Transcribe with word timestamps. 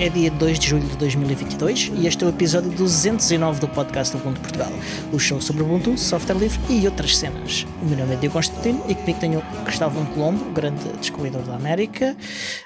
É 0.00 0.08
dia 0.08 0.30
2 0.30 0.58
de 0.58 0.66
julho 0.66 0.88
de 0.88 0.96
2022 0.96 1.92
e 1.94 2.06
este 2.06 2.24
é 2.24 2.26
o 2.26 2.30
episódio 2.30 2.70
209 2.70 3.60
do 3.60 3.68
podcast 3.68 4.16
Ubuntu 4.16 4.40
Portugal, 4.40 4.72
o 5.12 5.18
show 5.18 5.42
sobre 5.42 5.62
Ubuntu, 5.62 5.98
software 5.98 6.38
livre 6.38 6.58
e 6.70 6.86
outras 6.86 7.18
cenas. 7.18 7.66
O 7.82 7.84
meu 7.84 7.98
nome 7.98 8.14
é 8.14 8.16
Diogo 8.16 8.32
Constantino 8.32 8.82
e 8.88 8.94
comigo 8.94 9.20
tenho 9.20 9.42
Cristóvão 9.66 10.06
Colombo, 10.06 10.52
grande 10.52 10.90
descobridor 10.94 11.42
da 11.42 11.54
América. 11.54 12.16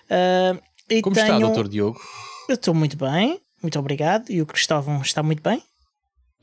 Uh, 0.05 0.63
e 0.89 1.03
Como 1.03 1.17
tenho... 1.17 1.27
está, 1.27 1.39
doutor 1.41 1.67
Diogo? 1.67 2.01
Eu 2.49 2.55
estou 2.55 2.73
muito 2.73 2.97
bem, 2.97 3.41
muito 3.61 3.81
obrigado. 3.81 4.31
E 4.31 4.41
o 4.41 4.47
Cristóvão 4.47 5.03
está 5.03 5.21
muito 5.21 5.43
bem? 5.43 5.61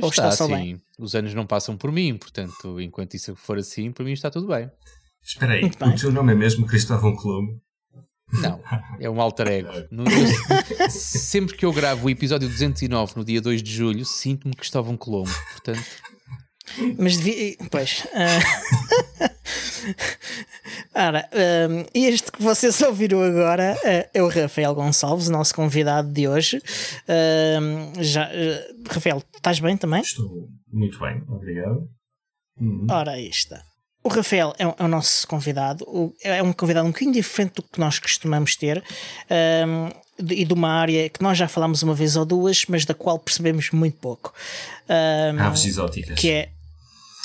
Ou 0.02 0.10
está, 0.10 0.27
está 0.27 0.35
só 0.35 0.44
assim, 0.44 0.54
bem? 0.54 0.82
Os 0.99 1.16
anos 1.16 1.34
não 1.34 1.48
passam 1.48 1.77
por 1.77 1.90
mim, 1.90 2.18
portanto, 2.18 2.82
enquanto 2.82 3.13
isso 3.13 3.34
for 3.38 3.58
assim, 3.58 3.94
para 3.94 4.04
mim 4.04 4.12
está 4.12 4.30
tudo 4.30 4.48
bem. 4.48 4.70
Espera 5.23 5.54
aí, 5.54 5.71
o 5.94 5.98
seu 5.98 6.12
nome 6.12 6.34
é 6.34 6.35
mesmo 6.35 6.68
Cristóvão 6.68 7.16
Colombo? 7.16 7.62
Não, 8.34 8.62
é 8.99 9.09
um 9.09 9.20
alter 9.21 9.48
ego. 9.48 9.71
No, 9.91 10.03
eu, 10.03 10.90
sempre 10.90 11.55
que 11.55 11.66
eu 11.66 11.73
gravo 11.73 12.08
o 12.08 12.09
episódio 12.09 12.48
209 12.48 13.13
no 13.16 13.26
dia 13.26 13.41
2 13.41 13.62
de 13.62 13.71
julho, 13.71 14.05
sinto-me 14.05 14.55
Cristóvão 14.55 14.95
Colombo, 14.95 15.31
portanto. 15.52 15.85
Mas 16.98 17.17
devia. 17.17 17.57
Pois. 17.70 18.05
Uh... 18.05 19.32
Ora, 20.93 21.27
um, 21.34 21.85
este 21.93 22.32
que 22.32 22.41
vocês 22.41 22.82
ouviram 22.82 23.21
agora 23.21 23.76
uh, 23.76 24.10
é 24.13 24.21
o 24.21 24.27
Rafael 24.27 24.76
Gonçalves, 24.76 25.29
nosso 25.29 25.55
convidado 25.55 26.12
de 26.12 26.27
hoje. 26.27 26.57
Uh, 26.57 28.04
já, 28.04 28.27
uh, 28.27 28.84
Rafael, 28.90 29.23
estás 29.35 29.60
bem 29.60 29.77
também? 29.77 30.01
Estou 30.01 30.49
muito 30.71 30.99
bem, 30.99 31.23
obrigado. 31.27 31.88
Uhum. 32.60 32.88
Ora, 32.90 33.12
aí 33.12 33.29
está. 33.29 33.63
O 34.04 34.10
Rafael 34.10 34.54
é, 34.57 34.63
é, 34.63 34.84
o 34.84 34.88
nosso 34.88 35.27
convidado, 35.27 35.85
o, 35.88 36.13
é 36.24 36.41
um 36.41 36.52
convidado 36.52 36.88
um 36.88 36.91
bocadinho 36.91 37.13
diferente 37.13 37.54
do 37.55 37.63
que 37.63 37.80
nós 37.80 37.99
costumamos 37.99 38.55
ter 38.55 38.84
um, 39.68 39.90
e 40.27 40.44
de 40.44 40.54
uma 40.54 40.70
área 40.70 41.10
que 41.10 41.21
nós 41.21 41.38
já 41.38 41.48
falámos 41.48 41.84
uma 41.84 41.94
vez 41.94 42.16
ou 42.16 42.26
duas, 42.26 42.66
mas 42.68 42.85
da 42.85 42.94
qual 42.94 43.20
percebemos 43.20 43.70
muito 43.72 43.98
pouco. 43.98 44.34
Um, 44.90 45.40
Aves 45.40 45.66
exóticas. 45.66 46.20
Que 46.20 46.32
é. 46.32 46.49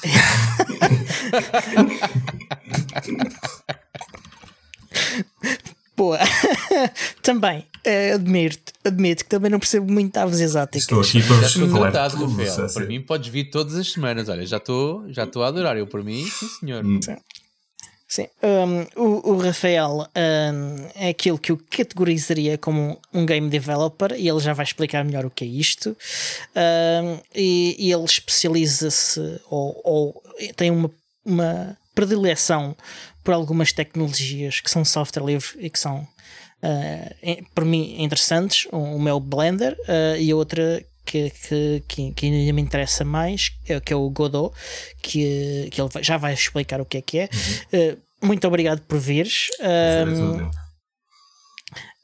Boa. 5.97 6.19
também, 7.23 7.61
uh, 7.61 8.15
admito, 8.15 8.73
admito 8.85 9.25
que 9.25 9.31
também 9.31 9.51
não 9.51 9.59
percebo 9.59 9.91
muito 9.91 10.17
aves 10.19 10.41
exóticas. 10.41 10.83
Estou 10.83 11.01
aqui 11.01 11.23
para 11.23 11.37
vos 11.37 11.53
falar 11.55 11.91
Rafael. 11.91 12.73
Para 12.73 12.87
mim 12.87 13.01
podes 13.01 13.29
vir 13.29 13.45
todas 13.45 13.75
as 13.77 13.93
semanas. 13.93 14.29
Olha, 14.29 14.45
já 14.45 14.59
estou 14.59 15.11
já 15.11 15.23
a 15.23 15.47
adorar. 15.47 15.77
Eu, 15.77 15.87
por 15.87 16.05
mim, 16.05 16.25
sim 16.27 16.49
senhor. 16.61 16.85
Hum. 16.85 17.01
Sim. 17.03 17.17
Sim. 18.09 18.29
Um, 18.41 19.03
o, 19.03 19.33
o, 19.33 19.39
Rafael 19.39 20.07
um, 20.17 20.89
é 20.95 21.09
aquilo 21.09 21.39
que 21.39 21.51
eu 21.51 21.61
categorizaria 21.69 22.57
como 22.57 23.01
um 23.13 23.27
game 23.27 23.49
developer 23.51 24.13
e 24.13 24.29
ele 24.29 24.39
já 24.39 24.53
vai 24.53 24.65
explicar 24.65 25.05
melhor 25.05 25.25
o 25.25 25.31
que 25.31 25.45
é 25.45 25.49
isto. 25.49 25.97
Um, 26.55 27.19
e, 27.35 27.75
e, 27.79 27.93
ele 27.93 28.05
especializa-se 28.05 29.41
ou, 29.51 29.81
ou, 29.83 30.23
tem 30.55 30.71
uma, 30.71 30.89
uma 31.25 31.77
predileção 31.97 32.77
por 33.25 33.35
algumas 33.35 33.73
tecnologias 33.73 34.61
que 34.61 34.71
são 34.71 34.85
software 34.85 35.25
livre 35.25 35.49
e 35.59 35.69
que 35.69 35.79
são, 35.79 36.07
uh, 36.63 37.45
para 37.53 37.65
mim, 37.65 37.97
interessantes. 37.99 38.69
O 38.71 39.01
meu 39.01 39.19
Blender 39.19 39.73
uh, 39.73 40.17
e 40.17 40.31
a 40.31 40.37
outra 40.37 40.85
que, 41.05 41.31
que, 41.31 41.83
que, 41.89 42.13
que, 42.13 42.27
ainda 42.27 42.53
me 42.53 42.63
interessa 42.63 43.05
mais, 43.05 43.53
é, 43.67 43.81
que 43.81 43.93
é 43.93 43.97
o 43.97 44.11
Godot, 44.11 44.55
que, 45.03 45.69
que 45.73 45.81
ele 45.81 45.89
já 46.03 46.17
vai 46.17 46.35
explicar 46.35 46.81
o 46.81 46.85
que 46.85 46.99
é 46.99 47.03
que 47.03 47.19
é. 47.19 47.29
Uhum. 47.73 47.81
Uh, 47.81 48.27
muito 48.27 48.47
obrigado 48.47 48.81
por 48.83 48.99
vires. 48.99 49.49
Um, 49.61 50.66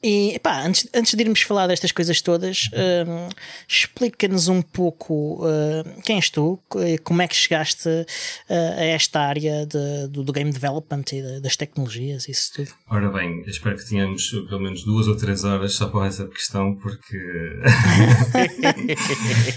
e 0.03 0.37
pá, 0.39 0.61
antes, 0.61 0.87
antes 0.93 1.13
de 1.13 1.23
irmos 1.23 1.41
falar 1.41 1.67
destas 1.67 1.91
coisas 1.91 2.21
todas, 2.21 2.69
uh, 2.73 3.33
explica-nos 3.67 4.49
um 4.49 4.61
pouco 4.61 5.45
uh, 5.45 6.01
quem 6.03 6.17
és 6.17 6.29
tu, 6.29 6.59
como 7.03 7.21
é 7.21 7.27
que 7.27 7.35
chegaste 7.35 7.87
uh, 7.87 8.05
a 8.49 8.83
esta 8.83 9.21
área 9.21 9.65
de, 9.65 10.07
do, 10.09 10.23
do, 10.23 10.33
game 10.33 10.51
development 10.51 11.05
e 11.13 11.21
de, 11.21 11.39
das 11.39 11.55
tecnologias, 11.55 12.27
isso 12.27 12.51
tudo. 12.53 12.71
Ora 12.89 13.09
bem, 13.09 13.43
espero 13.47 13.77
que 13.77 13.87
tenhamos 13.87 14.29
pelo 14.49 14.59
menos 14.59 14.83
duas 14.83 15.07
ou 15.07 15.15
três 15.15 15.45
horas 15.45 15.73
só 15.73 15.87
para 15.87 16.07
essa 16.07 16.27
questão, 16.27 16.75
porque. 16.75 17.17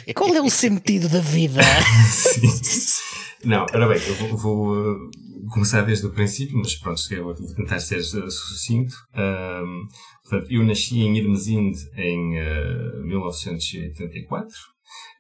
Qual 0.15 0.35
é 0.35 0.41
o 0.41 0.51
sentido 0.51 1.09
da 1.09 1.21
vida? 1.21 1.61
Sim. 2.09 2.49
Não, 3.45 3.67
ora 3.73 3.89
bem, 3.89 4.01
eu 4.07 4.15
vou, 4.15 4.37
vou 4.37 4.97
começar 5.51 5.83
desde 5.83 6.07
o 6.07 6.11
princípio, 6.11 6.57
mas 6.59 6.75
pronto, 6.75 7.01
vou 7.23 7.35
tentar 7.35 7.79
ser 7.81 8.03
sucinto. 8.03 8.95
Um, 9.15 9.87
Portanto, 10.29 10.51
eu 10.51 10.65
nasci 10.65 10.99
em 11.01 11.17
Irmesinde 11.17 11.79
em 11.97 12.41
uh, 12.41 13.07
1984. 13.07 14.49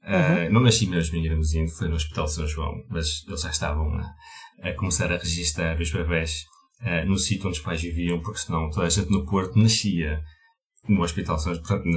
Uh, 0.02 0.46
uhum. 0.46 0.52
Não 0.52 0.60
nasci 0.60 0.86
mesmo 0.86 1.16
em 1.16 1.24
Irmesinde, 1.24 1.72
foi 1.72 1.88
no 1.88 1.94
Hospital 1.94 2.26
São 2.26 2.46
João, 2.46 2.74
mas 2.88 3.24
eles 3.26 3.42
já 3.42 3.50
estavam 3.50 3.88
a, 3.94 4.14
a 4.62 4.72
começar 4.74 5.12
a 5.12 5.16
registrar 5.16 5.80
os 5.80 5.90
bebés 5.92 6.44
uh, 6.82 7.06
no 7.06 7.18
sítio 7.18 7.48
onde 7.48 7.58
os 7.58 7.64
pais 7.64 7.80
viviam, 7.80 8.20
porque 8.20 8.40
senão 8.40 8.68
toda 8.70 8.86
a 8.86 8.90
gente 8.90 9.10
no 9.10 9.24
Porto 9.24 9.58
nascia 9.58 10.20
no 10.88 11.02
Hospital 11.02 11.38
São 11.38 11.54
João, 11.54 11.66
portanto, 11.66 11.88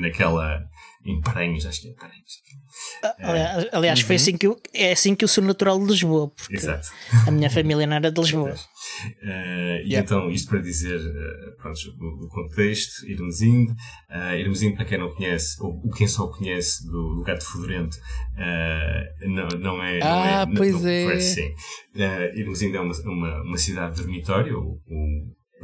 naquela. 0.00 0.62
em 1.04 1.20
Paranhos, 1.20 1.66
acho 1.66 1.82
que 1.82 1.88
é 1.88 1.92
Paranhos. 1.92 2.46
Aliás, 3.20 3.68
aliás 3.72 4.00
uhum. 4.00 4.06
foi 4.06 4.16
assim 4.16 4.36
que 4.36 4.46
eu, 4.46 4.60
é 4.74 4.92
assim 4.92 5.14
que 5.14 5.24
eu 5.24 5.28
sou 5.28 5.42
natural 5.42 5.78
de 5.78 5.86
Lisboa, 5.86 6.28
porque 6.28 6.56
Exato. 6.56 6.88
a 7.26 7.30
minha 7.30 7.48
família 7.48 7.86
não 7.86 7.96
era 7.96 8.10
de 8.10 8.20
Lisboa. 8.20 8.52
Uh, 8.52 9.80
e 9.82 9.88
yeah. 9.88 10.00
então, 10.00 10.30
isto 10.30 10.48
para 10.48 10.60
dizer 10.60 10.98
uh, 10.98 11.56
pronto, 11.56 11.78
o, 12.00 12.26
o 12.26 12.28
contexto, 12.28 13.06
irmos 13.06 13.40
indo. 13.40 13.72
Uh, 14.10 14.34
irmos 14.36 14.62
indo, 14.62 14.76
para 14.76 14.84
quem 14.84 14.98
não 14.98 15.14
conhece, 15.14 15.56
ou, 15.62 15.90
quem 15.90 16.06
só 16.06 16.28
conhece 16.28 16.86
do, 16.86 17.16
do 17.16 17.22
Gato 17.22 17.44
Fedorento, 17.44 17.96
uh, 17.96 19.28
não, 19.28 19.48
não 19.58 19.82
é. 19.82 20.00
Ah, 20.02 20.46
não 20.46 20.52
é, 20.52 20.56
pois 20.56 20.82
não, 20.82 20.88
é. 20.88 21.12
Assim. 21.14 21.48
Uh, 21.94 22.38
irmos 22.38 22.62
indo 22.62 22.76
é 22.76 22.80
uma, 22.80 22.94
uma, 23.04 23.42
uma 23.42 23.58
cidade 23.58 23.96
dormitório, 23.96 24.58
o, 24.58 24.80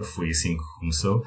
foi 0.03 0.30
assim 0.30 0.56
que 0.56 0.64
começou, 0.80 1.25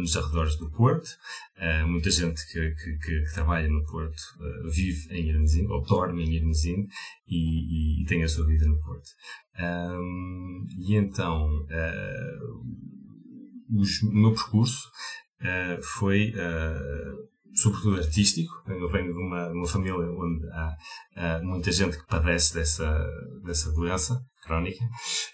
nos 0.00 0.16
arredores 0.16 0.56
do 0.56 0.70
Porto. 0.70 1.08
Uh, 1.56 1.86
muita 1.86 2.10
gente 2.10 2.46
que, 2.46 2.74
que, 2.74 2.98
que, 2.98 3.24
trabalha 3.34 3.68
no 3.68 3.84
Porto 3.84 4.18
uh, 4.38 4.70
vive 4.70 5.12
em 5.14 5.28
Irmesinde, 5.28 5.70
ou 5.70 5.82
dorme 5.82 6.24
em 6.24 6.36
Irmesinde, 6.36 6.88
e, 7.28 7.36
e, 7.36 8.02
e, 8.02 8.06
tem 8.06 8.22
a 8.22 8.28
sua 8.28 8.46
vida 8.46 8.66
no 8.66 8.80
Porto. 8.80 9.10
E 10.78 10.94
então, 10.94 11.48
uh, 11.48 12.60
os, 13.78 14.02
o 14.02 14.12
meu 14.12 14.32
percurso 14.32 14.90
foi 15.96 16.32
sobretudo 17.54 17.96
artístico. 17.96 18.52
Eu 18.68 18.88
venho 18.90 19.12
de 19.12 19.18
uma, 19.18 19.48
de 19.48 19.56
uma 19.56 19.66
família 19.66 19.96
onde 19.96 20.46
há, 20.50 20.76
há, 21.16 21.42
muita 21.42 21.72
gente 21.72 21.98
que 21.98 22.06
padece 22.06 22.54
dessa, 22.54 23.06
dessa 23.44 23.72
doença 23.72 24.20
crónica. 24.42 24.84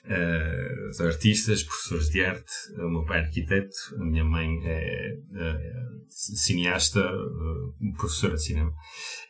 Uh, 0.05 1.03
artistas, 1.07 1.63
professores 1.63 2.11
de 2.11 2.25
arte, 2.25 2.53
o 2.79 2.91
meu 2.91 3.05
pai 3.05 3.21
é 3.21 3.23
arquiteto, 3.23 3.77
a 4.01 4.05
minha 4.05 4.25
mãe 4.25 4.61
é, 4.65 5.13
é 5.35 5.73
cineasta, 6.09 7.01
uh, 7.01 7.97
professora 7.97 8.35
de 8.35 8.43
cinema. 8.43 8.73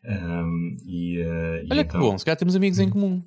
Um, 0.04 0.76
e, 0.84 1.22
uh, 1.22 1.66
Olha 1.70 1.80
e 1.80 1.84
que 1.84 1.90
então... 1.90 2.00
bom, 2.00 2.18
se 2.18 2.24
calhar 2.24 2.38
temos 2.38 2.56
amigos 2.56 2.78
em 2.78 2.90
comum. 2.90 3.22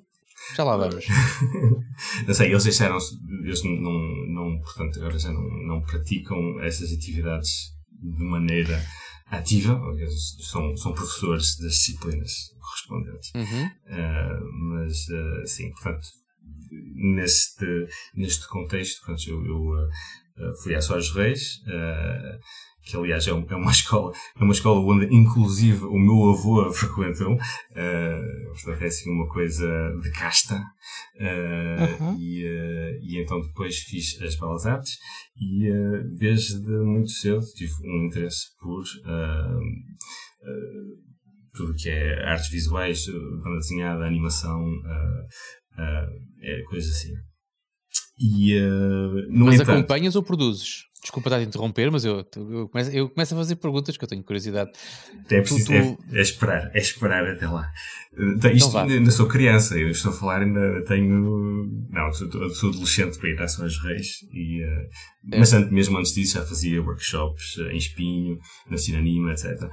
Já 0.56 0.64
lá 0.64 0.76
vamos. 0.76 1.04
não 2.26 2.34
sei, 2.34 2.48
eles 2.50 2.64
deixaram-se, 2.64 3.14
eles 3.44 3.62
não, 3.62 3.92
não, 4.28 4.60
portanto, 4.60 4.98
agora 4.98 5.18
já 5.18 5.30
não, 5.30 5.42
não 5.66 5.82
praticam 5.82 6.60
essas 6.62 6.92
atividades 6.92 7.72
de 8.02 8.24
maneira 8.24 8.82
ativa, 9.30 9.80
são, 10.40 10.76
são 10.76 10.92
professores 10.92 11.56
das 11.58 11.72
disciplinas 11.72 12.32
correspondentes. 12.60 13.30
Uhum. 13.34 13.66
Uh, 13.66 14.52
mas, 14.70 15.08
uh, 15.08 15.46
sim, 15.46 15.70
portanto, 15.70 16.06
neste, 16.94 17.86
neste 18.14 18.48
contexto, 18.48 19.04
portanto, 19.04 19.28
eu, 19.28 19.44
eu 19.46 19.88
uh, 20.40 20.62
fui 20.62 20.74
à 20.74 20.80
Soares 20.80 21.10
Reis, 21.10 21.60
que 22.82 22.96
aliás 22.96 23.26
é, 23.26 23.30
é, 23.30 23.34
uma 23.34 23.70
escola, 23.70 24.12
é 24.38 24.42
uma 24.42 24.52
escola 24.52 24.80
onde 24.80 25.06
inclusive 25.14 25.84
o 25.84 25.98
meu 25.98 26.30
avô 26.30 26.70
frequentou, 26.72 27.34
uh, 27.34 28.52
portanto 28.52 28.82
é 28.82 28.86
assim 28.86 29.10
uma 29.10 29.28
coisa 29.28 29.66
de 30.02 30.10
casta, 30.12 30.56
uh, 30.56 32.02
uhum. 32.02 32.16
e, 32.18 32.44
uh, 32.44 32.98
e 33.02 33.22
então 33.22 33.40
depois 33.40 33.78
fiz 33.78 34.20
as 34.22 34.36
Belas 34.36 34.66
Artes 34.66 34.98
e 35.36 35.70
desde 36.18 36.68
muito 36.68 37.10
cedo 37.10 37.42
tive 37.54 37.72
um 37.84 38.06
interesse 38.06 38.48
por 38.58 38.84
tudo 41.54 41.74
que 41.74 41.88
é 41.88 42.24
artes 42.24 42.50
visuais, 42.50 43.06
banda 43.42 43.58
desenhada, 43.58 44.04
animação, 44.04 44.62
é, 46.42 46.62
coisas 46.68 46.90
assim. 46.90 47.14
E, 48.20 48.54
uh, 48.58 49.26
Mas 49.30 49.54
entanto, 49.54 49.70
acompanhas 49.70 50.14
ou 50.14 50.22
produzes? 50.22 50.89
Desculpa 51.02 51.28
estar 51.28 51.38
a 51.38 51.42
interromper, 51.42 51.90
mas 51.90 52.04
eu, 52.04 52.26
eu, 52.36 52.68
começo, 52.68 52.90
eu 52.90 53.08
começo 53.08 53.34
a 53.34 53.38
fazer 53.38 53.56
perguntas 53.56 53.96
que 53.96 54.04
eu 54.04 54.08
tenho 54.08 54.22
curiosidade. 54.22 54.70
É, 55.30 55.40
preciso, 55.40 55.66
tu, 55.66 55.96
tu... 55.96 56.14
É, 56.14 56.18
é, 56.18 56.22
esperar, 56.22 56.70
é 56.74 56.78
esperar 56.78 57.26
até 57.26 57.48
lá. 57.48 57.72
Então, 58.12 58.50
isto 58.50 58.76
ainda 58.76 59.10
sou 59.10 59.26
criança, 59.26 59.78
eu 59.78 59.88
estou 59.90 60.12
a 60.12 60.14
falar, 60.14 60.42
ainda 60.42 60.84
tenho. 60.84 61.66
Não, 61.90 62.12
sou, 62.12 62.50
sou 62.50 62.70
adolescente 62.70 63.18
para 63.18 63.30
ir 63.30 63.40
à 63.40 63.48
São 63.48 63.66
Reis, 63.66 64.26
e, 64.32 64.62
uh, 64.62 65.32
é. 65.32 65.38
mas 65.38 65.52
antes, 65.54 65.70
mesmo 65.70 65.96
antes 65.96 66.12
disso 66.12 66.34
já 66.34 66.44
fazia 66.44 66.82
workshops 66.82 67.56
em 67.70 67.76
Espinho, 67.76 68.38
na 68.68 68.76
Sinanima, 68.76 69.32
etc. 69.32 69.70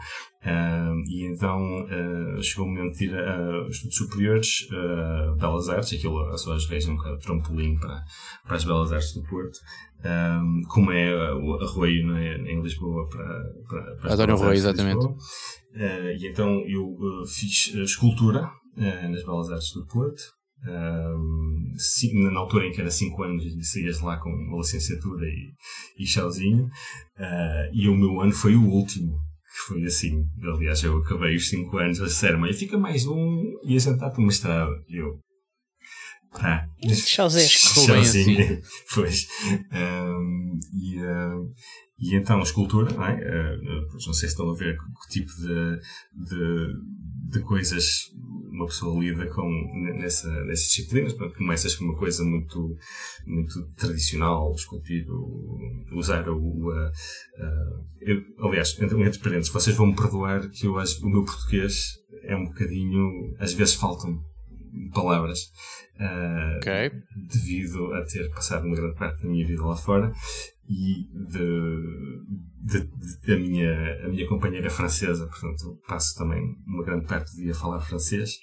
Uh, 0.48 1.04
e 1.10 1.26
então 1.26 1.60
uh, 1.86 2.42
chegou 2.42 2.68
o 2.68 2.70
momento 2.70 2.96
de 2.98 3.06
ir 3.06 3.16
a, 3.16 3.68
estudos 3.70 3.98
superiores, 3.98 4.68
uh, 4.72 5.36
Belas 5.36 5.68
Artes, 5.68 5.98
aquilo 5.98 6.20
a 6.30 6.38
Soares 6.38 6.66
Reis 6.68 6.88
é 6.88 6.92
um 6.92 6.96
bocado 6.96 7.18
trampolim 7.18 7.78
para, 7.78 8.02
para 8.46 8.56
as 8.56 8.64
Belas 8.64 8.94
Artes 8.94 9.14
do 9.14 9.24
Porto, 9.24 9.60
um, 10.06 10.62
como 10.70 10.92
é 10.92 11.34
o 11.34 11.54
Arroio 11.56 12.16
é, 12.16 12.36
em 12.52 12.62
Lisboa 12.62 13.08
para, 13.10 13.44
para, 13.68 13.96
para 13.96 14.14
Adoro 14.14 14.34
Arroio, 14.34 14.54
exatamente. 14.54 15.06
Uh, 15.06 16.12
e 16.20 16.28
então 16.30 16.62
eu 16.68 16.86
uh, 16.86 17.26
fiz 17.28 17.74
escultura 17.76 18.50
nas 18.76 19.24
Belas 19.24 19.50
Artes 19.50 19.72
do 19.74 19.88
Porto, 19.88 20.22
na 20.64 22.40
altura 22.40 22.68
em 22.68 22.72
que 22.72 22.80
era 22.80 22.92
5 22.92 23.24
anos 23.24 23.44
e 23.44 23.64
saías 23.64 24.02
lá 24.02 24.18
com 24.18 24.30
uma 24.30 24.58
licenciatura 24.58 25.26
e, 25.26 26.04
e 26.04 26.06
chauzinho, 26.06 26.70
e 27.74 27.90
o 27.90 27.96
meu 27.96 28.22
ano 28.22 28.32
foi 28.32 28.56
o 28.56 28.64
último 28.64 29.18
que 29.58 29.74
foi 29.74 29.84
assim. 29.84 30.24
Aliás, 30.44 30.84
eu 30.84 30.98
acabei 30.98 31.36
os 31.36 31.50
5 31.50 31.76
anos, 31.78 32.02
a 32.02 32.06
disseram 32.06 32.40
mãe, 32.40 32.54
fica 32.54 32.78
mais 32.78 33.08
um 33.08 33.42
e 33.64 33.76
a 33.76 33.80
gente 33.80 33.94
está-te. 33.96 34.22
E 34.22 34.98
eu, 34.98 35.20
tá. 36.34 36.68
Chauzesco. 37.06 37.86
Chauzinho. 37.86 38.42
Assim. 38.42 38.62
Pois. 38.94 39.28
Um, 39.72 40.60
e, 40.74 41.02
uh, 41.02 41.54
e 42.00 42.16
então 42.16 42.40
a 42.40 42.44
escultura, 42.44 42.94
não, 42.94 43.06
é? 43.06 43.16
uh, 43.16 43.88
não 43.94 44.14
sei 44.14 44.14
se 44.14 44.26
estão 44.28 44.50
a 44.50 44.56
ver 44.56 44.78
que, 44.78 45.10
tipo 45.10 45.32
de, 45.32 45.80
de, 46.14 46.74
de 47.32 47.40
coisas 47.42 48.12
uma 48.58 48.66
pessoa 48.66 49.00
lida 49.00 49.28
com 49.28 49.48
nessa, 50.00 50.30
nessas 50.46 50.68
disciplinas, 50.68 51.14
começas 51.38 51.76
com 51.76 51.86
uma 51.86 51.96
coisa 51.96 52.24
muito, 52.24 52.76
muito 53.26 53.68
tradicional, 53.76 54.52
esculpir, 54.54 55.06
usar 55.94 56.28
o. 56.28 56.38
Uh, 56.38 56.72
uh, 56.72 57.86
eu, 58.02 58.22
aliás, 58.40 58.76
entre, 58.82 59.02
entre 59.02 59.20
parênteses, 59.20 59.54
vocês 59.54 59.76
vão 59.76 59.88
me 59.88 59.96
perdoar 59.96 60.50
que 60.50 60.66
eu, 60.66 60.74
o 60.74 61.10
meu 61.10 61.24
português 61.24 62.00
é 62.24 62.36
um 62.36 62.46
bocadinho. 62.46 63.36
às 63.40 63.54
vezes 63.54 63.76
faltam 63.76 64.20
palavras. 64.94 65.40
Uh, 66.00 66.58
okay. 66.58 66.92
Devido 67.16 67.94
a 67.94 68.04
ter 68.06 68.30
passado 68.30 68.66
uma 68.66 68.76
grande 68.76 68.96
parte 68.96 69.24
da 69.24 69.30
minha 69.30 69.46
vida 69.46 69.66
lá 69.66 69.76
fora 69.76 70.12
e 70.70 71.08
da 73.26 73.38
minha, 73.38 74.06
a 74.06 74.10
minha 74.10 74.28
companheira 74.28 74.70
francesa, 74.70 75.26
portanto 75.28 75.80
passo 75.88 76.18
também 76.18 76.44
uma 76.66 76.84
grande 76.84 77.06
parte 77.06 77.32
do 77.32 77.42
dia 77.42 77.52
a 77.52 77.56
falar 77.56 77.80
francês 77.80 78.38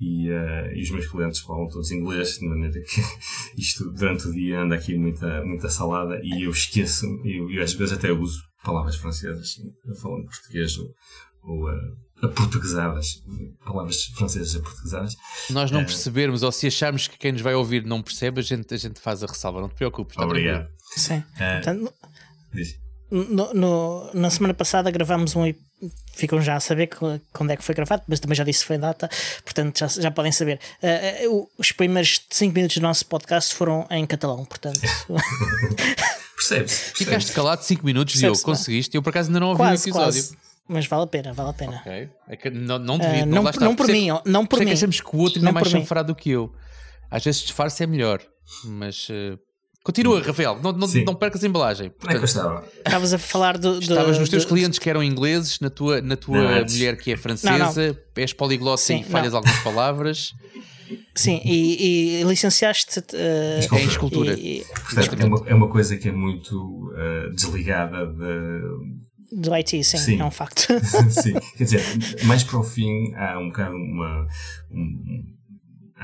e, 0.00 0.30
uh, 0.30 0.72
e 0.74 0.82
os 0.82 0.90
meus 0.90 1.06
clientes 1.06 1.40
falam 1.40 1.68
todos 1.68 1.90
inglês, 1.90 2.38
de 2.38 2.46
maneira 2.46 2.80
que 2.80 3.00
isto 3.60 3.90
durante 3.90 4.28
o 4.28 4.32
dia 4.32 4.60
anda 4.60 4.74
aqui 4.74 4.96
muita, 4.96 5.44
muita 5.44 5.68
salada 5.68 6.20
e 6.22 6.44
eu 6.44 6.50
esqueço, 6.50 7.06
eu, 7.24 7.50
eu 7.50 7.62
às 7.62 7.72
vezes 7.72 7.94
até 7.94 8.12
uso 8.12 8.42
palavras 8.64 8.96
francesas 8.96 9.56
falando 10.00 10.24
português 10.24 10.78
ou, 10.78 10.94
ou 11.42 11.70
uh, 11.70 11.96
aportuguesadas, 12.22 13.22
palavras 13.64 14.04
francesas 14.16 14.54
aportuguesadas. 14.54 15.16
Nós 15.50 15.70
não 15.70 15.82
uh, 15.82 15.86
percebermos 15.86 16.42
ou 16.42 16.52
se 16.52 16.66
acharmos 16.66 17.08
que 17.08 17.18
quem 17.18 17.32
nos 17.32 17.40
vai 17.40 17.54
ouvir 17.54 17.84
não 17.84 18.00
percebe, 18.00 18.40
a 18.40 18.42
gente, 18.42 18.72
a 18.72 18.76
gente 18.76 19.00
faz 19.00 19.22
a 19.22 19.26
ressalva, 19.26 19.60
não 19.60 19.68
te 19.68 19.74
preocupes. 19.74 20.16
Obrigado. 20.18 20.68
Sim. 20.96 21.22
Portanto, 21.36 21.92
no, 23.10 23.52
no, 23.52 24.10
na 24.14 24.30
semana 24.30 24.54
passada 24.54 24.90
gravámos 24.90 25.36
um. 25.36 25.52
Ficam 26.14 26.40
já 26.40 26.54
a 26.54 26.60
saber 26.60 26.88
quando 27.32 27.50
é 27.50 27.56
que 27.56 27.64
foi 27.64 27.74
gravado, 27.74 28.04
mas 28.06 28.20
também 28.20 28.36
já 28.36 28.44
disse 28.44 28.60
que 28.60 28.66
foi 28.66 28.78
data, 28.78 29.10
portanto 29.42 29.80
já, 29.80 29.88
já 29.88 30.10
podem 30.12 30.30
saber. 30.30 30.60
Uh, 31.28 31.50
os 31.58 31.72
primeiros 31.72 32.20
5 32.30 32.54
minutos 32.54 32.76
do 32.76 32.82
nosso 32.82 33.04
podcast 33.06 33.52
foram 33.52 33.86
em 33.90 34.06
catalão, 34.06 34.44
portanto. 34.44 34.80
Percebes? 36.36 36.92
Ficaste 36.94 37.32
calado 37.32 37.62
5 37.64 37.84
minutos, 37.84 38.14
Diogo, 38.14 38.40
conseguiste. 38.42 38.96
Eu 38.96 39.02
por 39.02 39.10
acaso 39.10 39.28
ainda 39.28 39.40
não 39.40 39.48
ouvi 39.48 39.58
quase, 39.58 39.82
o 39.82 39.90
episódio. 39.90 40.22
Quase. 40.22 40.36
Mas 40.68 40.86
vale 40.86 41.04
a 41.04 41.06
pena, 41.06 41.32
vale 41.32 41.50
a 41.50 41.52
pena. 41.52 41.76
Ok. 41.78 42.08
É 42.28 42.36
que 42.36 42.50
não, 42.50 42.78
não 42.78 42.98
devido, 42.98 43.24
uh, 43.24 43.26
não, 43.26 43.42
não, 43.42 43.52
não 43.60 43.76
por 43.76 43.88
mim, 43.88 44.08
não 44.24 44.46
por 44.46 44.58
mim. 44.60 44.66
que 44.66 44.72
achamos 44.72 45.00
que 45.00 45.16
o 45.16 45.18
outro 45.18 45.38
ainda 45.38 45.50
é 45.50 45.52
mais 45.52 45.68
chanfrado 45.68 46.12
do 46.12 46.14
que 46.14 46.30
eu. 46.30 46.52
Às 47.10 47.24
vezes 47.24 47.42
disfarce 47.42 47.82
é 47.82 47.86
melhor, 47.86 48.20
mas. 48.64 49.08
Uh, 49.08 49.38
Continua, 49.84 50.22
Rafael, 50.22 50.60
não, 50.62 50.70
não, 50.72 50.86
não 50.86 51.14
percas 51.14 51.42
a 51.42 51.46
embalagem. 51.46 51.90
Portanto, 51.90 52.02
Como 52.02 52.12
é 52.12 52.14
que 52.14 52.20
eu 52.20 52.24
estava? 52.24 52.64
Estavas 52.86 53.12
a 53.12 53.18
falar 53.18 53.58
do. 53.58 53.74
do 53.74 53.80
estavas 53.80 54.18
nos 54.18 54.28
teus 54.28 54.44
do... 54.44 54.48
clientes 54.48 54.78
que 54.78 54.88
eram 54.88 55.02
ingleses, 55.02 55.58
na 55.58 55.68
tua, 55.68 56.00
na 56.00 56.16
tua 56.16 56.60
não, 56.60 56.66
mulher 56.66 56.96
que 56.96 57.10
é 57.10 57.16
francesa, 57.16 57.88
não, 57.88 57.88
não. 57.88 57.96
és 58.14 58.32
poliglota 58.32 58.94
e 58.94 59.02
falhas 59.02 59.34
algumas 59.34 59.58
palavras. 59.58 60.32
Sim, 61.14 61.40
e, 61.44 62.20
e 62.20 62.22
licenciaste 62.24 63.00
uh, 63.00 63.76
em 63.76 63.86
escultura. 63.86 64.34
E, 64.34 64.60
e... 64.60 64.64
Portanto, 64.64 65.20
é 65.20 65.24
uma, 65.24 65.48
é 65.48 65.54
uma 65.54 65.68
coisa 65.68 65.96
que 65.96 66.08
é 66.08 66.12
muito 66.12 66.54
uh, 66.54 67.34
desligada 67.34 68.06
de, 68.06 69.01
do 69.32 69.54
IT, 69.54 69.82
sim, 69.82 69.98
sim, 69.98 70.20
é 70.20 70.24
um 70.24 70.30
facto. 70.30 70.66
sim, 71.10 71.32
quer 71.56 71.64
dizer, 71.64 71.82
mais 72.24 72.44
para 72.44 72.58
o 72.58 72.62
fim 72.62 73.14
há 73.14 73.38
um 73.38 73.48
bocado 73.48 73.74
uma. 73.74 74.26
Um, 74.70 75.24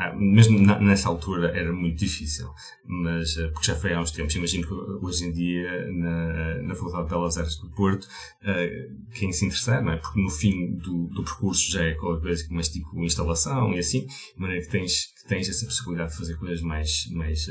ah, 0.01 0.15
mesmo 0.15 0.61
na, 0.61 0.79
nessa 0.79 1.09
altura 1.09 1.51
era 1.59 1.73
muito 1.73 1.99
difícil, 1.99 2.49
mas 2.87 3.37
ah, 3.37 3.51
porque 3.53 3.67
já 3.67 3.75
foi 3.75 3.93
há 3.93 4.01
uns 4.01 4.13
tempos. 4.13 4.33
Imagino 4.37 4.65
que 4.65 4.73
hoje 5.05 5.25
em 5.25 5.33
dia, 5.33 5.91
na, 5.91 6.63
na 6.63 6.75
Faculdade 6.77 7.03
de 7.03 7.11
Belas 7.11 7.37
Artes 7.37 7.57
do 7.59 7.69
Porto, 7.71 8.05
uh, 8.05 9.11
quem 9.13 9.33
se 9.33 9.45
interessar, 9.45 9.83
não 9.83 9.91
é? 9.91 9.97
Porque 9.97 10.23
no 10.23 10.31
fim 10.31 10.77
do, 10.77 11.09
do 11.09 11.25
percurso 11.25 11.69
já 11.73 11.83
é 11.83 11.95
qualquer 11.95 12.23
coisa 12.23 12.47
mais 12.49 12.69
tipo 12.69 13.03
instalação 13.03 13.75
e 13.75 13.81
assim, 13.81 14.07
de 14.07 14.41
maneira 14.41 14.65
que 14.65 14.71
tens, 14.71 15.07
que 15.07 15.27
tens 15.27 15.49
essa 15.49 15.67
possibilidade 15.67 16.13
de 16.13 16.17
fazer 16.17 16.37
coisas 16.37 16.61
mais, 16.61 17.11
mais, 17.11 17.47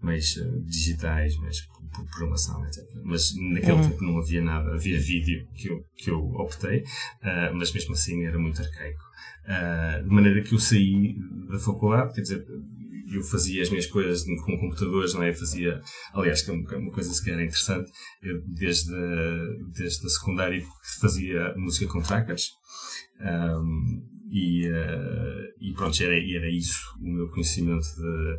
mais 0.00 0.34
digitais, 0.66 1.36
mais 1.38 1.60
por 1.60 2.06
programação, 2.10 2.64
etc. 2.66 2.84
Mas 3.02 3.34
naquele 3.36 3.72
uhum. 3.72 3.90
tempo 3.90 4.04
não 4.04 4.18
havia 4.18 4.42
nada, 4.42 4.74
havia 4.74 5.00
vídeo 5.00 5.44
que 5.56 5.68
eu, 5.68 5.84
que 5.96 6.10
eu 6.10 6.20
optei, 6.36 6.84
mas 7.54 7.72
mesmo 7.72 7.94
assim 7.94 8.24
era 8.24 8.38
muito 8.38 8.62
arcaico. 8.62 9.03
Uh, 9.44 10.02
de 10.02 10.08
maneira 10.08 10.42
que 10.42 10.54
eu 10.54 10.58
saí 10.58 11.16
da 11.50 11.58
faculdade, 11.58 12.14
quer 12.14 12.22
dizer, 12.22 12.46
eu 13.12 13.22
fazia 13.22 13.62
as 13.62 13.70
minhas 13.70 13.86
coisas 13.86 14.24
com 14.24 14.58
computadores, 14.58 15.14
não 15.14 15.22
é? 15.22 15.30
Eu 15.30 15.34
fazia, 15.34 15.80
aliás, 16.12 16.42
que 16.42 16.50
é 16.50 16.54
uma, 16.54 16.90
coisa 16.90 17.12
sequer 17.12 17.34
interessante, 17.34 17.90
eu 18.22 18.42
desde, 18.46 18.92
desde 19.72 20.06
a 20.06 20.08
secundária 20.08 20.62
fazia 21.00 21.54
música 21.56 21.86
com 21.92 22.02
trackers. 22.02 22.52
Um, 23.20 24.02
e, 24.30 24.66
uh, 24.68 25.54
e 25.60 25.72
pronto, 25.74 26.02
era, 26.02 26.14
era 26.14 26.50
isso 26.50 26.80
o 27.00 27.08
meu 27.08 27.28
conhecimento 27.28 27.86
de, 27.96 28.38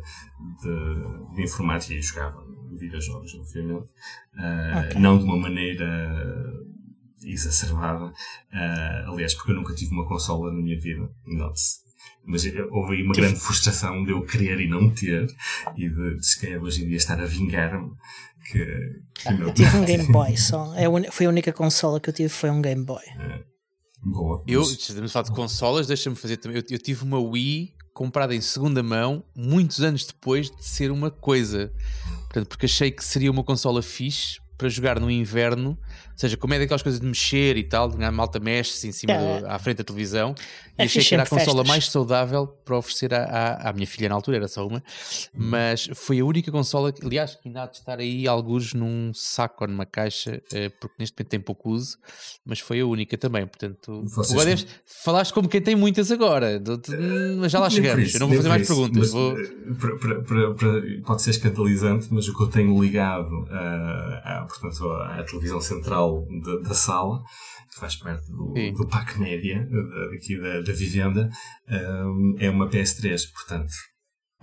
de, 0.62 1.34
de 1.36 1.42
informática. 1.42 1.94
Eu 1.94 2.02
jogava 2.02 2.44
videojogos, 2.78 3.34
obviamente, 3.34 3.90
uh, 4.34 4.88
okay. 4.88 5.00
não 5.00 5.18
de 5.18 5.24
uma 5.24 5.38
maneira 5.38 6.55
exacerbada. 7.22 8.06
Uh, 8.06 9.12
aliás, 9.12 9.34
porque 9.34 9.52
eu 9.52 9.56
nunca 9.56 9.74
tive 9.74 9.92
uma 9.92 10.06
consola 10.06 10.52
na 10.52 10.60
minha 10.60 10.78
vida, 10.78 11.08
note-se. 11.26 11.86
Mas 12.24 12.44
houve 12.70 12.96
aí 12.96 13.02
uma 13.02 13.14
grande 13.14 13.38
frustração 13.38 14.04
de 14.04 14.10
eu 14.10 14.24
querer 14.24 14.60
e 14.60 14.68
não 14.68 14.90
ter, 14.90 15.28
e 15.76 15.88
de, 15.88 16.16
de 16.16 16.26
se 16.26 16.40
calhar 16.40 16.60
hoje 16.60 16.82
em 16.82 16.88
dia 16.88 16.96
estar 16.96 17.20
a 17.20 17.24
vingar-me. 17.24 17.92
Que, 18.50 18.64
que 19.14 19.32
não... 19.32 19.48
Eu 19.48 19.54
tive 19.54 19.76
um 19.76 19.84
Game 19.84 20.12
Boy 20.12 20.34
só. 20.38 20.74
É 20.74 20.86
foi 21.10 21.26
a 21.26 21.28
única 21.28 21.52
consola 21.52 22.00
que 22.00 22.10
eu 22.10 22.14
tive, 22.14 22.28
foi 22.28 22.50
um 22.50 22.60
Game 22.60 22.84
Boy. 22.84 23.02
É. 23.18 23.44
Boa. 24.02 24.44
Eu, 24.46 24.62
estamos 24.62 25.10
a 25.10 25.12
falar 25.12 25.24
de 25.24 25.32
consolas, 25.32 25.86
deixa-me 25.86 26.14
fazer 26.14 26.36
também. 26.36 26.58
Eu, 26.58 26.64
eu 26.68 26.78
tive 26.78 27.02
uma 27.02 27.18
Wii 27.18 27.74
comprada 27.92 28.34
em 28.34 28.40
segunda 28.40 28.82
mão, 28.82 29.24
muitos 29.34 29.80
anos 29.80 30.04
depois 30.04 30.50
de 30.50 30.64
ser 30.64 30.90
uma 30.90 31.10
coisa. 31.10 31.72
Portanto, 32.24 32.48
porque 32.48 32.66
achei 32.66 32.90
que 32.90 33.04
seria 33.04 33.30
uma 33.30 33.42
consola 33.42 33.82
fixe 33.82 34.38
para 34.58 34.68
jogar 34.68 35.00
no 35.00 35.10
inverno, 35.10 35.78
seja, 36.16 36.36
como 36.36 36.54
é 36.54 36.58
daquelas 36.58 36.82
coisas 36.82 36.98
de 36.98 37.06
mexer 37.06 37.56
e 37.56 37.64
tal, 37.64 37.92
a 38.00 38.10
malta 38.10 38.40
mexe-se 38.40 38.88
em 38.88 38.92
cima 38.92 39.12
é. 39.12 39.40
do, 39.40 39.46
à 39.46 39.58
frente 39.58 39.78
da 39.78 39.84
televisão, 39.84 40.34
é 40.78 40.82
e 40.82 40.86
achei 40.86 41.04
que 41.04 41.14
era 41.14 41.24
a 41.24 41.26
consola 41.26 41.58
festas. 41.58 41.68
mais 41.68 41.90
saudável 41.90 42.46
para 42.46 42.78
oferecer 42.78 43.12
à, 43.12 43.24
à, 43.24 43.68
à, 43.68 43.72
minha 43.72 43.86
filha 43.86 44.08
na 44.08 44.14
altura, 44.14 44.38
era 44.38 44.48
só 44.48 44.66
uma, 44.66 44.82
mas 45.34 45.90
foi 45.94 46.20
a 46.20 46.24
única 46.24 46.50
consola, 46.50 46.90
que, 46.90 47.04
aliás, 47.04 47.34
que 47.34 47.48
ainda 47.48 47.64
há 47.64 47.66
de 47.66 47.76
estar 47.76 47.98
aí 47.98 48.26
alguns 48.26 48.72
num 48.72 49.12
saco 49.14 49.64
ou 49.64 49.68
numa 49.68 49.84
caixa, 49.84 50.42
eh, 50.52 50.70
porque 50.80 50.96
neste 50.98 51.14
momento 51.18 51.28
tem 51.28 51.40
pouco 51.40 51.70
uso, 51.70 51.98
mas 52.44 52.60
foi 52.60 52.80
a 52.80 52.86
única 52.86 53.18
também, 53.18 53.46
portanto, 53.46 54.04
agora 54.30 54.46
deves, 54.46 54.66
falaste 54.86 55.34
como 55.34 55.48
quem 55.48 55.60
tem 55.60 55.76
muitas 55.76 56.10
agora, 56.10 56.62
mas 57.38 57.52
já 57.52 57.58
lá 57.58 57.68
chegamos, 57.68 58.14
eu 58.14 58.20
não 58.20 58.28
vou 58.28 58.36
fazer 58.36 58.48
mais 58.48 58.66
perguntas. 58.66 58.96
Mas, 58.96 59.10
vou... 59.10 59.38
Eh, 59.38 59.46
para, 59.78 60.22
para, 60.22 60.54
para, 60.54 60.82
pode 61.04 61.20
ser 61.20 61.30
escandalizante, 61.30 62.08
mas 62.10 62.26
o 62.26 62.34
que 62.34 62.42
eu 62.42 62.48
tenho 62.48 62.82
ligado 62.82 63.46
a, 63.50 64.40
a 64.40 64.46
portanto, 64.46 64.90
à 64.90 65.22
televisão 65.22 65.60
central 65.60 66.05
da, 66.44 66.68
da 66.68 66.74
sala, 66.74 67.22
que 67.72 67.80
faz 67.80 67.96
parte 67.96 68.30
do, 68.30 68.52
do 68.72 68.86
PAC 68.88 69.18
Média, 69.18 69.68
aqui 70.14 70.40
da, 70.40 70.60
da 70.60 70.72
vivenda, 70.72 71.30
um, 71.68 72.36
é 72.38 72.50
uma 72.50 72.68
PS3, 72.68 73.30
portanto, 73.32 73.72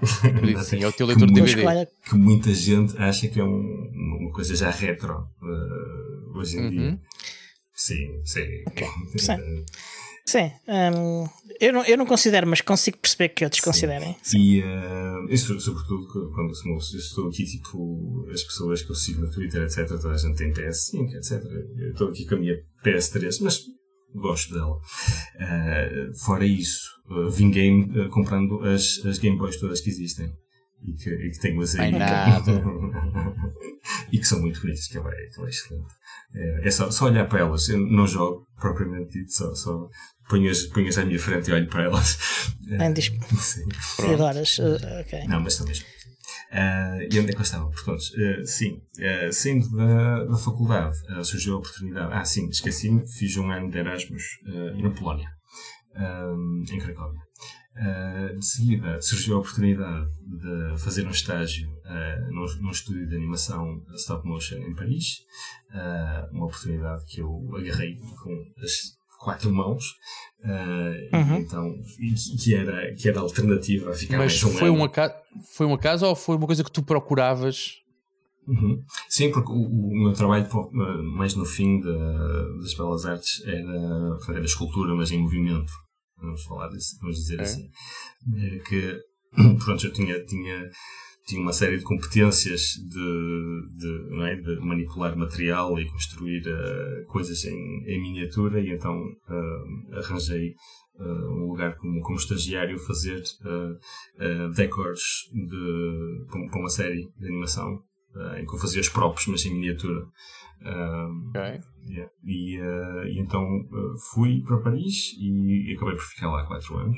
Sim, 0.65 0.83
é 0.83 0.87
o 0.87 0.91
teu 0.91 1.05
leitor 1.05 1.27
de 1.27 1.33
DVD. 1.33 1.87
Que 2.05 2.15
muita 2.15 2.53
gente 2.53 2.97
acha 2.97 3.27
que 3.27 3.39
é 3.39 3.43
um, 3.43 3.91
uma 4.19 4.31
coisa 4.31 4.55
já 4.55 4.69
retro 4.69 5.13
uh, 5.41 6.37
hoje 6.37 6.57
em 6.57 6.61
uhum. 6.61 6.69
dia. 6.69 6.99
Sim, 7.73 8.21
sim. 8.25 8.63
Okay. 8.67 8.87
sim. 9.17 9.65
Sim, 10.25 10.51
um, 10.67 11.27
eu, 11.59 11.73
não, 11.73 11.85
eu 11.85 11.97
não 11.97 12.05
considero, 12.05 12.47
mas 12.47 12.61
consigo 12.61 12.97
perceber 12.97 13.29
que 13.29 13.43
outros 13.43 13.61
considerem. 13.61 14.15
Sim. 14.23 14.37
E 14.39 14.61
uh, 14.61 15.25
isso, 15.29 15.59
sobretudo 15.59 16.07
quando 16.33 16.53
eu 16.53 16.77
estou 16.77 17.27
aqui, 17.27 17.45
tipo, 17.45 18.25
as 18.31 18.43
pessoas 18.43 18.81
que 18.81 18.91
eu 18.91 18.95
sigo 18.95 19.21
no 19.21 19.31
Twitter, 19.31 19.63
etc., 19.63 19.87
toda 19.87 20.13
a 20.13 20.17
gente 20.17 20.37
tem 20.37 20.53
PS5, 20.53 21.13
etc. 21.15 21.43
Eu 21.77 21.91
estou 21.91 22.09
aqui 22.09 22.25
com 22.25 22.35
a 22.35 22.39
minha 22.39 22.55
PS3, 22.85 23.39
mas 23.41 23.59
gosto 24.15 24.53
dela. 24.53 24.75
Uh, 24.75 26.17
fora 26.25 26.45
isso, 26.45 26.87
uh, 27.09 27.29
vinguei 27.29 27.71
uh, 27.71 28.09
comprando 28.09 28.61
as, 28.61 29.01
as 29.05 29.17
Game 29.17 29.37
Boys 29.37 29.59
todas 29.59 29.81
que 29.81 29.89
existem 29.89 30.31
e 30.85 30.93
que, 30.93 31.09
e 31.09 31.31
que 31.31 31.39
tenho 31.39 31.61
as 31.61 31.75
aí. 31.75 31.91
e 34.11 34.19
que 34.19 34.25
são 34.25 34.41
muito 34.41 34.61
bonitas, 34.61 34.87
que 34.87 34.97
é, 34.97 35.01
que 35.01 35.41
é 35.41 35.49
excelente. 35.49 35.93
É, 36.35 36.67
é 36.67 36.71
só, 36.71 36.89
só, 36.91 37.05
olhar 37.05 37.27
para 37.27 37.41
elas. 37.41 37.69
Eu 37.69 37.79
não 37.79 38.07
jogo 38.07 38.47
propriamente 38.59 39.19
dito, 39.19 39.31
só, 39.31 39.53
só 39.53 39.89
ponho-as 40.29 40.63
ponho 40.63 40.89
à 40.99 41.05
minha 41.05 41.19
frente 41.19 41.49
e 41.49 41.53
olho 41.53 41.67
para 41.67 41.83
elas. 41.83 42.17
É, 42.65 42.77
sim. 43.35 43.65
Adoras, 44.13 44.57
ok. 44.57 45.27
Não, 45.27 45.41
mas 45.41 45.57
também. 45.57 45.75
Uh, 46.53 47.01
e 47.11 47.19
onde 47.19 47.31
é 47.31 47.33
que 47.33 47.39
eu 47.39 47.41
estava? 47.41 47.69
Portanto, 47.69 47.99
uh, 47.99 48.45
sim, 48.45 48.81
uh, 48.99 49.33
saindo 49.33 49.69
da, 49.75 50.23
da 50.23 50.37
faculdade, 50.37 50.95
uh, 51.11 51.25
surgiu 51.25 51.55
a 51.55 51.57
oportunidade. 51.57 52.13
Ah, 52.13 52.23
sim, 52.23 52.47
esqueci-me, 52.47 53.05
fiz 53.05 53.35
um 53.37 53.51
ano 53.51 53.69
de 53.69 53.79
Erasmus 53.79 54.23
na 54.81 54.91
Polónia, 54.91 55.29
em 56.71 56.79
Cracóvia. 56.79 57.19
De 58.37 58.45
seguida, 58.45 59.01
surgiu 59.01 59.35
a 59.35 59.39
oportunidade 59.39 60.07
de 60.21 60.77
fazer 60.77 61.07
um 61.07 61.11
estágio 61.11 61.67
num, 62.29 62.45
num 62.61 62.71
estúdio 62.71 63.07
de 63.07 63.15
animação 63.15 63.83
stop 63.95 64.27
motion 64.27 64.57
em 64.57 64.75
Paris. 64.75 65.21
uma 66.31 66.45
oportunidade 66.45 67.03
que 67.05 67.21
eu 67.21 67.49
agarrei 67.55 67.95
com 67.95 68.45
as 68.61 68.93
quatro 69.23 69.51
mãos. 69.51 69.85
Uh, 70.43 71.15
uhum. 71.15 71.37
Então, 71.37 71.75
que 72.43 72.53
era, 72.53 72.93
que 72.93 73.07
era 73.07 73.21
alternativa 73.21 73.91
a 73.91 73.93
ficar 73.93 74.17
Mas 74.17 74.41
mais 74.41 74.43
um 74.43 74.57
foi 74.59 74.67
ano. 74.67 74.77
Um 74.77 74.83
acaso, 74.83 75.13
foi 75.55 75.65
um 75.65 75.73
acaso 75.73 76.05
ou 76.05 76.15
foi 76.15 76.35
uma 76.35 76.45
coisa 76.45 76.63
que 76.63 76.71
tu 76.71 76.83
procuravas? 76.83 77.77
Uhum. 78.45 78.83
Sim, 79.07 79.31
porque 79.31 79.51
o, 79.51 79.55
o, 79.55 80.03
meu 80.03 80.13
trabalho 80.13 80.47
mais 81.15 81.33
no 81.33 81.45
fim 81.45 81.79
de, 81.79 81.93
das 82.61 82.73
belas 82.75 83.05
artes 83.05 83.41
era, 83.45 84.37
era 84.37 84.45
escultura, 84.45 84.93
mas 84.93 85.11
em 85.11 85.21
movimento. 85.21 85.71
Vamos 86.23 86.43
falar 86.45 86.69
disso, 86.69 86.97
vamos 87.01 87.17
dizer 87.17 87.39
é. 87.39 87.43
assim. 87.43 87.69
Era 88.37 88.59
que, 88.59 88.99
pronto, 89.63 89.85
eu 89.85 89.93
tinha, 89.93 90.23
tinha 90.25 90.69
tinha 91.25 91.41
uma 91.41 91.53
série 91.53 91.77
de 91.77 91.83
competências 91.83 92.73
de, 92.85 93.67
de, 93.75 94.23
é? 94.23 94.35
de 94.35 94.59
manipular 94.59 95.17
material 95.17 95.79
e 95.79 95.89
construir 95.89 96.41
uh, 96.41 97.05
coisas 97.07 97.45
em, 97.45 97.83
em, 97.87 98.01
miniatura 98.01 98.59
e 98.59 98.71
então 98.71 98.93
uh, 98.93 99.97
arranjei 99.97 100.53
uh, 100.99 101.31
um 101.31 101.47
lugar 101.47 101.77
como, 101.77 102.01
como 102.01 102.17
estagiário 102.17 102.77
fazer 102.77 103.23
decors 104.55 105.29
de, 105.31 106.25
para 106.49 106.59
uma 106.59 106.69
série 106.69 107.09
de 107.17 107.25
animação 107.25 107.81
em 108.37 108.45
que 108.45 108.53
eu 108.53 108.59
fazia 108.59 108.81
os 108.81 108.89
próprios 108.89 109.27
mas 109.27 109.45
em 109.45 109.53
miniatura 109.53 110.05
okay. 111.29 111.59
yeah. 111.87 112.11
e, 112.23 112.57
e, 112.57 113.19
então 113.19 113.45
fui 114.13 114.41
para 114.41 114.59
Paris 114.59 115.13
e, 115.19 115.71
e, 115.71 115.75
acabei 115.75 115.95
por 115.95 116.03
ficar 116.03 116.31
lá 116.31 116.45
quatro 116.45 116.77
anos 116.77 116.97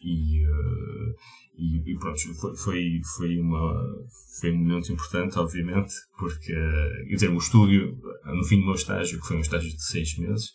e 0.00 0.44
e, 1.56 1.92
e 1.92 1.98
pronto, 1.98 2.18
foi, 2.34 2.56
foi, 2.56 3.00
foi, 3.16 3.38
uma, 3.38 3.72
foi 4.40 4.50
um 4.50 4.58
momento 4.58 4.92
importante, 4.92 5.38
obviamente, 5.38 5.94
porque, 6.18 6.52
quer 6.52 7.14
dizer, 7.14 7.30
o 7.30 7.38
estúdio, 7.38 7.96
no 8.24 8.44
fim 8.44 8.58
do 8.58 8.66
meu 8.66 8.74
estágio, 8.74 9.20
que 9.20 9.26
foi 9.26 9.36
um 9.36 9.40
estágio 9.40 9.70
de 9.70 9.82
seis 9.82 10.18
meses, 10.18 10.52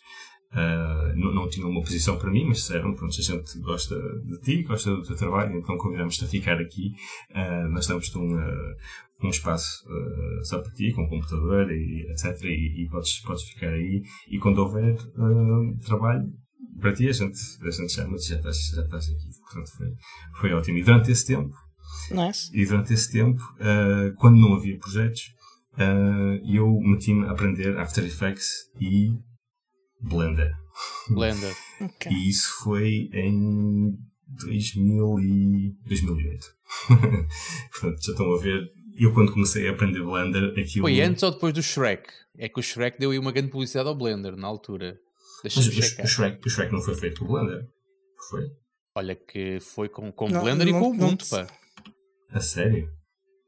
uh, 0.52 1.16
não, 1.16 1.32
não 1.32 1.48
tinha 1.48 1.66
uma 1.66 1.80
posição 1.80 2.18
para 2.18 2.30
mim, 2.30 2.44
mas 2.46 2.58
disseram, 2.58 2.94
pronto, 2.94 3.14
a 3.16 3.22
gente 3.22 3.58
gosta 3.60 3.96
de 4.24 4.40
ti, 4.40 4.62
gosta 4.62 4.94
do 4.94 5.02
teu 5.02 5.16
trabalho, 5.16 5.56
então 5.56 5.76
convidamos-te 5.76 6.24
a 6.24 6.28
ficar 6.28 6.58
aqui, 6.58 6.92
uh, 7.30 7.68
nós 7.70 7.86
damos-te 7.86 8.16
um, 8.18 8.34
uh, 8.34 8.76
um 9.22 9.28
espaço 9.28 9.84
só 10.44 10.60
para 10.60 10.72
ti, 10.72 10.92
com 10.92 11.06
computador 11.06 11.70
e 11.70 12.06
etc, 12.10 12.42
e, 12.44 12.84
e 12.84 12.88
podes, 12.88 13.20
podes 13.20 13.42
ficar 13.44 13.68
aí, 13.68 14.02
e 14.30 14.38
quando 14.38 14.58
houver 14.58 14.96
trabalho, 15.84 16.26
para 16.80 16.94
ti 16.94 17.06
a 17.06 17.12
gente, 17.12 17.38
a 17.60 17.70
gente 17.70 17.92
chama-te, 17.92 18.26
já 18.26 18.36
estás, 18.36 18.56
já 18.74 18.82
estás 18.82 19.10
aqui. 19.10 19.28
Portanto, 19.42 19.70
foi, 19.76 19.88
foi 20.40 20.52
ótimo. 20.54 20.78
E 20.78 20.82
durante 20.82 21.12
esse 21.12 21.26
tempo, 21.26 21.54
nice. 22.10 22.50
e 22.54 22.64
durante 22.64 22.94
esse 22.94 23.12
tempo, 23.12 23.42
quando 24.16 24.38
não 24.40 24.54
havia 24.54 24.78
projetos, 24.78 25.34
eu 26.46 26.80
meti-me 26.80 27.26
a 27.26 27.32
aprender 27.32 27.76
After 27.76 28.02
Effects 28.02 28.70
e 28.80 29.12
Blender. 30.00 30.52
Blender. 31.08 31.54
okay. 31.80 32.12
E 32.12 32.28
isso 32.28 32.48
foi 32.62 33.10
em 33.12 33.98
2000 34.28 35.20
e 35.20 35.76
2008. 35.86 36.46
Portanto, 37.72 38.04
já 38.04 38.12
estão 38.12 38.34
a 38.34 38.38
ver. 38.38 38.72
Eu, 38.96 39.14
quando 39.14 39.32
comecei 39.32 39.68
a 39.68 39.72
aprender 39.72 40.02
Blender, 40.02 40.52
aquilo. 40.58 40.82
Foi 40.82 41.00
antes 41.00 41.22
ou 41.22 41.30
depois 41.30 41.54
do 41.54 41.62
Shrek? 41.62 42.10
É 42.36 42.48
que 42.48 42.60
o 42.60 42.62
Shrek 42.62 42.98
deu 42.98 43.10
aí 43.10 43.18
uma 43.18 43.32
grande 43.32 43.50
publicidade 43.50 43.88
ao 43.88 43.94
Blender 43.94 44.36
na 44.36 44.46
altura. 44.46 44.98
Mas 45.42 45.56
o, 45.56 45.62
Shrek, 45.62 46.46
o 46.46 46.50
Shrek 46.50 46.72
não 46.72 46.82
foi 46.82 46.94
feito 46.94 47.20
com 47.20 47.26
Blender? 47.26 47.66
Foi? 48.28 48.50
Olha 48.94 49.14
que 49.14 49.58
foi 49.60 49.88
com, 49.88 50.12
com 50.12 50.28
não, 50.28 50.42
Blender 50.42 50.66
não, 50.66 50.76
e 50.76 50.80
com 50.80 50.90
Ubuntu, 50.90 51.26
pá. 51.28 51.46
A 52.30 52.40
sério? 52.40 52.90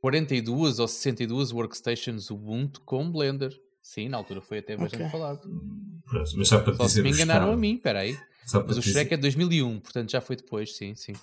42 0.01 0.79
ou 0.79 0.89
62 0.89 1.53
workstations 1.53 2.31
Ubuntu 2.31 2.81
com 2.83 3.11
Blender. 3.11 3.53
Sim, 3.83 4.09
na 4.09 4.17
altura 4.17 4.41
foi 4.41 4.59
até 4.59 4.77
bastante 4.77 5.03
okay. 5.03 5.11
falado. 5.11 5.41
Pronto, 6.07 6.31
mas 6.37 6.49
só 6.49 6.61
para 6.61 6.75
só 6.75 6.85
dizer 6.85 7.01
se 7.01 7.03
me 7.03 7.11
enganaram 7.11 7.53
a 7.53 7.57
mim, 7.57 7.77
peraí. 7.77 8.17
Mas 8.53 8.79
o 8.79 8.83
Shrek 8.83 9.11
dizer... 9.11 9.15
é 9.15 9.17
2001, 9.17 9.81
portanto 9.81 10.11
já 10.11 10.21
foi 10.21 10.37
depois, 10.37 10.77
sim, 10.77 10.95
sim. 10.95 11.15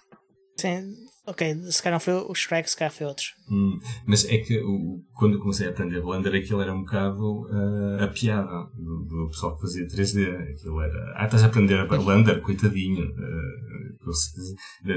Sim, 0.58 0.94
ok, 1.30 1.72
se 1.72 1.84
calhar 1.84 1.96
não 1.96 2.00
foi 2.00 2.14
o 2.14 2.34
Shrek, 2.34 2.70
se 2.70 2.76
calhar 2.76 2.92
foi 2.92 3.06
outros. 3.06 3.36
Hum, 3.50 3.80
mas 4.06 4.26
é 4.26 4.40
que 4.40 4.60
o, 4.60 5.00
quando 5.14 5.36
eu 5.36 5.40
comecei 5.40 5.68
a 5.68 5.70
aprender 5.70 6.02
Blender, 6.02 6.34
aquilo 6.34 6.62
era 6.62 6.74
um 6.74 6.82
bocado 6.82 7.44
uh, 7.44 8.04
a 8.04 8.08
piada 8.08 8.68
do, 8.76 9.06
do, 9.06 9.30
pessoal 9.30 9.56
que 9.56 9.62
fazia 9.62 9.88
3D. 9.88 10.52
Aquilo 10.52 10.82
era, 10.82 11.14
ah, 11.16 11.26
estás 11.26 11.44
a 11.44 11.48
aprender 11.48 11.86
Blender, 11.88 12.42
coitadinho. 12.42 13.06
Uh, 13.12 13.60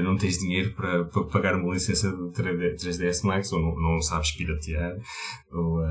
não 0.01 0.17
tens 0.17 0.39
dinheiro 0.39 0.73
para, 0.73 1.05
para 1.05 1.23
pagar 1.25 1.55
uma 1.55 1.73
licença 1.73 2.09
de 2.09 2.41
3D, 2.41 2.75
3ds 2.75 3.23
Max, 3.23 3.51
ou 3.53 3.61
não, 3.61 3.75
não 3.75 4.01
sabes 4.01 4.31
piratear. 4.31 4.95
Ou, 5.51 5.81
uh, 5.81 5.85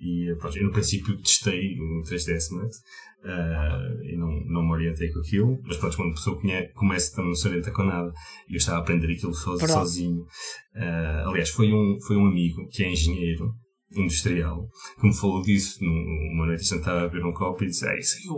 e 0.00 0.34
pronto, 0.40 0.58
eu 0.58 0.64
no 0.64 0.72
princípio 0.72 1.16
testei 1.18 1.78
o 1.78 2.02
3ds 2.02 2.50
Max. 2.52 2.78
Uh, 3.18 4.00
e 4.04 4.16
não, 4.16 4.30
não 4.46 4.62
me 4.62 4.70
orientei 4.70 5.10
com 5.10 5.18
aquilo, 5.18 5.58
mas 5.64 5.76
pronto, 5.76 5.96
quando 5.96 6.10
a 6.10 6.14
pessoa 6.14 6.40
conhece, 6.40 6.72
começa 6.72 7.16
também 7.16 7.30
não 7.30 7.34
se 7.34 7.48
orienta 7.48 7.72
com 7.72 7.82
nada 7.82 8.12
e 8.48 8.52
eu 8.54 8.58
estava 8.58 8.78
a 8.78 8.80
aprender 8.80 9.12
aquilo 9.12 9.34
so, 9.34 9.58
sozinho. 9.68 10.22
Uh, 10.74 11.28
aliás, 11.28 11.50
foi 11.50 11.72
um, 11.72 11.98
foi 12.06 12.16
um 12.16 12.26
amigo 12.26 12.68
que 12.70 12.82
é 12.82 12.90
engenheiro 12.90 13.54
industrial 13.96 14.68
que 15.00 15.06
me 15.06 15.14
falou 15.14 15.40
disso 15.42 15.78
numa 15.82 16.46
noite 16.46 16.62
estava 16.62 17.00
a 17.00 17.08
beber 17.08 17.24
um 17.24 17.32
copo 17.32 17.64
e 17.64 17.68
disse 17.68 17.86
saiu, 18.02 18.36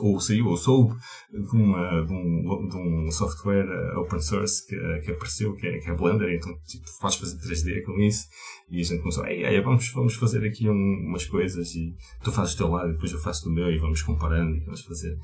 ou 0.00 0.20
saiu 0.20 0.46
ou 0.46 0.56
soube 0.56 0.94
de, 1.30 1.56
uma, 1.56 2.04
de, 2.04 2.12
um, 2.12 2.68
de 2.68 2.76
um 2.76 3.10
software 3.10 3.68
open 3.96 4.20
source 4.20 4.66
que, 4.66 4.76
que 5.04 5.12
apareceu 5.12 5.54
que 5.54 5.66
é, 5.66 5.78
que 5.78 5.90
é 5.90 5.94
Blender. 5.94 6.34
Então 6.34 6.52
tipo, 6.66 6.84
podes 7.00 7.18
fazer 7.18 7.36
3D 7.36 7.84
com 7.84 8.00
isso. 8.00 8.26
E 8.70 8.80
a 8.80 8.84
gente 8.84 9.00
começou 9.00 9.26
ei, 9.26 9.44
ei, 9.44 9.60
vamos, 9.60 9.90
vamos 9.92 10.14
fazer 10.14 10.44
aqui 10.44 10.68
um, 10.68 11.06
umas 11.08 11.24
coisas 11.24 11.74
e 11.74 11.94
tu 12.22 12.32
fazes 12.32 12.54
o 12.54 12.58
teu 12.58 12.68
lado 12.68 12.90
e 12.90 12.92
depois 12.92 13.12
eu 13.12 13.20
faço 13.20 13.44
do 13.44 13.54
meu 13.54 13.70
e 13.70 13.78
vamos 13.78 14.02
comparando 14.02 14.56
e 14.56 14.64
vamos 14.64 14.82
fazer. 14.82 15.16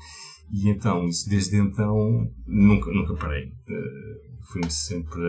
E 0.51 0.69
então, 0.69 1.05
desde 1.27 1.57
então 1.57 2.31
nunca, 2.45 2.91
nunca 2.91 3.15
parei. 3.15 3.47
Uh, 3.47 4.45
fui 4.51 4.69
sempre 4.69 5.21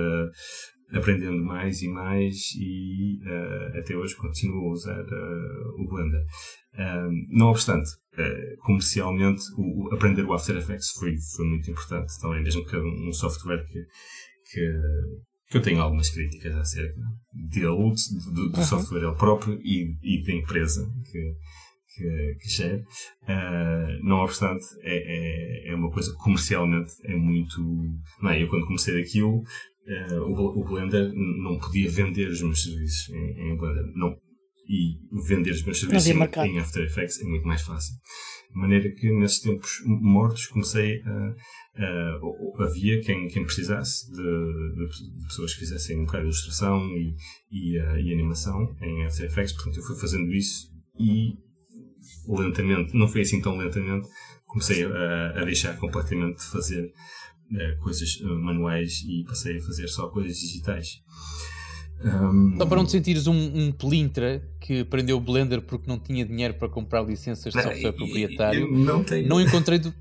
aprendendo 0.93 1.43
mais 1.43 1.83
e 1.83 1.89
mais 1.89 2.37
e 2.57 3.19
uh, 3.25 3.79
até 3.79 3.97
hoje 3.97 4.15
continuo 4.17 4.69
a 4.69 4.73
usar 4.73 5.03
uh, 5.03 5.83
o 5.83 5.89
Blender. 5.89 6.25
não 7.31 7.49
obstante, 7.49 7.91
uh, 8.15 8.57
comercialmente, 8.65 9.43
o, 9.57 9.93
aprender 9.93 10.23
o 10.23 10.33
After 10.33 10.57
Effects 10.57 10.93
foi, 10.93 11.17
foi 11.35 11.47
muito 11.47 11.71
importante 11.71 12.13
também, 12.21 12.43
mesmo 12.43 12.65
que 12.65 12.77
um 12.77 13.13
software 13.13 13.65
que, 13.67 13.85
que, 14.53 14.73
que 15.51 15.57
eu 15.57 15.63
tenho 15.63 15.81
algumas 15.81 16.11
críticas 16.11 16.55
acerca 16.57 17.01
dele, 17.33 17.67
do, 17.67 18.51
do 18.51 18.59
uhum. 18.59 18.65
software 18.65 18.99
ele 18.99 19.15
próprio 19.17 19.59
e, 19.63 19.97
e 20.03 20.23
da 20.25 20.33
empresa 20.33 20.89
que, 21.05 21.35
que, 21.97 22.37
que. 22.41 22.75
Uh, 23.23 24.05
não 24.05 24.19
obstante, 24.19 24.65
é, 24.83 25.69
é, 25.69 25.71
é, 25.71 25.75
uma 25.75 25.91
coisa 25.91 26.13
que 26.13 26.19
comercialmente 26.19 26.93
é 27.05 27.17
muito. 27.17 27.61
Não 28.21 28.31
é? 28.31 28.43
Eu, 28.43 28.49
quando 28.49 28.67
comecei 28.67 28.95
daquilo, 28.95 29.43
uh, 29.87 30.23
o, 30.23 30.61
o, 30.61 30.65
Blender 30.65 31.13
não 31.15 31.59
podia 31.59 31.91
vender 31.91 32.29
os 32.29 32.43
meus 32.43 32.63
serviços 32.63 33.09
em, 33.11 33.53
em 33.53 33.57
Blender. 33.57 33.85
Não, 33.95 34.17
e 34.69 34.99
vender 35.29 35.53
os 35.53 35.63
meus 35.63 35.79
serviços 35.79 36.09
em, 36.09 36.51
em, 36.51 36.59
After 36.59 36.85
Effects 36.85 37.21
é 37.21 37.25
muito 37.25 37.47
mais 37.47 37.63
fácil. 37.63 37.95
De 38.53 38.61
maneira 38.61 38.91
que 38.91 39.11
nesses 39.13 39.41
tempos 39.41 39.83
mortos 39.85 40.47
comecei 40.47 41.03
a. 41.03 41.35
Uh, 41.77 42.63
havia 42.63 43.01
quem, 43.03 43.29
quem 43.29 43.45
precisasse 43.45 44.11
de, 44.11 44.17
de, 44.17 45.19
de, 45.19 45.27
pessoas 45.27 45.53
que 45.53 45.61
fizessem 45.61 45.99
um 45.99 46.07
bocado 46.07 46.25
de 46.25 46.29
ilustração 46.31 46.89
e, 46.97 47.15
e, 47.51 47.79
uh, 47.79 47.99
e 47.99 48.13
animação 48.13 48.75
em 48.81 49.05
After 49.05 49.27
Effects, 49.27 49.53
portanto 49.53 49.77
eu 49.77 49.83
fui 49.83 49.97
fazendo 49.97 50.33
isso 50.33 50.75
e 50.99 51.35
lentamente, 52.27 52.97
não 52.97 53.07
foi 53.07 53.21
assim 53.21 53.41
tão 53.41 53.57
lentamente, 53.59 54.09
comecei 54.47 54.85
a, 54.85 55.41
a 55.41 55.45
deixar 55.45 55.77
completamente 55.77 56.39
de 56.39 56.51
fazer 56.51 56.91
uh, 57.51 57.83
coisas 57.83 58.21
manuais 58.21 59.03
e 59.07 59.25
passei 59.25 59.59
a 59.59 59.61
fazer 59.61 59.89
só 59.89 60.09
coisas 60.09 60.37
digitais. 60.39 61.03
Um... 62.05 62.57
Só 62.59 62.67
para 62.67 62.77
não 62.77 62.85
te 62.85 62.93
sentires 62.93 63.27
um, 63.27 63.35
um 63.35 63.73
pelintra 63.73 64.47
que 64.61 64.81
aprendeu 64.81 65.17
o 65.17 65.21
Blender 65.21 65.63
porque 65.63 65.89
não 65.89 65.99
tinha 65.99 66.25
dinheiro 66.25 66.55
para 66.55 66.69
comprar 66.69 67.03
licenças 67.03 67.53
de 67.53 67.63
software 67.63 67.93
proprietário. 67.93 68.71
não 68.71 69.03
tenho. 69.03 69.29
Não 69.29 69.41
encontrei 69.41 69.79
do, 69.79 69.93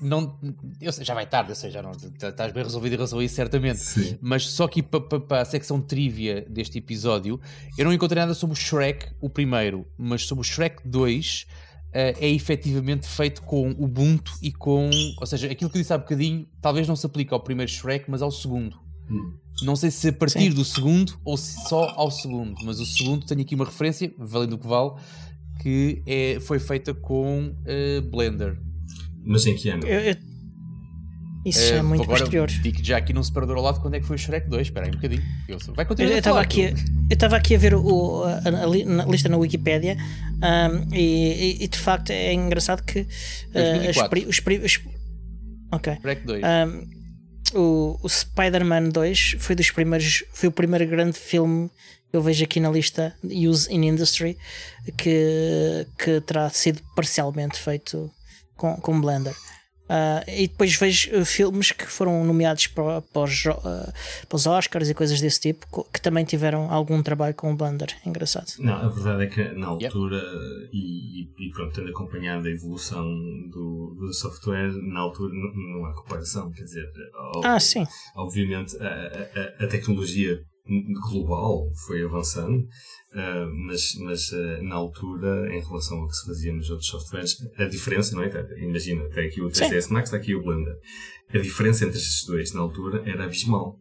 não, 0.00 0.38
eu 0.80 0.92
sei, 0.92 1.04
já 1.04 1.14
vai 1.14 1.26
tarde, 1.26 1.50
eu 1.50 1.56
sei, 1.56 1.70
já 1.70 1.82
não 1.82 1.92
estás 1.92 2.52
bem 2.52 2.62
resolvido 2.62 2.94
e 2.94 2.96
resolvi 2.96 3.24
isso 3.24 3.34
certamente. 3.34 3.78
Sim. 3.78 4.18
Mas 4.20 4.48
só 4.48 4.64
aqui 4.64 4.82
para 4.82 5.40
a 5.40 5.44
secção 5.44 5.80
trivia 5.80 6.46
deste 6.48 6.78
episódio, 6.78 7.40
eu 7.78 7.84
não 7.84 7.92
encontrei 7.92 8.20
nada 8.20 8.34
sobre 8.34 8.54
o 8.54 8.56
Shrek, 8.56 9.06
o 9.20 9.30
primeiro, 9.30 9.86
mas 9.96 10.26
sobre 10.26 10.42
o 10.42 10.44
Shrek 10.44 10.86
2 10.86 11.46
uh, 11.46 11.46
eh, 11.46 11.65
é 11.98 12.28
efetivamente 12.28 13.06
feito 13.06 13.42
com 13.42 13.70
Ubuntu 13.70 14.32
e 14.42 14.52
com. 14.52 14.90
Ou 15.18 15.26
seja, 15.26 15.50
aquilo 15.50 15.70
que 15.70 15.78
eu 15.78 15.82
disse 15.82 15.92
há 15.92 15.98
bocadinho 15.98 16.46
talvez 16.60 16.86
não 16.86 16.96
se 16.96 17.06
aplique 17.06 17.32
ao 17.32 17.40
primeiro 17.40 17.70
Shrek, 17.70 18.10
mas 18.10 18.22
ao 18.22 18.30
segundo. 18.30 18.76
Hum. 19.10 19.32
Não 19.62 19.74
sei 19.74 19.90
se 19.90 20.08
a 20.08 20.12
partir 20.12 20.50
Sim. 20.50 20.50
do 20.50 20.64
segundo 20.64 21.18
ou 21.24 21.36
se 21.36 21.66
só 21.68 21.94
ao 21.96 22.10
segundo, 22.10 22.56
mas 22.62 22.78
o 22.78 22.84
segundo 22.84 23.24
tenho 23.24 23.40
aqui 23.40 23.54
uma 23.54 23.64
referência, 23.64 24.12
valendo 24.18 24.54
o 24.54 24.58
que 24.58 24.66
vale, 24.66 24.92
que 25.62 26.02
é, 26.06 26.38
foi 26.40 26.58
feita 26.58 26.92
com 26.92 27.48
uh, 27.48 28.02
Blender. 28.10 28.58
Mas 29.24 29.46
em 29.46 29.54
que 29.54 29.70
ano? 29.70 29.86
Eu, 29.86 30.00
eu... 30.00 30.16
Isso 31.46 31.72
é, 31.72 31.76
é 31.76 31.82
muito 31.82 32.02
agora, 32.02 32.18
posterior. 32.18 32.48
Digo 32.48 32.82
já 32.82 32.96
aqui 32.96 33.12
num 33.12 33.22
separador 33.22 33.56
ao 33.56 33.62
lado 33.62 33.80
quando 33.80 33.94
é 33.94 34.00
que 34.00 34.06
foi 34.06 34.16
o 34.16 34.18
Shrek 34.18 34.48
2. 34.48 34.66
Espera 34.66 34.86
aí 34.86 34.90
um 34.90 34.96
bocadinho. 34.96 35.22
Eu, 35.48 35.58
vai 35.74 35.84
continuar 35.84 36.10
eu 36.10 36.18
estava 36.18 36.40
aqui, 36.40 36.62
eu 36.62 36.74
estava 37.14 37.36
aqui 37.36 37.54
a 37.54 37.58
ver 37.58 37.74
o, 37.74 38.24
a, 38.24 38.30
a, 38.32 38.64
a 38.64 39.06
lista 39.06 39.28
na 39.28 39.36
Wikipedia 39.36 39.96
um, 40.42 40.92
e, 40.92 41.62
e, 41.62 41.68
de 41.68 41.78
facto 41.78 42.10
é 42.10 42.32
engraçado 42.32 42.82
que 42.82 43.00
uh, 43.00 44.26
os, 44.28 44.40
os, 44.44 44.80
Ok. 45.70 45.96
Shrek 46.02 46.26
2. 46.26 46.42
Um, 46.42 46.96
o, 47.54 48.00
o 48.02 48.08
Spider-Man 48.08 48.88
2 48.88 49.36
foi 49.38 49.54
dos 49.54 49.70
primeiros, 49.70 50.24
foi 50.32 50.48
o 50.48 50.52
primeiro 50.52 50.84
grande 50.86 51.16
filme 51.16 51.70
que 52.10 52.16
eu 52.16 52.22
vejo 52.22 52.42
aqui 52.42 52.58
na 52.58 52.70
lista 52.70 53.14
Use 53.22 53.72
in 53.72 53.86
Industry 53.86 54.36
que, 54.96 55.86
que 55.96 56.20
terá 56.22 56.50
sido 56.50 56.82
parcialmente 56.96 57.56
feito 57.58 58.10
com, 58.56 58.74
com 58.76 59.00
Blender. 59.00 59.34
Uh, 59.86 60.28
e 60.28 60.48
depois 60.48 60.74
vejo 60.74 61.16
uh, 61.16 61.24
filmes 61.24 61.70
que 61.70 61.86
foram 61.86 62.24
nomeados 62.24 62.66
para, 62.66 63.00
para, 63.02 63.22
os, 63.22 63.44
uh, 63.46 63.54
para, 64.28 64.36
os, 64.36 64.44
Oscars 64.44 64.88
e 64.88 64.94
coisas 64.94 65.20
desse 65.20 65.40
tipo 65.40 65.86
que 65.92 66.00
também 66.00 66.24
tiveram 66.24 66.72
algum 66.72 67.00
trabalho 67.02 67.34
com 67.34 67.52
o 67.52 67.56
Blender. 67.56 67.96
Engraçado. 68.04 68.46
Não, 68.58 68.74
a 68.74 68.88
verdade 68.88 69.22
é 69.22 69.26
que 69.26 69.44
na 69.56 69.68
altura, 69.68 70.16
yep. 70.16 70.70
e, 70.72 71.22
e, 71.38 71.50
pronto, 71.52 71.72
tendo 71.72 71.90
acompanhado 71.90 72.48
a 72.48 72.50
evolução 72.50 73.04
do, 73.48 73.96
do 73.96 74.12
software, 74.12 74.72
na 74.72 75.00
altura 75.00 75.32
não, 75.32 75.54
não 75.54 75.86
há 75.86 75.94
comparação. 75.94 76.50
Quer 76.50 76.64
dizer, 76.64 76.90
ah, 77.44 77.60
sim. 77.60 77.86
obviamente 78.16 78.76
a, 78.78 79.60
a, 79.60 79.64
a 79.64 79.68
tecnologia 79.68 80.40
global 81.10 81.70
foi 81.86 82.04
avançando, 82.04 82.58
uh, 82.58 83.66
mas, 83.66 83.94
mas 84.00 84.28
uh, 84.32 84.62
na 84.62 84.74
altura, 84.74 85.54
em 85.54 85.60
relação 85.60 85.98
ao 85.98 86.08
que 86.08 86.14
se 86.16 86.26
fazia 86.26 86.52
nos 86.52 86.70
outros 86.70 86.88
softwares, 86.88 87.36
a 87.58 87.64
diferença, 87.64 88.14
não 88.14 88.22
é? 88.22 88.30
Imagina, 88.58 89.08
tem 89.10 89.26
aqui 89.26 89.40
o 89.40 89.48
3ds 89.48 89.90
Max, 89.90 90.08
está 90.08 90.16
aqui 90.16 90.34
o 90.34 90.42
Blender. 90.42 90.76
A 91.32 91.38
diferença 91.38 91.84
entre 91.84 91.98
estes 91.98 92.26
dois 92.26 92.52
na 92.52 92.60
altura 92.60 93.02
era 93.08 93.24
abismal. 93.24 93.78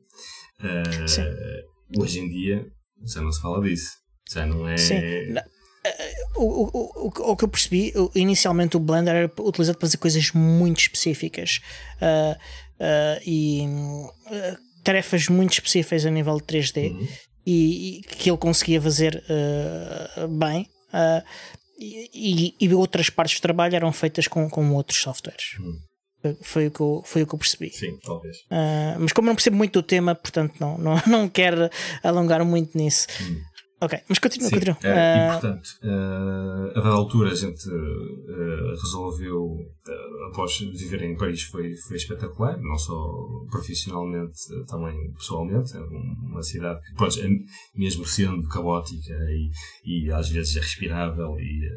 Uh, 0.60 2.02
hoje 2.02 2.20
em 2.20 2.30
dia 2.30 2.66
já 3.04 3.22
não 3.22 3.32
se 3.32 3.42
fala 3.42 3.62
disso. 3.64 3.92
Já 4.32 4.46
não 4.46 4.68
é. 4.68 4.78
Sim. 4.78 4.96
O, 6.36 6.44
o, 6.44 6.70
o, 6.74 7.32
o, 7.32 7.36
que 7.36 7.44
eu 7.44 7.48
percebi, 7.48 7.94
inicialmente 8.16 8.76
o 8.76 8.80
Blender 8.80 9.16
era 9.16 9.32
utilizado 9.40 9.78
para 9.78 9.88
fazer 9.88 9.98
coisas 9.98 10.32
muito 10.32 10.80
específicas 10.80 11.62
uh, 12.02 12.36
uh, 12.80 13.22
e 13.24 13.68
uh, 13.68 14.58
tarefas 14.86 15.28
muito 15.28 15.54
específicas 15.54 16.06
a 16.06 16.12
nível 16.12 16.38
de 16.38 16.44
3D 16.44 16.92
uhum. 16.92 17.08
e, 17.46 17.98
e, 17.98 18.02
que 18.04 18.30
ele 18.30 18.38
conseguia 18.38 18.80
fazer 18.80 19.24
uh, 19.26 20.28
bem. 20.28 20.70
Uh, 20.94 21.24
e, 21.78 22.56
e, 22.60 22.74
outras 22.74 23.10
partes 23.10 23.38
do 23.40 23.42
trabalho 23.42 23.76
eram 23.76 23.92
feitas 23.92 24.28
com, 24.28 24.50
com 24.50 24.74
outros 24.74 25.02
softwares. 25.02 25.58
Uhum. 25.60 26.36
Foi 26.42 26.68
o, 26.68 26.72
que 26.72 26.80
eu, 26.80 27.04
foi 27.06 27.24
o 27.24 27.28
que 27.28 27.36
eu 27.36 27.40
percebi. 27.40 27.70
Sim, 27.70 28.00
talvez. 28.04 28.38
Uh, 28.44 28.98
mas 29.00 29.12
como 29.12 29.28
não 29.28 29.36
percebo 29.36 29.58
muito 29.58 29.74
do 29.74 29.84
tema, 29.84 30.16
portanto 30.16 30.56
não, 30.60 30.78
não, 30.78 31.02
não 31.06 31.28
quero 31.28 31.70
alongar 32.04 32.44
muito 32.46 32.78
nisso. 32.78 33.08
Uhum. 33.20 33.42
Ok, 33.86 34.00
mas 34.10 34.18
continua, 34.18 34.50
Sim, 34.50 34.56
continua. 34.56 34.78
É, 34.82 35.28
e 35.28 35.32
portanto, 35.32 35.70
uh, 35.84 36.72
a 36.72 36.82
dada 36.82 36.90
altura 36.90 37.32
a 37.32 37.36
gente 37.36 37.70
uh, 37.70 38.70
resolveu, 38.82 39.44
uh, 39.44 40.26
após 40.32 40.58
viver 40.58 41.04
em 41.04 41.16
Paris, 41.16 41.44
foi, 41.44 41.76
foi 41.88 41.98
espetacular, 41.98 42.60
não 42.60 42.76
só 42.80 42.96
profissionalmente, 43.52 44.40
também 44.68 45.12
pessoalmente. 45.14 45.78
É 45.78 45.80
uma 45.80 46.42
cidade 46.42 46.82
que, 46.82 46.96
pronto, 46.96 47.20
é, 47.20 47.30
mesmo 47.76 48.06
sendo 48.06 48.48
caótica 48.48 49.14
e, 49.30 49.52
e 49.86 50.12
às 50.12 50.30
vezes 50.30 50.56
irrespirável 50.56 51.40
e 51.40 51.70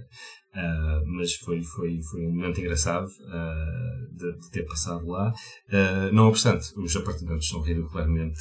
Uh, 0.58 1.06
mas 1.06 1.34
foi, 1.34 1.62
foi, 1.62 2.00
foi 2.02 2.26
um 2.26 2.32
momento 2.32 2.58
engraçado 2.58 3.06
uh, 3.06 4.16
de, 4.16 4.32
de, 4.40 4.50
ter 4.50 4.64
passado 4.64 5.06
lá. 5.06 5.30
Uh, 5.68 6.12
não 6.12 6.26
obstante, 6.26 6.72
os 6.76 6.96
apartamentos 6.96 7.48
são 7.48 7.60
ridicularmente 7.60 8.40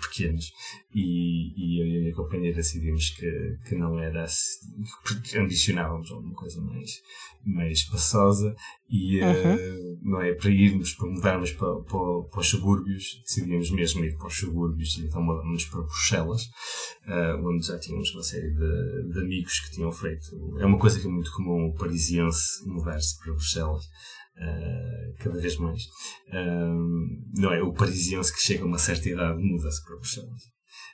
pequenos 0.00 0.52
e, 0.94 1.52
e 1.56 1.80
eu 1.80 1.86
e 1.86 1.96
a 1.96 2.00
minha 2.00 2.14
companheira 2.14 2.56
decidimos 2.56 3.10
que, 3.10 3.58
que 3.66 3.74
não 3.74 3.98
era 3.98 4.24
assim, 4.24 4.60
porque 5.04 5.38
ambicionávamos 5.38 6.10
alguma 6.10 6.34
coisa 6.34 6.60
mais, 6.60 7.00
mais 7.44 7.78
espaçosa 7.78 8.54
e 8.88 9.20
uhum. 9.20 9.98
não 10.02 10.20
é 10.20 10.34
para 10.34 10.50
irmos, 10.50 10.94
para 10.94 11.08
mudarmos 11.08 11.52
para, 11.52 11.74
para, 11.80 12.22
para, 12.30 12.40
os 12.40 12.48
subúrbios, 12.48 13.22
decidimos 13.26 13.70
mesmo 13.70 14.04
ir 14.04 14.16
para 14.16 14.26
os 14.26 14.36
subúrbios 14.36 14.98
e 14.98 15.06
então 15.06 15.22
mudámos 15.22 15.64
para 15.64 15.80
Bruxelas, 15.80 16.42
onde 17.42 17.66
já 17.66 17.78
tínhamos 17.78 18.12
uma 18.12 18.22
série 18.22 18.50
de, 18.50 19.12
de 19.12 19.18
amigos 19.18 19.60
que 19.60 19.70
tinham 19.72 19.90
feito. 19.90 20.26
É 20.58 20.66
uma 20.66 20.78
coisa 20.78 21.00
que 21.00 21.06
é 21.06 21.10
muito 21.10 21.32
comum 21.32 21.68
o 21.68 21.74
parisiense 21.74 22.66
mudar-se 22.66 23.18
para 23.18 23.32
Bruxelas. 23.32 23.88
Uh, 24.36 25.14
cada 25.18 25.38
vez 25.38 25.56
mais. 25.56 25.82
Uh, 26.28 27.32
não 27.36 27.52
é? 27.52 27.62
O 27.62 27.72
parisiense 27.72 28.32
que 28.32 28.40
chega 28.40 28.62
a 28.64 28.66
uma 28.66 28.78
certa 28.78 29.08
idade 29.08 29.42
muda-se 29.42 29.84
para 29.84 29.96
Bruxelas. 29.96 30.42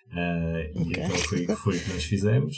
Uh, 0.08 0.80
okay. 0.82 1.02
E 1.02 1.04
então 1.04 1.18
foi, 1.18 1.46
foi 1.46 1.76
o 1.76 1.80
que 1.80 1.92
nós 1.92 2.04
fizemos. 2.04 2.56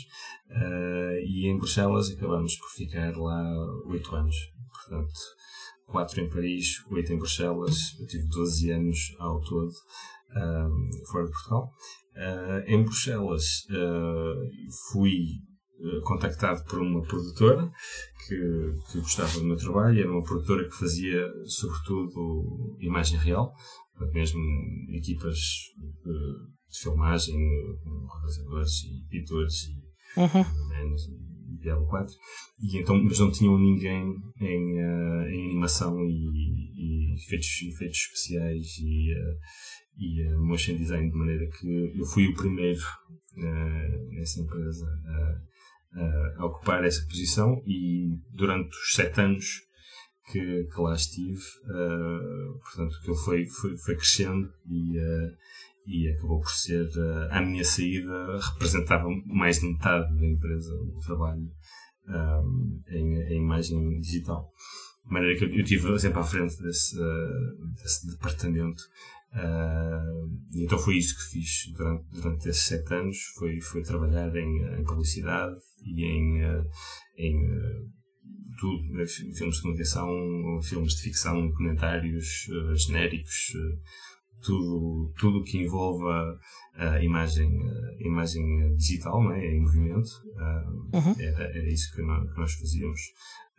e 1.27 1.47
em 1.47 1.57
Bruxelas 1.59 2.11
acabamos 2.11 2.57
por 2.57 2.71
ficar 2.71 3.17
lá 3.17 3.55
oito 3.87 4.15
anos. 4.15 4.37
Portanto, 4.73 5.13
quatro 5.87 6.21
em 6.21 6.31
Paris, 6.31 6.83
oito 6.91 7.13
em 7.13 7.19
Bruxelas. 7.19 7.77
Eu 8.01 8.07
tive 8.07 8.27
12 8.27 8.71
anos 8.71 8.99
ao 9.19 9.41
todo 9.41 9.73
fora 11.11 11.27
de 11.27 11.33
Portugal. 11.33 11.73
em 12.67 12.83
Bruxelas 12.83 13.67
fui 14.93 15.41
eh, 15.41 15.50
contactado 16.05 16.65
por 16.65 16.81
uma 16.81 17.03
produtora 17.03 17.71
que, 18.27 18.37
que 18.91 19.01
gostava 19.01 19.39
do 19.39 19.45
meu 19.45 19.57
trabalho. 19.57 20.01
Era 20.01 20.11
uma 20.11 20.25
produtora 20.25 20.69
que 20.69 20.77
fazia, 20.77 21.27
sobretudo, 21.47 22.77
imagem 22.81 23.19
real, 23.19 23.53
mesmo 24.13 24.41
equipas 24.91 25.37
de, 25.77 26.13
de 26.71 26.79
filmagem, 26.83 27.37
realizadores 28.21 28.85
e 28.85 29.17
editores 29.17 29.65
e 29.65 30.21
uhum. 30.21 30.45
e 31.09 31.59
Diablo 31.61 31.87
4. 31.87 32.15
E 32.63 32.79
então, 32.79 33.03
mas 33.03 33.19
não 33.19 33.31
tinham 33.31 33.59
ninguém 33.59 34.15
em, 34.41 34.81
uh, 34.81 35.29
em 35.29 35.51
animação 35.51 35.99
e, 36.07 36.31
e 36.75 37.15
efeitos, 37.15 37.63
efeitos 37.63 37.99
especiais 37.99 38.79
e, 38.79 39.13
uh, 39.13 39.39
e 39.99 40.27
uh, 40.29 40.41
motion 40.45 40.77
design, 40.77 41.11
de 41.11 41.17
maneira 41.17 41.47
que 41.51 41.99
eu 41.99 42.07
fui 42.07 42.29
o 42.29 42.35
primeiro 42.35 42.81
nessa 44.11 44.41
empresa 44.41 44.87
a 46.39 46.47
ocupar 46.47 46.85
essa 46.85 47.05
posição 47.07 47.63
e 47.67 48.17
durante 48.33 48.71
os 48.71 48.95
sete 48.95 49.21
anos 49.21 49.71
que, 50.31 50.65
que 50.65 50.81
lá 50.81 50.95
estive, 50.95 51.41
uh, 51.65 52.59
portanto, 52.61 52.97
aquilo 53.01 53.17
foi, 53.17 53.47
foi, 53.47 53.77
foi 53.77 53.97
crescendo 53.97 54.53
e, 54.67 54.99
uh, 54.99 55.37
e 55.87 56.09
acabou 56.11 56.41
por 56.41 56.51
ser, 56.51 56.87
uh, 56.87 57.29
a 57.31 57.41
minha 57.41 57.65
saída 57.65 58.39
representava 58.53 59.09
mais 59.27 59.61
de 59.61 59.67
metade 59.67 60.17
da 60.17 60.27
empresa, 60.27 60.73
o 60.75 61.01
trabalho 61.05 61.51
em, 62.89 63.17
em, 63.33 63.37
imagem 63.37 64.01
digital. 64.01 64.51
De 65.05 65.13
maneira 65.13 65.39
que 65.39 65.45
eu, 65.45 65.49
eu 65.51 65.63
estive 65.63 65.99
sempre 65.99 66.19
à 66.19 66.25
frente 66.25 66.61
desse, 66.61 66.97
desse 67.77 68.07
departamento 68.11 68.83
Uh, 69.33 70.29
então 70.53 70.79
foi 70.79 70.97
isso 70.97 71.15
que 71.17 71.39
fiz 71.39 71.73
durante, 71.77 72.05
durante 72.11 72.49
esses 72.49 72.63
sete 72.63 72.93
anos, 72.95 73.17
foi, 73.39 73.61
foi 73.61 73.83
trabalhar 73.83 74.35
em, 74.35 74.81
em 74.81 74.85
publicidade 74.85 75.57
e 75.85 76.05
em, 76.05 76.45
uh, 76.45 76.65
em 77.17 77.37
tudo, 78.59 78.93
né, 78.93 79.07
filmes 79.07 79.57
de 79.57 79.63
comunicação, 79.63 80.09
filmes 80.63 80.95
de 80.95 81.03
ficção, 81.03 81.51
comentários 81.53 82.47
uh, 82.49 82.77
genéricos, 82.77 83.55
uh, 83.55 83.81
tudo 84.43 85.13
tudo 85.19 85.45
que 85.45 85.59
envolva 85.59 86.39
a 86.75 87.03
imagem 87.03 87.47
a 87.69 88.07
imagem 88.07 88.75
digital, 88.77 89.23
não 89.23 89.33
é? 89.33 89.47
em 89.47 89.61
movimento, 89.61 90.09
uh, 90.35 90.97
uhum. 90.97 91.15
era, 91.19 91.45
era 91.45 91.69
isso 91.69 91.95
que 91.95 92.03
nós, 92.03 92.33
que 92.33 92.41
nós 92.41 92.53
fazíamos. 92.55 93.01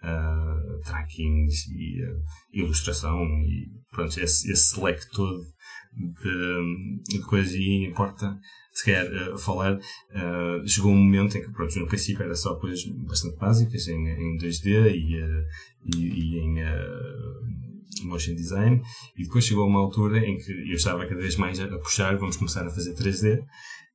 Uh, 0.04 0.80
trackings 0.84 1.68
e 1.70 2.04
uh, 2.04 2.24
ilustração 2.52 3.24
e 3.44 3.70
pronto, 3.92 4.20
esse, 4.20 4.52
esse 4.52 4.82
leque 4.82 5.08
todo 5.12 5.46
de, 5.94 7.18
de 7.18 7.22
coisas 7.22 7.54
e 7.54 7.86
importa 7.86 8.40
se 8.74 8.86
calhar 8.86 9.06
uh, 9.06 9.38
falar 9.38 9.76
uh, 9.76 10.68
chegou 10.68 10.92
um 10.92 10.96
momento 10.96 11.38
em 11.38 11.42
que 11.42 11.52
pronto, 11.52 11.78
no 11.78 11.88
princípio 11.88 12.24
era 12.24 12.36
só 12.36 12.56
coisas 12.56 12.84
bastante 12.86 13.38
básicas 13.38 13.88
em, 13.88 14.08
em 14.08 14.38
2D 14.38 14.96
e, 14.96 15.22
uh, 15.22 15.46
e, 15.96 16.00
e, 16.00 16.40
em 16.40 16.56
motion 18.04 18.34
design. 18.34 18.82
E 19.18 19.24
depois 19.24 19.46
chegou 19.46 19.68
uma 19.68 19.80
altura 19.80 20.20
em 20.20 20.38
que 20.38 20.52
eu 20.52 20.76
estava 20.76 21.06
cada 21.06 21.20
vez 21.20 21.36
mais 21.36 21.60
a 21.60 21.68
puxar 21.78 22.18
vamos 22.18 22.38
começar 22.38 22.66
a 22.66 22.70
fazer 22.70 22.96
3D 22.96 23.44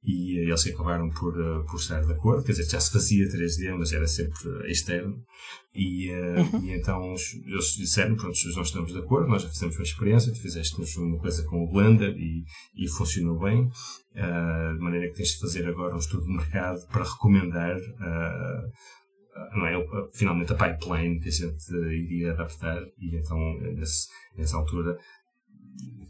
e 0.06 0.38
eles 0.38 0.64
acabaram 0.68 1.10
por, 1.10 1.34
por 1.64 1.76
estar 1.80 2.00
de 2.00 2.12
acordo, 2.12 2.44
quer 2.44 2.52
dizer, 2.52 2.70
já 2.70 2.78
se 2.78 2.92
fazia 2.92 3.28
3D, 3.28 3.76
mas 3.76 3.92
era 3.92 4.06
sempre 4.06 4.70
externo, 4.70 5.20
e, 5.74 6.12
uhum. 6.12 6.64
e 6.64 6.72
então 6.72 7.12
eles 7.44 7.74
disseram, 7.76 8.14
pronto, 8.14 8.38
nós 8.56 8.66
estamos 8.68 8.92
de 8.92 8.98
acordo, 9.00 9.28
nós 9.28 9.42
já 9.42 9.48
fizemos 9.48 9.76
uma 9.76 9.82
experiência, 9.82 10.32
tu 10.32 10.40
fizeste 10.40 10.80
uma 10.98 11.18
coisa 11.18 11.42
com 11.42 11.64
o 11.64 11.72
Blender 11.72 12.16
e, 12.16 12.44
e 12.76 12.88
funcionou 12.88 13.36
bem, 13.40 13.64
uh, 13.64 14.74
de 14.74 14.80
maneira 14.80 15.08
que 15.08 15.14
tens 15.14 15.30
de 15.30 15.40
fazer 15.40 15.66
agora 15.66 15.96
um 15.96 15.98
estudo 15.98 16.24
de 16.24 16.32
mercado 16.32 16.86
para 16.86 17.02
recomendar 17.02 17.76
uh, 17.76 18.72
não 19.52 19.66
é, 19.66 19.74
finalmente 20.14 20.52
a 20.52 20.56
pipeline 20.56 21.20
que 21.20 21.28
a 21.28 21.32
gente 21.32 21.74
iria 21.74 22.32
adaptar. 22.32 22.80
E 22.98 23.16
então 23.16 23.38
nesse, 23.74 24.08
nessa 24.36 24.56
altura 24.56 24.96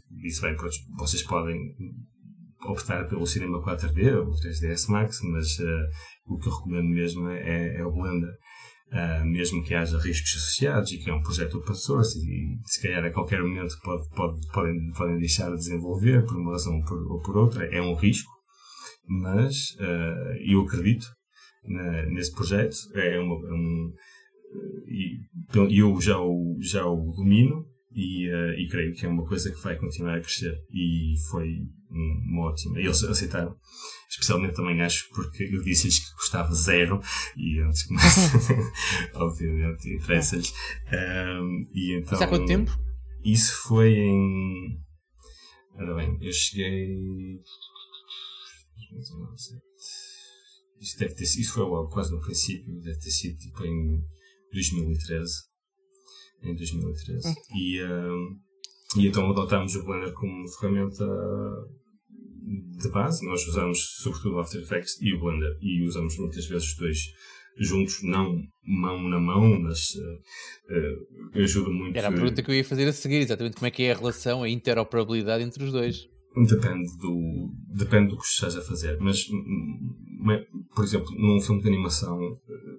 disse 0.09 0.41
bem, 0.41 0.55
pronto, 0.55 0.75
vocês 0.97 1.23
podem 1.23 1.75
optar 2.67 3.07
pelo 3.07 3.25
cinema 3.25 3.61
4D 3.61 4.17
ou 4.17 4.31
3ds 4.31 4.89
Max, 4.89 5.19
mas 5.23 5.57
uh, 5.59 6.33
o 6.33 6.37
que 6.37 6.47
eu 6.47 6.53
recomendo 6.53 6.89
mesmo 6.89 7.29
é, 7.29 7.77
é 7.77 7.85
o 7.85 7.91
Blender. 7.91 8.35
Uh, 8.89 9.25
mesmo 9.25 9.61
que 9.65 9.75
haja 9.75 9.97
riscos 9.97 10.33
associados 10.37 10.93
e 10.93 10.97
que 10.97 11.09
é 11.09 11.13
um 11.13 11.21
projeto 11.21 11.57
open 11.57 11.75
source 11.75 12.17
e 12.19 12.57
se 12.63 12.81
calhar 12.81 13.03
a 13.03 13.11
qualquer 13.11 13.41
momento 13.41 13.75
pode, 13.83 14.07
pode, 14.15 14.39
podem, 14.53 14.91
podem 14.93 15.17
deixar 15.17 15.49
de 15.49 15.57
desenvolver 15.57 16.23
por 16.23 16.37
uma 16.37 16.53
razão 16.53 16.73
ou 16.73 16.85
por, 16.85 17.11
ou 17.11 17.19
por 17.19 17.35
outra, 17.35 17.65
é 17.65 17.81
um 17.81 17.95
risco, 17.95 18.31
mas 19.05 19.71
uh, 19.81 20.37
eu 20.39 20.61
acredito 20.61 21.05
na, 21.65 22.03
nesse 22.03 22.33
projeto, 22.33 22.77
é 22.95 23.19
uma, 23.19 23.35
é 23.35 23.53
um, 23.53 23.93
e 24.87 25.77
eu 25.77 25.99
já 25.99 26.17
o, 26.19 26.57
já 26.61 26.85
o 26.85 27.11
domino 27.11 27.65
e, 27.91 28.29
uh, 28.29 28.53
e 28.53 28.67
creio 28.69 28.93
que 28.93 29.05
é 29.05 29.09
uma 29.09 29.25
coisa 29.25 29.51
que 29.51 29.61
vai 29.61 29.75
continuar 29.75 30.15
a 30.15 30.21
crescer 30.21 30.55
e 30.71 31.15
foi 31.29 31.49
uma 31.89 32.49
ótima. 32.49 32.79
Eles 32.79 33.03
aceitaram, 33.03 33.55
especialmente 34.09 34.55
também 34.55 34.81
acho 34.81 35.09
porque 35.09 35.43
eu 35.43 35.63
disse-lhes 35.63 35.99
que 35.99 36.15
custava 36.15 36.53
zero 36.53 36.99
e 37.35 37.59
antes 37.59 37.83
começa, 37.83 38.19
obviamente, 39.15 39.95
interessa-lhes. 39.95 40.53
Um, 40.91 41.67
e 41.73 41.99
então, 41.99 42.11
Mas 42.11 42.21
há 42.21 42.27
quanto 42.27 42.45
tempo? 42.45 42.71
Isso 43.23 43.53
foi 43.67 43.93
em. 43.95 44.79
Ora 45.75 45.95
bem, 45.95 46.17
eu 46.21 46.31
cheguei. 46.31 47.41
Isso, 50.79 50.97
deve 50.99 51.15
ter, 51.15 51.23
isso 51.23 51.53
foi 51.53 51.63
logo, 51.63 51.89
quase 51.89 52.11
no 52.11 52.21
princípio, 52.21 52.79
deve 52.81 52.99
ter 52.99 53.11
sido 53.11 53.37
tipo 53.37 53.63
em 53.65 54.03
2013. 54.51 55.33
Em 56.43 56.55
2013. 56.55 57.29
Hum. 57.29 57.33
E. 57.55 57.83
Um, 57.83 58.46
e 58.95 59.07
então 59.07 59.29
adotámos 59.29 59.75
o 59.75 59.83
Blender 59.83 60.13
como 60.13 60.47
ferramenta 60.47 61.05
de 62.47 62.89
base. 62.89 63.25
Nós 63.25 63.45
usamos 63.47 63.79
sobretudo 64.01 64.35
o 64.35 64.39
After 64.39 64.61
Effects 64.61 65.01
e 65.01 65.13
o 65.13 65.19
Blender. 65.19 65.57
E 65.61 65.85
usamos 65.85 66.17
muitas 66.17 66.45
vezes 66.45 66.69
os 66.69 66.77
dois 66.77 66.97
juntos, 67.59 68.03
não 68.03 68.39
mão 68.63 69.09
na 69.09 69.19
mão, 69.19 69.59
mas 69.59 69.95
uh, 69.95 71.39
uh, 71.39 71.41
ajuda 71.41 71.69
muito. 71.69 71.97
Era 71.97 72.09
a 72.09 72.11
pergunta 72.11 72.43
que 72.43 72.51
eu 72.51 72.55
ia 72.55 72.63
fazer 72.63 72.87
a 72.87 72.93
seguir, 72.93 73.17
exatamente 73.17 73.55
como 73.55 73.67
é 73.67 73.71
que 73.71 73.83
é 73.83 73.91
a 73.91 73.97
relação, 73.97 74.43
a 74.43 74.49
interoperabilidade 74.49 75.43
entre 75.43 75.63
os 75.63 75.71
dois. 75.71 76.07
Depende 76.35 76.95
do, 76.97 77.51
depende 77.75 78.09
do 78.09 78.17
que 78.17 78.25
estás 78.25 78.55
a 78.55 78.61
fazer, 78.61 78.95
mas, 78.99 79.25
por 80.75 80.83
exemplo, 80.83 81.07
num 81.17 81.41
filme 81.41 81.63
de 81.63 81.67
animação, 81.67 82.19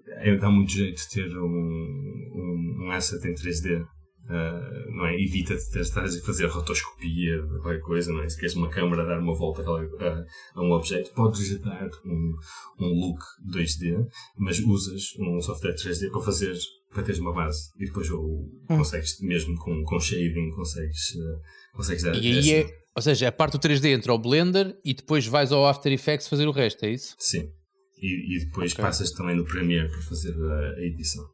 é, 0.07 0.37
dá 0.37 0.49
muito 0.49 0.71
jeito 0.71 0.97
de 0.97 1.09
ter 1.09 1.37
um, 1.37 1.45
um, 1.45 2.85
um 2.85 2.91
asset 2.93 3.27
em 3.27 3.35
3D 3.35 3.85
Uh, 4.29 4.93
não 4.95 5.07
é? 5.07 5.15
Evita-te 5.15 5.71
de 5.71 5.81
estar 5.81 6.05
a 6.05 6.21
fazer 6.21 6.47
rotoscopia, 6.47 7.43
qualquer 7.63 7.81
coisa, 7.81 8.13
não 8.13 8.23
é? 8.23 8.29
Se 8.29 8.39
queres 8.39 8.55
uma 8.55 8.69
câmera 8.69 9.07
dar 9.07 9.19
uma 9.19 9.35
volta 9.35 9.63
a, 9.63 10.25
a 10.55 10.63
um 10.63 10.73
objeto, 10.73 11.13
podes 11.15 11.59
dar 11.61 11.89
um, 12.05 12.37
um 12.79 12.89
look 12.89 13.21
2D, 13.51 14.07
mas 14.37 14.59
usas 14.59 15.15
um 15.19 15.41
software 15.41 15.75
3D 15.75 16.11
para 16.11 16.21
fazer, 16.21 16.55
para 16.93 17.03
teres 17.03 17.21
uma 17.21 17.33
base. 17.33 17.71
E 17.79 17.87
depois 17.87 18.11
ou, 18.11 18.43
hum. 18.69 18.77
consegues, 18.77 19.19
mesmo 19.23 19.57
com, 19.57 19.83
com 19.85 19.99
shading, 19.99 20.51
consegues, 20.51 21.15
uh, 21.15 21.41
consegues 21.73 22.03
dar 22.03 22.15
E 22.15 22.39
aí 22.39 22.53
é, 22.53 22.79
ou 22.95 23.01
seja, 23.01 23.29
a 23.29 23.33
parte 23.33 23.53
do 23.53 23.61
3D 23.61 23.95
entra 23.95 24.13
ao 24.13 24.19
Blender 24.19 24.77
e 24.85 24.93
depois 24.93 25.25
vais 25.25 25.53
ao 25.53 25.67
After 25.67 25.91
Effects 25.93 26.29
fazer 26.29 26.47
o 26.47 26.51
resto, 26.51 26.85
é 26.85 26.91
isso? 26.91 27.15
Sim. 27.19 27.49
E, 27.97 28.37
e 28.37 28.45
depois 28.45 28.73
okay. 28.73 28.85
passas 28.85 29.11
também 29.13 29.37
no 29.37 29.45
Premiere 29.45 29.89
para 29.89 30.03
fazer 30.03 30.35
a, 30.35 30.75
a 30.75 30.85
edição. 30.85 31.25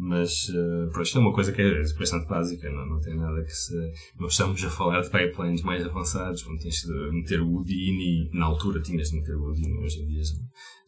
Mas, 0.00 0.48
uh, 0.50 0.88
pronto, 0.92 1.06
isto 1.06 1.18
é 1.18 1.20
uma 1.20 1.32
coisa 1.32 1.50
que 1.50 1.60
é 1.60 1.82
bastante 1.98 2.28
básica, 2.28 2.70
não, 2.70 2.86
não 2.86 3.00
tem 3.00 3.16
nada 3.16 3.42
que 3.42 3.50
se. 3.50 3.74
Nós 4.16 4.30
estamos 4.30 4.62
a 4.62 4.70
falar 4.70 5.00
de 5.00 5.10
pipelines 5.10 5.60
mais 5.62 5.84
avançados, 5.84 6.46
onde 6.46 6.62
tens 6.62 6.82
de 6.82 7.10
meter 7.10 7.40
o 7.40 7.52
Houdini, 7.52 8.30
na 8.32 8.46
altura 8.46 8.80
tinhas 8.80 9.10
de 9.10 9.16
meter 9.16 9.34
o 9.34 9.42
Houdini, 9.42 9.76
hoje 9.78 10.00
em 10.00 10.06
dia 10.06 10.22
já, 10.22 10.34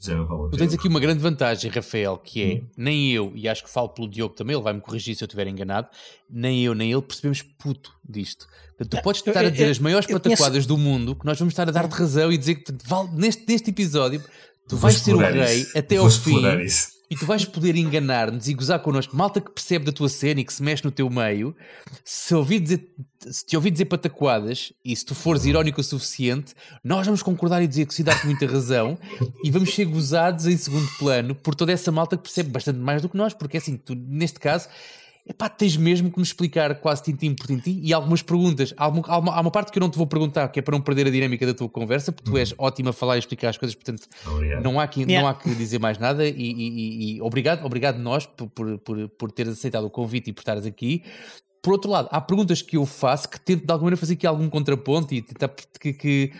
já 0.00 0.16
não 0.16 0.26
vale 0.26 0.42
a 0.42 0.44
pena. 0.44 0.50
Tu 0.52 0.58
tens 0.58 0.74
aqui 0.74 0.86
uma 0.86 1.00
grande 1.00 1.20
vantagem, 1.20 1.68
Rafael, 1.72 2.18
que 2.18 2.40
é, 2.40 2.54
hum. 2.54 2.66
nem 2.76 3.10
eu, 3.10 3.32
e 3.34 3.48
acho 3.48 3.64
que 3.64 3.70
falo 3.70 3.88
pelo 3.88 4.08
Diogo 4.08 4.36
também, 4.36 4.54
ele 4.54 4.62
vai-me 4.62 4.80
corrigir 4.80 5.16
se 5.16 5.24
eu 5.24 5.26
estiver 5.26 5.48
enganado, 5.48 5.88
nem 6.30 6.64
eu 6.64 6.72
nem 6.72 6.92
ele 6.92 7.02
percebemos 7.02 7.42
puto 7.42 7.92
disto. 8.08 8.46
Portanto, 8.78 8.96
tu 8.96 9.02
podes 9.02 9.26
estar 9.26 9.44
a 9.44 9.50
dizer 9.50 9.70
as 9.70 9.80
maiores 9.80 10.06
pataquadas 10.06 10.66
do 10.66 10.78
mundo, 10.78 11.16
que 11.16 11.26
nós 11.26 11.36
vamos 11.36 11.50
estar 11.50 11.68
a 11.68 11.72
dar-te 11.72 11.94
razão 11.94 12.30
e 12.30 12.38
dizer 12.38 12.54
que 12.54 12.72
neste, 13.12 13.44
neste 13.48 13.70
episódio 13.70 14.22
tu 14.68 14.76
vais 14.76 14.94
ser 14.94 15.14
o 15.14 15.18
rei 15.18 15.62
isso. 15.62 15.76
até 15.76 15.96
ao 15.96 16.08
fim. 16.08 16.62
Isso 16.62 16.99
e 17.10 17.16
tu 17.16 17.26
vais 17.26 17.44
poder 17.44 17.74
enganar-nos 17.74 18.48
e 18.48 18.54
gozar 18.54 18.78
connosco, 18.78 19.16
malta 19.16 19.40
que 19.40 19.50
percebe 19.50 19.84
da 19.84 19.90
tua 19.90 20.08
cena 20.08 20.40
e 20.40 20.44
que 20.44 20.52
se 20.52 20.62
mexe 20.62 20.84
no 20.84 20.92
teu 20.92 21.10
meio, 21.10 21.56
se, 22.04 22.32
ouvir 22.34 22.60
dizer, 22.60 22.88
se 23.18 23.44
te 23.44 23.56
ouvir 23.56 23.72
dizer 23.72 23.86
pataquadas 23.86 24.72
e 24.84 24.94
se 24.94 25.04
tu 25.04 25.14
fores 25.14 25.44
irónico 25.44 25.80
o 25.80 25.84
suficiente, 25.84 26.54
nós 26.84 27.04
vamos 27.04 27.20
concordar 27.20 27.60
e 27.62 27.66
dizer 27.66 27.86
que 27.86 27.94
se 27.94 28.04
dá-te 28.04 28.24
muita 28.26 28.46
razão 28.46 28.96
e 29.42 29.50
vamos 29.50 29.74
ser 29.74 29.86
gozados 29.86 30.46
em 30.46 30.56
segundo 30.56 30.88
plano 30.98 31.34
por 31.34 31.56
toda 31.56 31.72
essa 31.72 31.90
malta 31.90 32.16
que 32.16 32.22
percebe 32.22 32.50
bastante 32.50 32.78
mais 32.78 33.02
do 33.02 33.08
que 33.08 33.16
nós, 33.16 33.34
porque 33.34 33.56
é 33.56 33.60
assim, 33.60 33.76
tu, 33.76 33.96
neste 33.96 34.38
caso, 34.38 34.68
epá, 35.30 35.48
tens 35.48 35.76
mesmo 35.76 36.10
que 36.10 36.18
nos 36.18 36.28
explicar 36.28 36.74
quase 36.80 37.04
tintim 37.04 37.34
por 37.34 37.46
tintim 37.46 37.80
e 37.82 37.92
algumas 37.92 38.20
perguntas. 38.20 38.74
Há 38.76 38.88
uma, 38.88 39.02
há, 39.06 39.40
uma, 39.40 39.50
parte 39.50 39.70
que 39.70 39.78
eu 39.78 39.80
não 39.80 39.88
te 39.88 39.96
vou 39.96 40.06
perguntar, 40.06 40.48
que 40.48 40.58
é 40.58 40.62
para 40.62 40.76
não 40.76 40.82
perder 40.82 41.06
a 41.06 41.10
dinâmica 41.10 41.46
da 41.46 41.54
tua 41.54 41.68
conversa, 41.68 42.10
porque 42.10 42.28
tu 42.28 42.36
és 42.36 42.50
uhum. 42.50 42.56
ótimo 42.58 42.88
a 42.88 42.92
falar 42.92 43.16
e 43.16 43.20
explicar 43.20 43.50
as 43.50 43.56
coisas, 43.56 43.74
portanto 43.74 44.08
não 44.62 44.80
há, 44.80 44.86
que, 44.86 45.00
yeah. 45.02 45.20
não 45.20 45.28
há 45.28 45.34
que 45.34 45.54
dizer 45.54 45.78
mais 45.78 45.98
nada. 45.98 46.26
E, 46.26 46.34
e, 46.36 47.16
e 47.16 47.22
obrigado, 47.22 47.64
obrigado 47.64 47.98
nós 47.98 48.26
por, 48.26 48.48
por, 48.48 48.78
por, 48.78 49.08
por 49.08 49.32
teres 49.32 49.52
aceitado 49.52 49.84
o 49.84 49.90
convite 49.90 50.30
e 50.30 50.32
por 50.32 50.40
estares 50.40 50.66
aqui. 50.66 51.04
Por 51.62 51.74
outro 51.74 51.90
lado, 51.90 52.08
há 52.10 52.20
perguntas 52.20 52.62
que 52.62 52.76
eu 52.76 52.86
faço 52.86 53.28
que 53.28 53.38
tento 53.38 53.66
de 53.66 53.70
alguma 53.70 53.86
maneira 53.90 54.00
fazer 54.00 54.14
aqui 54.14 54.26
algum 54.26 54.48
contraponto 54.48 55.12
e 55.14 55.20
tentar 55.20 55.48
que, 55.78 55.92
que, 55.92 56.32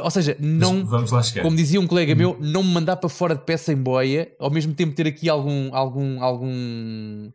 ou 0.00 0.10
seja, 0.10 0.36
não, 0.38 0.86
como 1.42 1.56
dizia 1.56 1.80
um 1.80 1.88
colega 1.88 2.14
meu, 2.14 2.36
não 2.40 2.62
me 2.62 2.72
mandar 2.72 2.96
para 2.96 3.08
fora 3.08 3.34
de 3.34 3.42
peça 3.42 3.72
em 3.72 3.76
boia, 3.76 4.32
ao 4.38 4.48
mesmo 4.48 4.72
tempo 4.72 4.94
ter 4.94 5.08
aqui 5.08 5.28
algum, 5.28 5.74
algum, 5.74 6.22
algum 6.22 7.32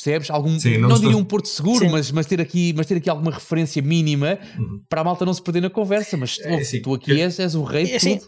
Percebes? 0.00 0.30
Algum, 0.30 0.58
Sim, 0.58 0.78
não, 0.78 0.88
não 0.88 0.96
estou... 0.96 1.10
diria 1.10 1.16
um 1.16 1.24
porto 1.24 1.46
seguro, 1.46 1.90
mas, 1.90 2.10
mas, 2.10 2.26
ter 2.26 2.40
aqui, 2.40 2.72
mas 2.74 2.86
ter 2.86 2.96
aqui 2.96 3.10
alguma 3.10 3.30
referência 3.30 3.82
mínima 3.82 4.38
uhum. 4.58 4.80
para 4.88 5.02
a 5.02 5.04
malta 5.04 5.26
não 5.26 5.34
se 5.34 5.42
perder 5.42 5.60
na 5.60 5.70
conversa. 5.70 6.16
Mas 6.16 6.38
tu, 6.38 6.48
é, 6.48 6.54
assim, 6.56 6.80
tu 6.80 6.94
aqui 6.94 7.10
eu... 7.10 7.18
és, 7.18 7.38
és 7.38 7.54
o 7.54 7.62
rei 7.62 7.84
de 7.84 7.92
é, 7.92 7.96
assim. 7.96 8.20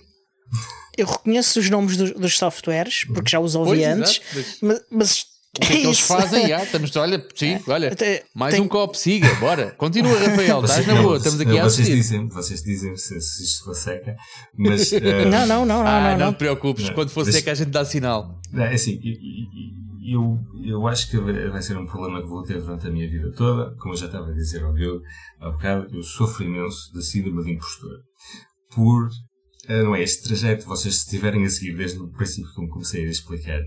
Eu 0.96 1.06
reconheço 1.06 1.58
os 1.58 1.70
nomes 1.70 1.96
dos, 1.96 2.12
dos 2.12 2.36
softwares, 2.36 3.06
porque 3.06 3.30
já 3.30 3.40
os 3.40 3.54
ouvi 3.54 3.78
pois, 3.78 3.86
antes, 3.86 4.20
mas, 4.60 4.80
mas 4.90 5.26
o 5.56 5.60
que 5.60 5.72
é 5.72 5.76
que 5.76 5.86
eles 5.86 6.00
fazem? 6.00 6.48
Já, 6.48 6.60
estamos, 6.64 6.94
olha, 6.96 7.26
sim, 7.34 7.58
olha, 7.66 7.96
mais 8.34 8.54
tem... 8.54 8.62
um 8.62 8.68
copo, 8.68 8.94
siga, 8.94 9.34
bora. 9.36 9.70
Continua, 9.72 10.18
Rafael, 10.18 10.64
estás 10.64 10.86
na 10.86 11.00
boa, 11.00 11.16
estamos 11.16 11.40
aqui 11.40 11.58
a 11.58 11.64
vocês 11.64 11.88
dizem, 11.88 12.28
vocês 12.28 12.62
dizem 12.62 12.94
se, 12.96 13.18
se 13.20 13.44
isto 13.44 13.64
for 13.64 13.74
seca, 13.74 14.16
mas. 14.56 14.92
Uh... 15.02 15.28
Não, 15.28 15.46
não, 15.46 15.66
não, 15.66 15.86
ah, 15.86 16.00
não, 16.00 16.10
não, 16.10 16.26
não. 16.26 16.32
te 16.32 16.38
preocupes, 16.38 16.86
não, 16.86 16.94
quando 16.94 17.10
for 17.10 17.24
mas... 17.24 17.34
seca 17.34 17.52
a 17.52 17.54
gente 17.54 17.70
dá 17.70 17.84
sinal. 17.84 18.38
É 18.54 18.74
assim, 18.74 19.00
eu, 20.04 20.38
eu 20.64 20.86
acho 20.86 21.10
que 21.10 21.16
vai 21.18 21.62
ser 21.62 21.76
um 21.76 21.86
problema 21.86 22.22
que 22.22 22.28
vou 22.28 22.42
ter 22.42 22.60
durante 22.60 22.86
a 22.86 22.90
minha 22.90 23.08
vida 23.08 23.32
toda. 23.32 23.74
Como 23.76 23.94
eu 23.94 23.98
já 23.98 24.06
estava 24.06 24.30
a 24.30 24.34
dizer 24.34 24.62
ao 24.64 24.74
Diogo 24.74 25.02
há 25.40 25.50
bocado, 25.50 25.94
eu 25.94 26.02
sofro 26.02 26.44
imenso 26.44 26.92
de 26.92 27.04
síndrome 27.04 27.44
de 27.44 27.52
impostor. 27.52 28.00
Por, 28.74 29.08
eh, 29.68 29.82
não 29.82 29.94
é, 29.94 30.02
este 30.02 30.24
trajeto, 30.24 30.66
vocês 30.66 30.96
estiverem 30.96 31.44
a 31.44 31.50
seguir 31.50 31.76
desde 31.76 31.98
o 31.98 32.08
princípio 32.08 32.52
como 32.54 32.68
comecei 32.68 33.06
a 33.06 33.10
explicar, 33.10 33.60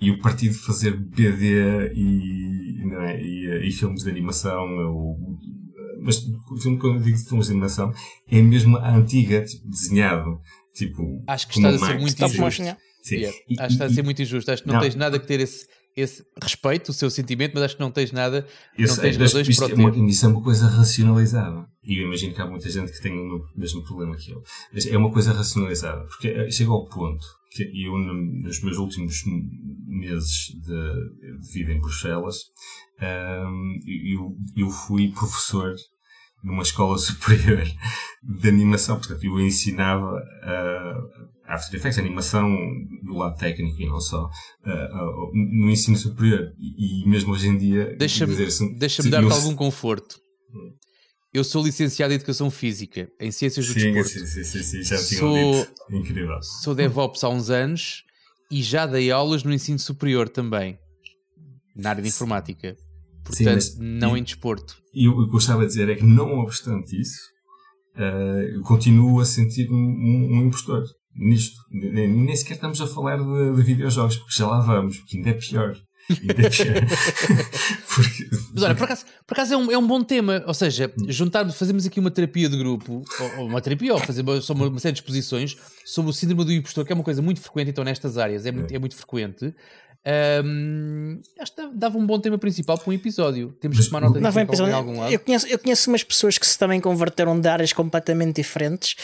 e 0.00 0.10
o 0.10 0.18
partido 0.20 0.54
fazer 0.54 0.96
BD 0.96 1.92
e, 1.94 2.84
não 2.86 3.02
é? 3.02 3.20
e, 3.20 3.68
e 3.68 3.72
filmes 3.72 4.02
de 4.02 4.10
animação, 4.10 4.64
ou, 4.88 5.18
mas 6.02 6.20
quando 6.64 6.96
eu 6.96 7.00
digo 7.00 7.18
filmes 7.18 7.46
de 7.46 7.52
animação, 7.52 7.92
é 8.28 8.40
mesmo 8.40 8.76
a 8.78 8.96
antiga, 8.96 9.44
tipo, 9.44 9.68
desenhado. 9.68 10.40
Tipo, 10.74 11.22
Acho 11.26 11.48
que 11.48 11.58
estás 11.58 11.82
a 11.82 11.86
ser 11.86 11.98
muito 11.98 12.24
injusto. 12.24 12.62
Sim. 13.02 13.16
Yeah. 13.16 13.38
E, 13.48 13.54
acho 13.54 13.66
que 13.66 13.72
estás 13.72 13.92
a 13.92 13.94
ser 13.94 14.02
muito 14.02 14.22
injusto. 14.22 14.50
Acho 14.50 14.62
que 14.62 14.68
não, 14.68 14.74
não, 14.74 14.82
tens 14.82 14.94
nada 14.94 15.18
que 15.18 15.26
ter 15.26 15.40
esse, 15.40 15.66
esse 15.96 16.24
respeito, 16.42 16.90
o 16.90 16.92
seu 16.92 17.10
sentimento, 17.10 17.52
mas 17.54 17.64
acho 17.64 17.76
que 17.76 17.82
não 17.82 17.90
tens 17.90 18.12
nada, 18.12 18.46
não 18.78 18.96
tens 18.96 19.16
razões 19.16 19.56
para 19.56 19.70
é 19.70 19.74
uma, 19.74 20.10
Isso 20.10 20.26
é 20.26 20.28
uma 20.28 20.42
coisa 20.42 20.66
racionalizada. 20.66 21.66
E 21.82 22.00
eu 22.00 22.06
imagino 22.06 22.34
que 22.34 22.40
há 22.40 22.46
muita 22.46 22.68
gente 22.68 22.92
que 22.92 23.00
tem 23.00 23.12
o 23.12 23.40
mesmo 23.56 23.82
problema 23.84 24.16
que 24.16 24.30
eu. 24.30 24.42
Mas 24.72 24.86
é 24.86 24.96
uma 24.96 25.10
coisa 25.10 25.32
racionalizada. 25.32 26.04
Porque 26.06 26.28
eh, 26.28 26.50
chega 26.50 26.70
ao 26.70 26.86
ponto 26.88 27.24
que 27.50 27.64
eu, 27.84 27.98
nos 27.98 28.62
meus 28.62 28.76
últimos 28.76 29.22
meses 29.86 30.48
de, 30.54 31.40
de 31.40 31.52
vida 31.52 31.72
em 31.72 31.80
Bruxelas, 31.80 32.36
um, 33.02 33.78
eu, 33.86 34.36
eu 34.56 34.70
fui 34.70 35.10
professor 35.10 35.74
numa 36.44 36.62
escola 36.62 36.96
superior 36.98 37.64
de 38.22 38.48
animação. 38.48 38.98
Portanto, 38.98 39.24
eu 39.24 39.40
ensinava 39.40 40.12
uh, 40.12 41.39
After 41.50 41.76
Effects, 41.76 41.98
animação 41.98 42.48
do 43.02 43.14
lado 43.14 43.36
técnico 43.36 43.82
e 43.82 43.86
não 43.86 44.00
só, 44.00 44.24
uh, 44.24 44.70
uh, 44.70 45.30
no 45.34 45.68
ensino 45.68 45.96
superior. 45.96 46.54
E, 46.56 47.02
e, 47.02 47.08
mesmo 47.08 47.32
hoje 47.32 47.48
em 47.48 47.58
dia. 47.58 47.96
Deixa-me 47.98 48.40
assim, 48.44 48.72
deixa 48.74 49.02
dar-te 49.02 49.32
algum 49.32 49.56
conforto. 49.56 50.20
Eu 51.34 51.42
sou 51.42 51.64
licenciado 51.64 52.12
em 52.12 52.16
Educação 52.16 52.50
Física, 52.50 53.10
em 53.20 53.32
Ciências 53.32 53.66
do 53.66 53.72
sim, 53.72 53.92
Desporto. 53.92 54.10
Sim, 54.10 54.26
sim, 54.26 54.44
sim, 54.44 54.62
sim, 54.62 54.82
já 54.82 54.98
sou, 54.98 55.64
dito. 55.64 55.72
Incrível. 55.90 56.40
Sou 56.42 56.74
DevOps 56.74 57.24
há 57.24 57.28
uns 57.28 57.50
anos 57.50 58.04
e 58.50 58.62
já 58.62 58.86
dei 58.86 59.10
aulas 59.10 59.42
no 59.42 59.52
ensino 59.52 59.78
superior 59.78 60.28
também, 60.28 60.78
na 61.74 61.90
área 61.90 62.02
de 62.02 62.08
informática. 62.08 62.76
Portanto, 63.24 63.60
sim, 63.60 63.78
não 63.80 64.16
e, 64.16 64.20
em 64.20 64.22
desporto. 64.22 64.80
E 64.94 65.08
o 65.08 65.16
que 65.16 65.22
eu 65.22 65.28
gostava 65.28 65.62
de 65.62 65.68
dizer 65.68 65.88
é 65.88 65.96
que, 65.96 66.04
não 66.04 66.38
obstante 66.38 67.00
isso, 67.00 67.20
uh, 67.96 68.54
eu 68.54 68.62
continuo 68.62 69.20
a 69.20 69.24
sentir 69.24 69.70
um, 69.70 69.76
um, 69.76 70.28
um 70.32 70.46
impostor 70.46 70.84
nisto. 71.14 71.56
Nem, 71.70 72.36
sequer 72.36 72.54
estamos 72.54 72.80
a 72.80 72.86
falar 72.86 73.18
de, 73.18 73.56
de 73.56 73.62
videojogos, 73.62 74.16
porque 74.16 74.34
já 74.34 74.46
lá 74.46 74.60
vamos, 74.60 74.98
porque 74.98 75.16
ainda 75.16 75.30
é 75.30 75.34
pior. 75.34 75.76
Ainda 76.08 76.46
é 76.46 76.50
pior. 76.50 76.74
porque, 77.94 78.28
Mas 78.54 78.62
olha, 78.62 78.74
por 78.74 78.84
acaso, 78.84 79.04
por 79.26 79.34
acaso 79.34 79.54
é, 79.54 79.56
um, 79.56 79.72
é 79.72 79.78
um 79.78 79.86
bom 79.86 80.02
tema, 80.02 80.42
ou 80.46 80.54
seja, 80.54 80.92
juntar, 81.08 81.48
fazemos 81.52 81.86
aqui 81.86 82.00
uma 82.00 82.10
terapia 82.10 82.48
de 82.48 82.56
grupo, 82.56 83.04
ou, 83.20 83.38
ou 83.38 83.46
uma 83.46 83.60
terapia, 83.60 83.92
ou 83.94 84.00
fazer 84.00 84.22
uma, 84.22 84.40
uma, 84.50 84.68
uma 84.68 84.80
série 84.80 84.94
de 84.94 85.00
exposições 85.00 85.56
sobre 85.84 86.10
o 86.10 86.14
síndrome 86.14 86.44
do 86.44 86.52
impostor, 86.52 86.84
que 86.84 86.92
é 86.92 86.94
uma 86.94 87.04
coisa 87.04 87.22
muito 87.22 87.40
frequente 87.40 87.70
então 87.70 87.84
nestas 87.84 88.18
áreas, 88.18 88.46
é 88.46 88.52
muito, 88.52 88.72
é. 88.72 88.76
é 88.76 88.78
muito 88.78 88.96
frequente. 88.96 89.54
Um, 90.44 91.20
acho 91.38 91.54
que 91.54 91.68
dava 91.74 91.98
um 91.98 92.06
bom 92.06 92.18
tema 92.18 92.38
principal 92.38 92.78
para 92.78 92.88
um 92.88 92.92
episódio. 92.92 93.54
Temos 93.60 93.78
que 93.78 93.86
tomar 93.86 94.00
nota 94.00 94.18
disso 94.46 94.66
em 94.66 94.72
algum 94.72 94.98
lado. 94.98 95.12
Eu 95.12 95.20
conheço, 95.20 95.46
eu 95.46 95.58
conheço 95.58 95.90
umas 95.90 96.02
pessoas 96.02 96.38
que 96.38 96.46
se 96.46 96.58
também 96.58 96.80
converteram 96.80 97.38
de 97.38 97.48
áreas 97.48 97.72
completamente 97.72 98.36
diferentes 98.36 98.96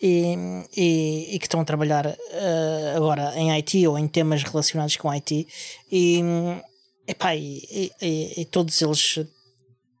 e, 0.00 0.36
e, 0.76 1.34
e 1.34 1.38
que 1.38 1.46
estão 1.46 1.60
a 1.60 1.64
trabalhar 1.64 2.06
uh, 2.06 2.96
agora 2.96 3.32
em 3.36 3.50
IT 3.52 3.86
ou 3.88 3.98
em 3.98 4.06
temas 4.06 4.42
relacionados 4.44 4.96
com 4.96 5.10
IT 5.10 5.46
e, 5.90 6.20
epá, 7.06 7.34
e, 7.34 7.90
e, 8.00 8.42
e 8.42 8.44
todos 8.44 8.80
eles 8.80 9.18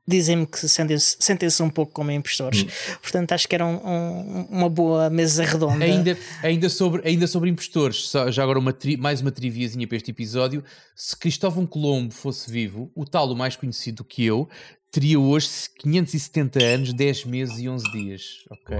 dizem-me 0.06 0.46
que 0.46 0.68
sentem-se 0.68 1.16
sentem 1.18 1.48
um 1.62 1.70
pouco 1.70 1.92
como 1.92 2.10
impostores. 2.10 2.62
Hum. 2.62 2.96
Portanto, 3.00 3.32
acho 3.32 3.48
que 3.48 3.54
era 3.54 3.64
um, 3.64 3.76
um, 3.76 4.46
uma 4.50 4.68
boa 4.68 5.08
mesa 5.08 5.44
redonda. 5.44 5.84
Ainda, 5.84 6.18
ainda, 6.42 6.68
sobre, 6.68 7.06
ainda 7.08 7.26
sobre 7.26 7.50
impostores, 7.50 8.10
já 8.30 8.42
agora 8.42 8.58
uma 8.58 8.72
tri, 8.72 8.96
mais 8.96 9.20
uma 9.20 9.30
triviazinha 9.30 9.86
para 9.86 9.96
este 9.96 10.10
episódio. 10.10 10.62
Se 10.94 11.16
Cristóvão 11.16 11.66
Colombo 11.66 12.12
fosse 12.12 12.50
vivo, 12.50 12.90
o 12.94 13.04
tal, 13.04 13.30
o 13.30 13.36
mais 13.36 13.56
conhecido 13.56 14.04
que 14.04 14.24
eu, 14.24 14.48
teria 14.90 15.18
hoje 15.18 15.48
570 15.78 16.62
anos, 16.62 16.92
10 16.92 17.24
meses 17.24 17.58
e 17.58 17.68
11 17.68 17.92
dias. 17.92 18.22
Ok? 18.50 18.76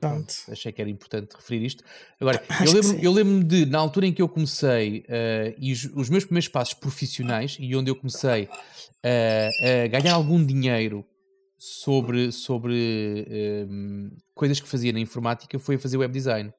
Pronto. 0.00 0.32
Achei 0.48 0.70
que 0.70 0.80
era 0.80 0.88
importante 0.88 1.34
referir 1.34 1.64
isto. 1.64 1.82
Agora, 2.20 2.42
eu 2.64 2.72
lembro-me 2.72 3.04
eu 3.04 3.12
lembro 3.12 3.44
de, 3.44 3.66
na 3.66 3.78
altura 3.78 4.06
em 4.06 4.12
que 4.12 4.22
eu 4.22 4.28
comecei, 4.28 5.00
uh, 5.00 5.54
e 5.58 5.72
os, 5.72 5.84
os, 5.94 6.08
meus 6.08 6.24
primeiros 6.24 6.48
passos 6.48 6.74
profissionais, 6.74 7.56
e 7.58 7.74
onde 7.74 7.90
eu 7.90 7.96
comecei 7.96 8.44
uh, 8.44 9.84
a 9.84 9.86
ganhar 9.88 10.14
algum 10.14 10.44
dinheiro 10.44 11.04
sobre, 11.58 12.30
sobre 12.30 13.26
uh, 13.28 14.16
coisas 14.34 14.60
que 14.60 14.68
fazia 14.68 14.92
na 14.92 15.00
informática, 15.00 15.58
foi 15.58 15.74
a 15.74 15.78
fazer 15.78 15.96
web 15.96 16.12
design. 16.12 16.52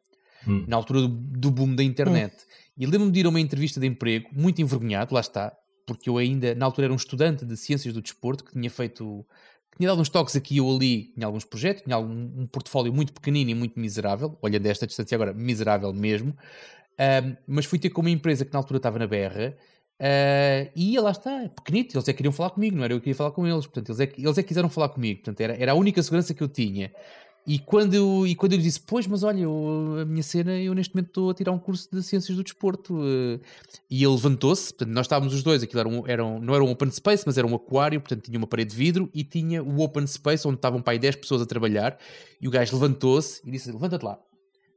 Hum. 0.47 0.65
Na 0.67 0.75
altura 0.78 1.02
do, 1.02 1.08
do, 1.08 1.52
boom 1.52 1.75
da 1.75 1.84
internet. 1.84 2.34
Hum. 2.34 2.73
E 2.78 2.86
lembro-me 2.86 3.12
de 3.12 3.19
ir 3.21 3.25
a 3.25 3.30
uma 3.30 3.41
entrevista 3.41 3.80
de 3.80 3.88
emprego, 3.88 4.30
muito 4.34 4.62
envergonhado, 4.62 5.13
lá 5.13 5.19
está, 5.19 5.54
porque 5.86 6.10
eu 6.10 6.17
ainda, 6.17 6.56
na 6.56 6.65
altura, 6.65 6.88
era 6.88 6.93
um 6.93 6.97
estudante 6.97 7.45
de 7.45 7.58
ciências 7.58 7.93
do 7.93 8.02
desporto 8.02 8.43
que 8.43 8.54
tinha 8.54 8.69
feito 8.69 9.25
tinha 9.80 9.88
dado 9.88 10.02
uns 10.02 10.10
toques 10.10 10.36
aqui 10.36 10.60
ou 10.60 10.76
ali 10.76 11.13
em 11.18 11.24
alguns 11.24 11.46
projetos, 11.46 11.84
tinha 11.84 11.96
algum, 11.96 12.12
um 12.12 12.46
portfólio 12.46 12.94
muito 12.94 13.13
pequenino 13.13 13.50
e 13.50 13.56
muito 13.56 13.80
miserável, 13.80 14.38
olhando 14.42 14.63
desta 14.63 14.86
distância 14.86 15.15
agora, 15.15 15.34
miserável 15.34 15.94
mesmo, 15.94 16.36
mas 17.48 17.63
fui 17.63 17.80
ter 17.80 17.89
com 17.89 18.02
uma 18.02 18.10
empresa 18.10 18.44
que 18.44 18.52
na 18.52 18.60
altura 18.60 18.76
estava 18.76 19.00
na 19.00 19.08
berra, 19.08 19.56
uh, 20.02 20.72
e 20.76 21.00
lá 21.00 21.12
está, 21.12 21.48
pequenito, 21.56 21.96
eles 21.96 22.10
é 22.10 22.12
que 22.12 22.18
queriam 22.18 22.34
falar 22.34 22.50
comigo, 22.50 22.76
não 22.76 22.84
era 22.84 22.94
eu 22.94 22.98
que 22.98 23.06
queria 23.06 23.15
falar 23.15 23.32
com 23.32 23.48
eles, 23.48 23.65
portanto, 23.65 23.88
eles 23.88 24.02
é 24.02 24.08
que, 24.08 24.22
eles 24.22 24.38
é 24.38 24.44
que 24.44 24.50
quiseram 24.50 24.68
falar 24.68 24.89
comigo, 24.89 25.22
portanto, 25.22 25.39
era, 25.39 25.56
era 25.56 25.72
a 25.72 25.76
única 25.76 26.04
segurança 26.04 26.34
que 26.34 26.44
eu 26.44 26.50
tinha. 26.50 26.92
E 27.50 27.58
quando, 27.58 27.96
eu, 27.96 28.28
e 28.28 28.36
quando 28.36 28.52
eu 28.52 28.58
lhe 28.58 28.64
disse, 28.64 28.80
pois, 28.80 29.08
mas 29.08 29.24
olha, 29.24 29.40
eu, 29.40 29.98
a 30.00 30.06
minha 30.06 30.22
cena, 30.22 30.56
eu 30.56 30.72
neste 30.76 30.94
momento 30.94 31.08
estou 31.08 31.32
a 31.32 31.34
tirar 31.34 31.52
um 31.52 31.58
curso 31.58 31.90
de 31.92 32.04
Ciências 32.04 32.38
do 32.38 32.44
Desporto. 32.44 32.94
Uh, 32.94 33.42
e 33.90 34.04
ele 34.04 34.14
levantou-se, 34.14 34.72
portanto, 34.72 34.94
nós 34.94 35.08
estávamos 35.08 35.34
os 35.34 35.42
dois, 35.42 35.64
aquilo 35.64 35.80
era 35.80 35.90
um, 35.90 36.08
era 36.08 36.24
um, 36.24 36.40
não 36.40 36.54
era 36.54 36.64
um 36.64 36.70
open 36.70 36.92
space, 36.92 37.24
mas 37.26 37.40
era 37.40 37.48
um 37.48 37.56
aquário, 37.56 38.00
portanto, 38.02 38.26
tinha 38.26 38.38
uma 38.38 38.46
parede 38.46 38.70
de 38.70 38.78
vidro 38.78 39.10
e 39.16 39.24
tinha 39.24 39.64
o 39.64 39.80
open 39.80 40.06
space 40.06 40.48
onde 40.48 40.58
estavam 40.58 40.80
para 40.80 40.94
aí 40.94 41.00
10 41.00 41.16
pessoas 41.16 41.42
a 41.42 41.46
trabalhar. 41.48 41.98
E 42.40 42.48
o 42.48 42.52
gajo 42.52 42.72
levantou-se 42.76 43.42
e 43.44 43.50
disse: 43.50 43.72
Levanta-te 43.72 44.06
lá. 44.06 44.20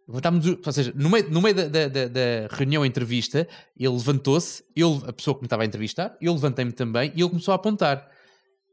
Levantámos, 0.09 0.47
ou 0.47 0.73
seja, 0.73 0.95
no 0.97 1.11
meio, 1.11 1.31
no 1.31 1.43
meio 1.43 1.55
da, 1.55 1.69
da, 1.69 2.09
da, 2.09 2.49
reunião, 2.51 2.87
entrevista, 2.87 3.47
ele 3.79 3.93
levantou-se, 3.93 4.65
a 5.07 5.13
pessoa 5.13 5.35
que 5.35 5.43
me 5.43 5.47
estava 5.47 5.63
a 5.63 5.67
entrevistar, 5.67 6.17
eu 6.23 6.33
levantei-me 6.33 6.73
também 6.73 7.13
e 7.15 7.21
ele 7.21 7.29
começou 7.29 7.53
a 7.53 7.57
apontar. 7.57 8.11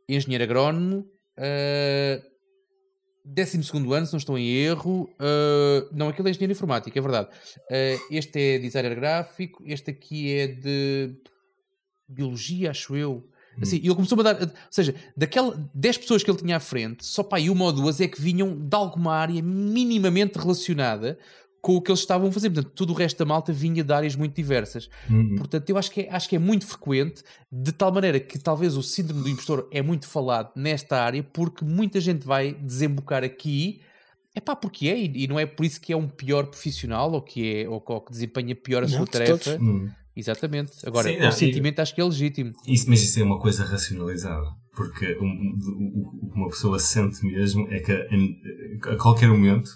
Engenheiro 0.08 0.46
agrónomo, 0.46 1.00
uh, 1.38 2.30
12 3.30 3.58
ano, 3.94 4.06
se 4.06 4.14
não 4.14 4.18
estou 4.18 4.38
em 4.38 4.48
erro. 4.48 5.04
Uh, 5.20 5.88
não, 5.92 6.10
aquele 6.10 6.30
é 6.30 6.32
engenheiro 6.32 6.54
informático, 6.54 6.98
é 6.98 7.02
verdade. 7.02 7.30
Uh, 7.30 8.14
este 8.16 8.40
é 8.40 8.60
designer 8.60 8.96
gráfico, 8.96 9.64
este 9.66 9.92
aqui 9.92 10.34
é 10.34 10.48
de 10.48 11.16
biologia, 12.08 12.72
acho 12.72 12.96
eu. 12.96 13.24
Hum. 13.58 13.62
Assim, 13.62 13.78
ele 13.78 13.94
começou 13.94 14.20
a 14.20 14.24
dar, 14.24 14.42
ou 14.42 14.50
seja, 14.72 14.96
daquelas 15.16 15.60
10 15.74 15.98
pessoas 16.00 16.24
que 16.24 16.32
ele 16.32 16.40
tinha 16.40 16.58
à 16.58 16.60
frente, 16.60 17.06
só 17.06 17.22
para 17.22 17.38
aí 17.38 17.50
uma 17.50 17.66
ou 17.66 17.72
duas 17.72 18.02
é 18.02 18.08
que 18.08 18.20
vinham 18.20 18.56
de 18.56 18.76
alguma 18.76 19.16
área 19.16 19.42
minimamente 19.42 20.38
relacionada 20.40 21.18
com 21.62 21.76
o 21.76 21.82
que 21.82 21.92
eles 21.92 22.00
estavam 22.00 22.30
a 22.30 22.32
fazer. 22.32 22.50
Portanto, 22.50 22.74
todo 22.74 22.92
o 22.92 22.94
resto 22.94 23.18
da 23.18 23.26
malta 23.26 23.52
vinha 23.52 23.84
de 23.84 23.94
áreas 23.94 24.16
muito 24.16 24.36
diversas. 24.36 24.90
Uhum. 25.10 25.36
Portanto, 25.38 25.70
eu 25.70 25.78
acho 25.78 25.92
que, 25.92 26.02
é, 26.02 26.10
acho 26.10 26.30
que 26.30 26.36
é 26.36 26.40
muito 26.40 26.66
frequente, 26.66 27.24
de 27.52 27.72
tal 27.72 27.92
maneira 27.92 28.20
que 28.20 28.40
talvez 28.40 28.78
o 28.78 28.84
síndrome 28.84 29.24
do 29.24 29.30
impostor 29.30 29.68
é 29.72 29.82
muito 29.82 30.08
falado 30.08 30.52
nesta 30.56 31.02
área, 31.02 31.22
porque 31.24 31.66
muita 31.66 32.00
gente 32.00 32.26
vai 32.26 32.54
desembocar 32.54 33.24
aqui. 33.24 33.82
É 34.36 34.40
pá, 34.40 34.56
porque 34.56 34.88
é, 34.88 34.98
e 35.00 35.28
não 35.28 35.40
é 35.40 35.46
por 35.46 35.66
isso 35.66 35.82
que 35.82 35.92
é 35.92 35.98
um 35.98 36.08
pior 36.08 36.46
profissional 36.48 37.12
ou 37.12 37.22
que, 37.22 37.64
é, 37.64 37.70
ou, 37.70 37.84
ou 37.86 38.02
que 38.02 38.12
desempenha 38.12 38.56
pior 38.56 38.84
a 38.84 38.88
não, 38.88 38.98
sua 38.98 39.08
tarefa. 39.08 39.58
Uhum. 39.60 39.90
Exatamente. 40.16 40.74
Agora, 40.86 41.10
Sim, 41.10 41.20
não, 41.20 41.30
o 41.30 41.32
sentimento 41.32 41.80
acho 41.80 41.96
que 41.96 42.02
é 42.02 42.04
legítimo. 42.04 42.52
Isso, 42.68 42.90
mas 42.90 43.02
isso 43.02 43.20
é 43.20 43.24
uma 43.24 43.40
coisa 43.40 43.64
racionalizada. 43.64 44.48
Porque 44.76 45.14
o 45.14 46.30
que 46.30 46.38
uma 46.38 46.50
pessoa 46.50 46.80
sente 46.80 47.26
mesmo 47.26 47.68
é 47.70 47.80
que 47.80 47.92
a, 47.92 48.94
a 48.94 48.98
qualquer 48.98 49.28
momento 49.30 49.70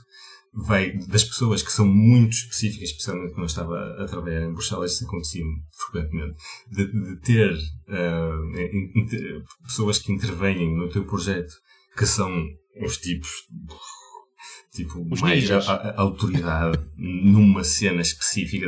vai 0.54 0.96
das 1.08 1.24
pessoas 1.24 1.64
que 1.64 1.72
são 1.72 1.86
muito 1.86 2.34
específicas, 2.34 2.90
especialmente 2.90 3.32
quando 3.32 3.44
eu 3.44 3.46
estava 3.46 3.76
a, 3.98 4.06
trabalhar 4.06 4.44
em 4.44 4.54
Bruxelas, 4.54 4.94
isso 4.94 5.06
acontecia 5.06 5.44
frequentemente, 5.72 6.36
de, 6.72 6.86
de 6.86 7.22
ter 7.22 7.54
uh, 7.54 8.60
inter, 8.96 9.44
pessoas 9.64 9.98
que 9.98 10.12
intervêm 10.12 10.76
no 10.76 10.90
teu 10.90 11.06
projeto 11.06 11.54
que 11.98 12.06
são 12.06 12.32
os 12.82 12.98
tipos 12.98 13.30
tipo, 14.74 15.06
Os 15.12 15.22
mais 15.22 15.50
a, 15.52 15.60
a, 15.60 16.02
autoridade 16.02 16.80
numa 16.98 17.64
cena 17.64 18.02
específica 18.02 18.66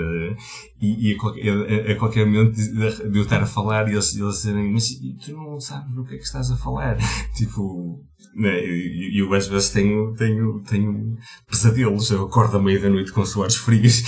e, 0.80 1.10
e 1.10 1.16
a, 1.16 1.18
qualquer, 1.18 1.50
a, 1.50 1.92
a, 1.92 1.96
qualquer 1.96 2.28
momento 2.28 2.54
de, 2.54 3.10
de, 3.10 3.18
eu 3.18 3.24
estar 3.24 3.42
a 3.42 3.46
falar 3.46 3.90
e 3.90 3.94
eles, 3.94 4.16
eles 4.16 4.36
dizerem, 4.36 4.72
mas 4.72 4.88
tu 5.24 5.34
não 5.34 5.60
sabes 5.60 5.96
do 5.96 6.06
que 6.06 6.14
é 6.14 6.18
que 6.18 6.24
estás 6.24 6.52
a 6.52 6.58
falar. 6.58 6.98
Tipo, 7.36 8.06
né? 8.36 8.64
E 8.64 9.20
eu, 9.20 9.34
às 9.34 9.48
vezes 9.48 9.72
tenho, 9.72 10.14
tenho, 10.14 10.62
tenho 10.62 11.18
pesadelos, 11.50 12.12
eu 12.12 12.26
acordo 12.26 12.58
à 12.58 12.62
meia 12.62 12.80
da 12.80 12.90
noite 12.90 13.12
com 13.12 13.26
suores 13.26 13.56
frios. 13.56 14.04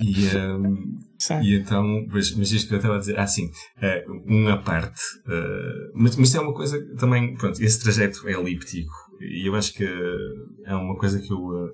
e, 0.00 0.26
um, 0.36 0.98
e 1.42 1.56
então, 1.56 2.06
mas, 2.08 2.34
mas 2.34 2.50
isto 2.50 2.68
que 2.68 2.74
eu 2.74 2.78
estava 2.78 2.96
a 2.96 2.98
dizer, 2.98 3.18
ah, 3.18 3.26
sim, 3.26 3.46
uh, 3.46 4.22
uma 4.26 4.56
parte, 4.62 5.02
uh, 5.26 5.92
mas, 5.94 6.16
mas 6.16 6.34
é 6.34 6.40
uma 6.40 6.54
coisa 6.54 6.82
também, 6.96 7.34
pronto, 7.34 7.62
esse 7.62 7.82
trajeto 7.82 8.26
é 8.26 8.32
elíptico 8.32 9.09
e 9.20 9.46
eu 9.46 9.54
acho 9.54 9.74
que 9.74 9.84
é 10.64 10.74
uma 10.74 10.96
coisa 10.96 11.20
que 11.20 11.32
eu, 11.32 11.72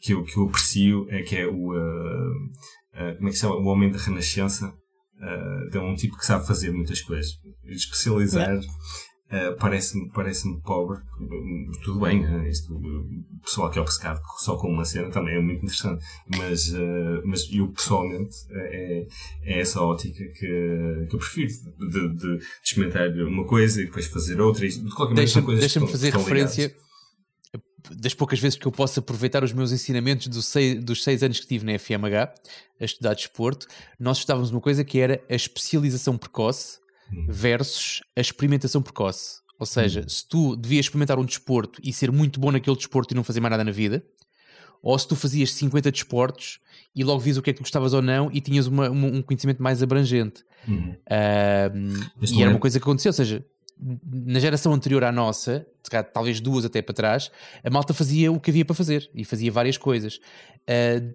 que 0.00 0.12
eu, 0.12 0.24
que 0.24 0.36
eu 0.36 0.44
aprecio 0.44 1.06
é 1.08 1.22
que 1.22 1.36
é 1.36 1.46
o, 1.46 1.72
uh, 1.72 3.16
como 3.16 3.28
é 3.28 3.30
que 3.30 3.38
chama? 3.38 3.56
O 3.56 3.66
Homem 3.66 3.90
da 3.90 3.98
Renascença. 3.98 4.66
Uh, 5.20 5.76
é 5.76 5.80
um 5.80 5.94
tipo 5.94 6.16
que 6.16 6.24
sabe 6.24 6.46
fazer 6.46 6.72
muitas 6.72 7.00
coisas. 7.02 7.32
Especializar. 7.64 8.58
Uh, 9.30 9.56
parece-me 9.60 10.10
parece 10.10 10.52
pobre. 10.64 10.98
Tudo 11.84 12.00
bem, 12.00 12.26
uh, 12.26 12.48
isto, 12.48 12.74
o 12.74 13.40
pessoal 13.44 13.70
que 13.70 13.78
é 13.78 13.80
obcecado 13.80 14.20
só 14.38 14.56
com 14.56 14.66
uma 14.66 14.84
cena 14.84 15.08
também 15.08 15.36
é 15.36 15.40
muito 15.40 15.62
interessante, 15.62 16.04
mas, 16.36 16.70
uh, 16.70 17.22
mas 17.24 17.48
eu 17.52 17.68
pessoalmente 17.68 18.36
é, 18.50 19.06
é 19.44 19.60
essa 19.60 19.80
ótica 19.80 20.18
que, 20.18 21.06
que 21.08 21.14
eu 21.14 21.18
prefiro, 21.18 21.48
de, 21.78 21.88
de, 21.88 22.16
de, 22.16 22.44
experimentar 22.64 23.08
uma 23.24 23.46
coisa 23.46 23.80
e 23.80 23.84
depois 23.84 24.06
fazer 24.06 24.40
outra. 24.40 24.66
E, 24.66 24.70
de 24.70 24.90
qualquer 24.96 25.14
Deixa-me 25.14 25.56
deixa 25.56 25.80
fazer 25.86 26.12
referência. 26.12 26.74
Das 27.88 28.12
poucas 28.12 28.40
vezes 28.40 28.58
que 28.58 28.66
eu 28.66 28.72
posso 28.72 28.98
aproveitar 28.98 29.44
os 29.44 29.52
meus 29.52 29.70
ensinamentos 29.70 30.26
do 30.26 30.42
seis, 30.42 30.82
dos 30.82 31.04
seis 31.04 31.22
anos 31.22 31.38
que 31.38 31.46
tive 31.46 31.64
na 31.64 31.78
FMH 31.78 32.34
a 32.80 32.84
estudar 32.84 33.14
desporto, 33.14 33.68
nós 33.98 34.18
estávamos 34.18 34.50
uma 34.50 34.60
coisa 34.60 34.82
que 34.82 34.98
era 34.98 35.22
a 35.30 35.34
especialização 35.36 36.18
precoce 36.18 36.79
versus 37.28 38.02
a 38.16 38.20
experimentação 38.20 38.82
precoce. 38.82 39.40
Ou 39.58 39.66
seja, 39.66 40.08
se 40.08 40.26
tu 40.26 40.56
devias 40.56 40.86
experimentar 40.86 41.18
um 41.18 41.24
desporto 41.24 41.80
e 41.84 41.92
ser 41.92 42.10
muito 42.10 42.40
bom 42.40 42.50
naquele 42.50 42.76
desporto 42.76 43.12
e 43.12 43.14
não 43.14 43.22
fazer 43.22 43.40
mais 43.40 43.50
nada 43.50 43.64
na 43.64 43.70
vida, 43.70 44.02
ou 44.82 44.98
se 44.98 45.06
tu 45.06 45.14
fazias 45.14 45.52
50 45.52 45.92
desportos 45.92 46.58
e 46.96 47.04
logo 47.04 47.20
vias 47.20 47.36
o 47.36 47.42
que 47.42 47.50
é 47.50 47.52
que 47.52 47.58
tu 47.58 47.62
gostavas 47.62 47.92
ou 47.92 48.00
não 48.00 48.30
e 48.32 48.40
tinhas 48.40 48.66
uma, 48.66 48.88
um 48.88 49.20
conhecimento 49.20 49.62
mais 49.62 49.82
abrangente. 49.82 50.42
Uhum. 50.66 50.96
Uh, 51.06 52.10
e 52.22 52.40
era 52.40 52.50
é... 52.50 52.54
uma 52.54 52.58
coisa 52.58 52.78
que 52.78 52.82
aconteceu, 52.82 53.10
ou 53.10 53.14
seja, 53.14 53.44
na 54.04 54.38
geração 54.38 54.72
anterior 54.72 55.04
à 55.04 55.12
nossa, 55.12 55.66
talvez 56.12 56.40
duas 56.40 56.64
até 56.64 56.82
para 56.82 56.94
trás, 56.94 57.30
a 57.64 57.70
malta 57.70 57.94
fazia 57.94 58.30
o 58.30 58.40
que 58.40 58.50
havia 58.50 58.64
para 58.64 58.74
fazer 58.74 59.10
e 59.14 59.24
fazia 59.24 59.50
várias 59.50 59.76
coisas. 59.76 60.20
Uh, 60.62 61.14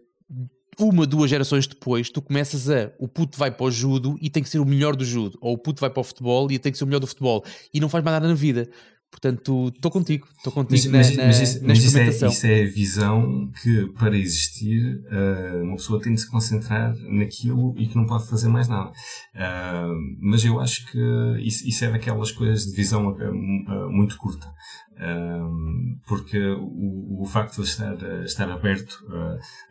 uma, 0.79 1.05
duas 1.05 1.29
gerações 1.29 1.67
depois, 1.67 2.09
tu 2.09 2.21
começas 2.21 2.69
a. 2.69 2.91
O 2.99 3.07
puto 3.07 3.37
vai 3.37 3.51
para 3.51 3.65
o 3.65 3.71
judo 3.71 4.17
e 4.21 4.29
tem 4.29 4.43
que 4.43 4.49
ser 4.49 4.59
o 4.59 4.65
melhor 4.65 4.95
do 4.95 5.05
judo, 5.05 5.37
ou 5.41 5.53
o 5.53 5.57
puto 5.57 5.81
vai 5.81 5.89
para 5.89 6.01
o 6.01 6.03
futebol 6.03 6.51
e 6.51 6.59
tem 6.59 6.71
que 6.71 6.77
ser 6.77 6.83
o 6.83 6.87
melhor 6.87 6.99
do 6.99 7.07
futebol, 7.07 7.43
e 7.73 7.79
não 7.79 7.89
faz 7.89 8.03
mais 8.03 8.15
nada 8.15 8.27
na 8.27 8.33
vida. 8.33 8.69
Portanto, 9.15 9.71
estou 9.73 9.89
contigo, 9.89 10.27
estou 10.35 10.51
contigo 10.51 10.91
mas, 10.91 11.15
na, 11.15 11.27
mas, 11.27 11.39
isso, 11.39 11.61
na, 11.61 11.67
mas 11.69 11.81
isso, 11.81 11.97
é, 11.97 12.09
isso 12.09 12.47
é 12.47 12.63
a 12.63 12.67
visão 12.67 13.49
que, 13.63 13.85
para 13.97 14.17
existir, 14.17 15.01
uh, 15.05 15.63
uma 15.63 15.77
pessoa 15.77 16.01
tem 16.01 16.13
de 16.13 16.19
se 16.19 16.29
concentrar 16.29 16.93
naquilo 16.97 17.73
e 17.77 17.87
que 17.87 17.95
não 17.95 18.05
pode 18.05 18.27
fazer 18.27 18.49
mais 18.49 18.67
nada. 18.67 18.89
Uh, 18.89 19.95
mas 20.19 20.43
eu 20.43 20.59
acho 20.59 20.85
que 20.91 20.99
isso, 21.39 21.65
isso 21.65 21.85
é 21.85 21.91
daquelas 21.91 22.29
coisas 22.33 22.65
de 22.65 22.75
visão 22.75 23.07
uh, 23.07 23.89
muito 23.89 24.17
curta. 24.17 24.53
Porque 26.07 26.37
o, 26.37 27.21
o 27.21 27.25
facto 27.25 27.61
de 27.61 27.69
estar, 27.69 27.95
estar 28.25 28.49
aberto 28.51 28.97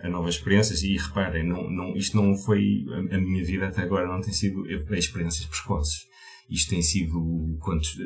a, 0.01 0.07
a 0.07 0.09
novas 0.09 0.37
experiências, 0.37 0.83
e 0.83 0.97
reparem, 0.97 1.47
não, 1.47 1.71
não, 1.71 1.95
isto 1.97 2.17
não 2.17 2.35
foi 2.35 2.85
a, 2.91 3.17
a 3.17 3.21
minha 3.21 3.45
vida 3.45 3.67
até 3.67 3.83
agora, 3.83 4.07
não 4.07 4.23
tem 4.23 4.33
sido 4.33 4.67
experiências 4.95 5.45
precoces 5.45 6.14
isto 6.49 6.71
tem 6.71 6.83
sido 6.83 7.57
quantos 7.61 7.97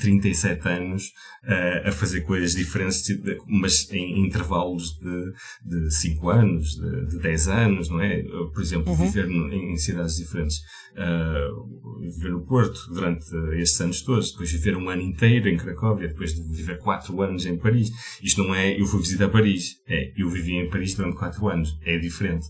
37 0.00 0.68
anos 0.68 1.04
uh, 1.44 1.88
a 1.88 1.92
fazer 1.92 2.22
coisas 2.22 2.52
diferentes, 2.52 3.04
mas 3.46 3.90
em 3.90 4.24
intervalos 4.24 4.98
de, 4.98 5.32
de 5.64 5.94
5 5.94 6.30
anos, 6.30 6.76
de, 6.76 7.06
de 7.08 7.18
10 7.18 7.48
anos, 7.48 7.88
não 7.88 8.00
é? 8.00 8.22
Por 8.52 8.62
exemplo, 8.62 8.92
uhum. 8.92 9.06
viver 9.06 9.28
no, 9.28 9.52
em 9.52 9.76
cidades 9.76 10.16
diferentes. 10.16 10.58
Uh, 10.90 12.00
viver 12.00 12.30
no 12.30 12.44
Porto 12.44 12.92
durante 12.92 13.24
estes 13.60 13.80
anos 13.80 14.02
todos, 14.02 14.32
depois 14.32 14.50
viver 14.50 14.76
um 14.76 14.88
ano 14.88 15.02
inteiro 15.02 15.48
em 15.48 15.56
Cracóvia, 15.56 16.08
depois 16.08 16.34
de 16.34 16.42
viver 16.54 16.78
4 16.78 17.22
anos 17.22 17.46
em 17.46 17.56
Paris. 17.56 17.90
Isto 18.22 18.42
não 18.42 18.54
é 18.54 18.80
eu 18.80 18.86
fui 18.86 19.00
visitar 19.00 19.28
Paris, 19.28 19.76
é 19.86 20.12
eu 20.16 20.28
vivi 20.28 20.54
em 20.54 20.68
Paris 20.68 20.94
durante 20.94 21.16
4 21.16 21.48
anos, 21.48 21.78
é 21.82 21.98
diferente. 21.98 22.46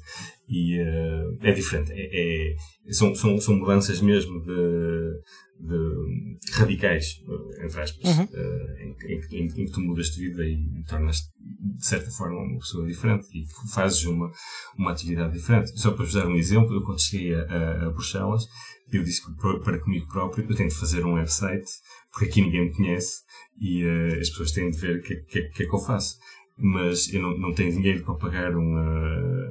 E 0.50 0.82
uh, 0.82 1.38
é 1.42 1.52
diferente. 1.52 1.92
É, 1.92 2.50
é, 2.50 2.56
são, 2.92 3.14
são, 3.14 3.40
são 3.40 3.54
mudanças 3.54 4.00
mesmo 4.00 4.40
de, 4.40 5.20
de 5.60 6.52
radicais, 6.54 7.22
entre 7.64 7.80
aspas, 7.80 8.18
uhum. 8.18 8.24
uh, 8.24 8.78
em, 8.80 8.96
em, 9.12 9.44
em, 9.44 9.48
que 9.48 9.70
tu 9.70 9.80
mudas 9.80 10.08
de 10.08 10.28
vida 10.28 10.44
e 10.44 10.82
tornas 10.88 11.18
de 11.38 11.86
certa 11.86 12.10
forma 12.10 12.36
uma 12.40 12.58
pessoa 12.58 12.84
diferente 12.84 13.28
e 13.32 13.46
fazes 13.72 14.04
uma, 14.06 14.28
uma 14.76 14.90
atividade 14.90 15.34
diferente. 15.34 15.70
Só 15.78 15.92
para 15.92 16.04
vos 16.04 16.14
dar 16.14 16.26
um 16.26 16.34
exemplo, 16.34 16.74
eu 16.74 16.82
quando 16.82 17.00
cheguei 17.00 17.32
a, 17.32 17.86
a, 17.86 17.90
Bruxelas, 17.90 18.48
eu 18.92 19.04
disse 19.04 19.24
que 19.24 19.32
para 19.62 19.78
comigo 19.78 20.08
próprio 20.08 20.44
eu 20.50 20.56
tenho 20.56 20.68
de 20.68 20.74
fazer 20.74 21.06
um 21.06 21.14
website, 21.14 21.70
porque 22.10 22.24
aqui 22.26 22.42
ninguém 22.42 22.64
me 22.64 22.74
conhece 22.74 23.20
e 23.60 23.84
uh, 23.84 24.20
as 24.20 24.28
pessoas 24.30 24.50
têm 24.50 24.68
de 24.68 24.78
ver 24.78 24.96
o 24.96 25.02
que, 25.02 25.14
que, 25.14 25.42
que 25.42 25.62
é 25.62 25.66
que 25.66 25.74
eu 25.74 25.78
faço 25.78 26.18
mas 26.60 27.12
eu 27.12 27.22
não, 27.22 27.38
não 27.38 27.54
tenho 27.54 27.72
dinheiro 27.72 28.04
para 28.04 28.14
pagar 28.14 28.54
um, 28.54 28.76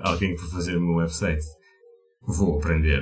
alguém 0.01 0.35
para 0.35 0.47
fazer 0.47 0.77
o 0.77 0.81
meu 0.81 0.95
website. 0.95 1.43
Vou 2.21 2.57
aprender 2.57 3.01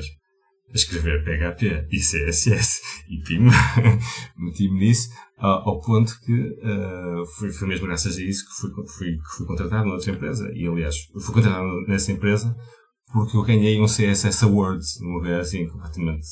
a 0.69 0.73
escrever 0.73 1.23
PHP 1.23 1.87
e 1.89 1.97
CSS 1.97 2.81
e 3.09 3.21
PIM, 3.21 3.47
meti-me 4.37 4.79
nisso 4.79 5.09
ao 5.37 5.79
ponto 5.79 6.19
que 6.21 6.33
uh, 6.33 7.25
foi, 7.37 7.51
foi 7.51 7.67
mesmo 7.67 7.85
graças 7.85 8.17
a 8.17 8.21
isso 8.21 8.45
que 8.47 8.61
fui, 8.61 8.87
fui, 8.87 9.17
que 9.17 9.37
fui 9.37 9.45
contratado 9.45 9.87
noutra 9.87 10.11
empresa. 10.11 10.51
E 10.53 10.67
aliás, 10.67 10.95
fui 11.19 11.33
contratado 11.33 11.81
nessa 11.87 12.11
empresa 12.11 12.55
porque 13.11 13.37
eu 13.37 13.43
ganhei 13.43 13.79
um 13.79 13.85
CSS 13.85 14.43
Awards, 14.43 14.99
num 14.99 15.13
lugar 15.13 15.39
assim 15.39 15.65
completamente 15.67 16.27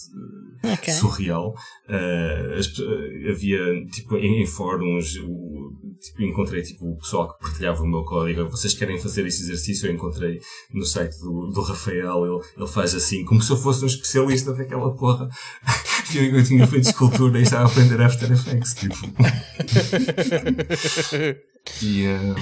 uh, 0.63 0.73
okay. 0.73 0.93
surreal. 0.93 1.55
Uh, 1.87 2.59
as, 2.59 2.67
uh, 2.77 3.31
havia, 3.31 3.85
tipo, 3.85 4.17
em, 4.17 4.41
em 4.41 4.45
fóruns, 4.45 5.15
o, 5.23 5.71
tipo, 6.01 6.21
encontrei 6.21 6.61
tipo, 6.63 6.91
o 6.91 6.97
pessoal 6.97 7.33
que 7.33 7.39
partilhava 7.39 7.81
o 7.81 7.87
meu 7.87 8.03
código. 8.03 8.49
Vocês 8.49 8.73
querem 8.73 8.99
fazer 8.99 9.25
esse 9.25 9.43
exercício? 9.43 9.87
Eu 9.87 9.93
encontrei 9.93 10.41
no 10.73 10.83
site 10.83 11.17
do, 11.19 11.47
do 11.47 11.61
Rafael, 11.61 12.25
ele, 12.25 12.41
ele 12.57 12.67
faz 12.67 12.93
assim, 12.93 13.23
como 13.23 13.41
se 13.41 13.51
eu 13.51 13.57
fosse 13.57 13.83
um 13.83 13.87
especialista 13.87 14.53
daquela 14.53 14.93
porra. 14.95 15.29
eu, 16.13 16.25
eu 16.25 16.43
tinha 16.43 16.67
feito 16.67 16.89
escultura 16.89 17.39
e 17.39 17.43
estava 17.43 17.69
a 17.69 17.71
aprender 17.71 18.01
After 18.01 18.29
Effects, 18.29 18.73
tipo. 18.73 18.97
E, 21.81 22.07
uh, 22.07 22.35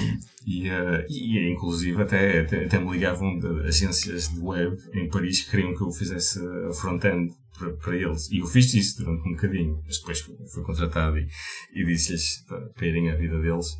e, 0.46 0.70
uh, 0.70 1.04
e, 1.08 1.50
inclusive 1.50 2.00
até, 2.02 2.40
até, 2.40 2.64
até, 2.66 2.78
me 2.78 2.92
ligavam 2.92 3.38
de 3.38 3.66
agências 3.66 4.28
de 4.28 4.40
web 4.40 4.76
em 4.92 5.08
Paris 5.08 5.42
que 5.42 5.50
queriam 5.50 5.74
que 5.74 5.82
eu 5.82 5.90
fizesse 5.90 6.38
a 6.68 6.72
front-end 6.72 7.32
para, 7.58 7.72
para 7.72 7.96
eles. 7.96 8.30
E 8.30 8.38
eu 8.38 8.46
fiz 8.46 8.72
isso 8.74 9.02
durante 9.02 9.28
um 9.28 9.32
bocadinho, 9.32 9.82
mas 9.86 9.98
depois 9.98 10.20
fui 10.20 10.62
contratado 10.62 11.18
e, 11.18 11.26
e 11.74 11.84
disse-lhes 11.84 12.44
para, 12.46 12.60
para 12.68 12.86
irem 12.86 13.10
à 13.10 13.16
vida 13.16 13.40
deles. 13.40 13.72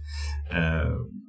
Uh, 0.47 1.25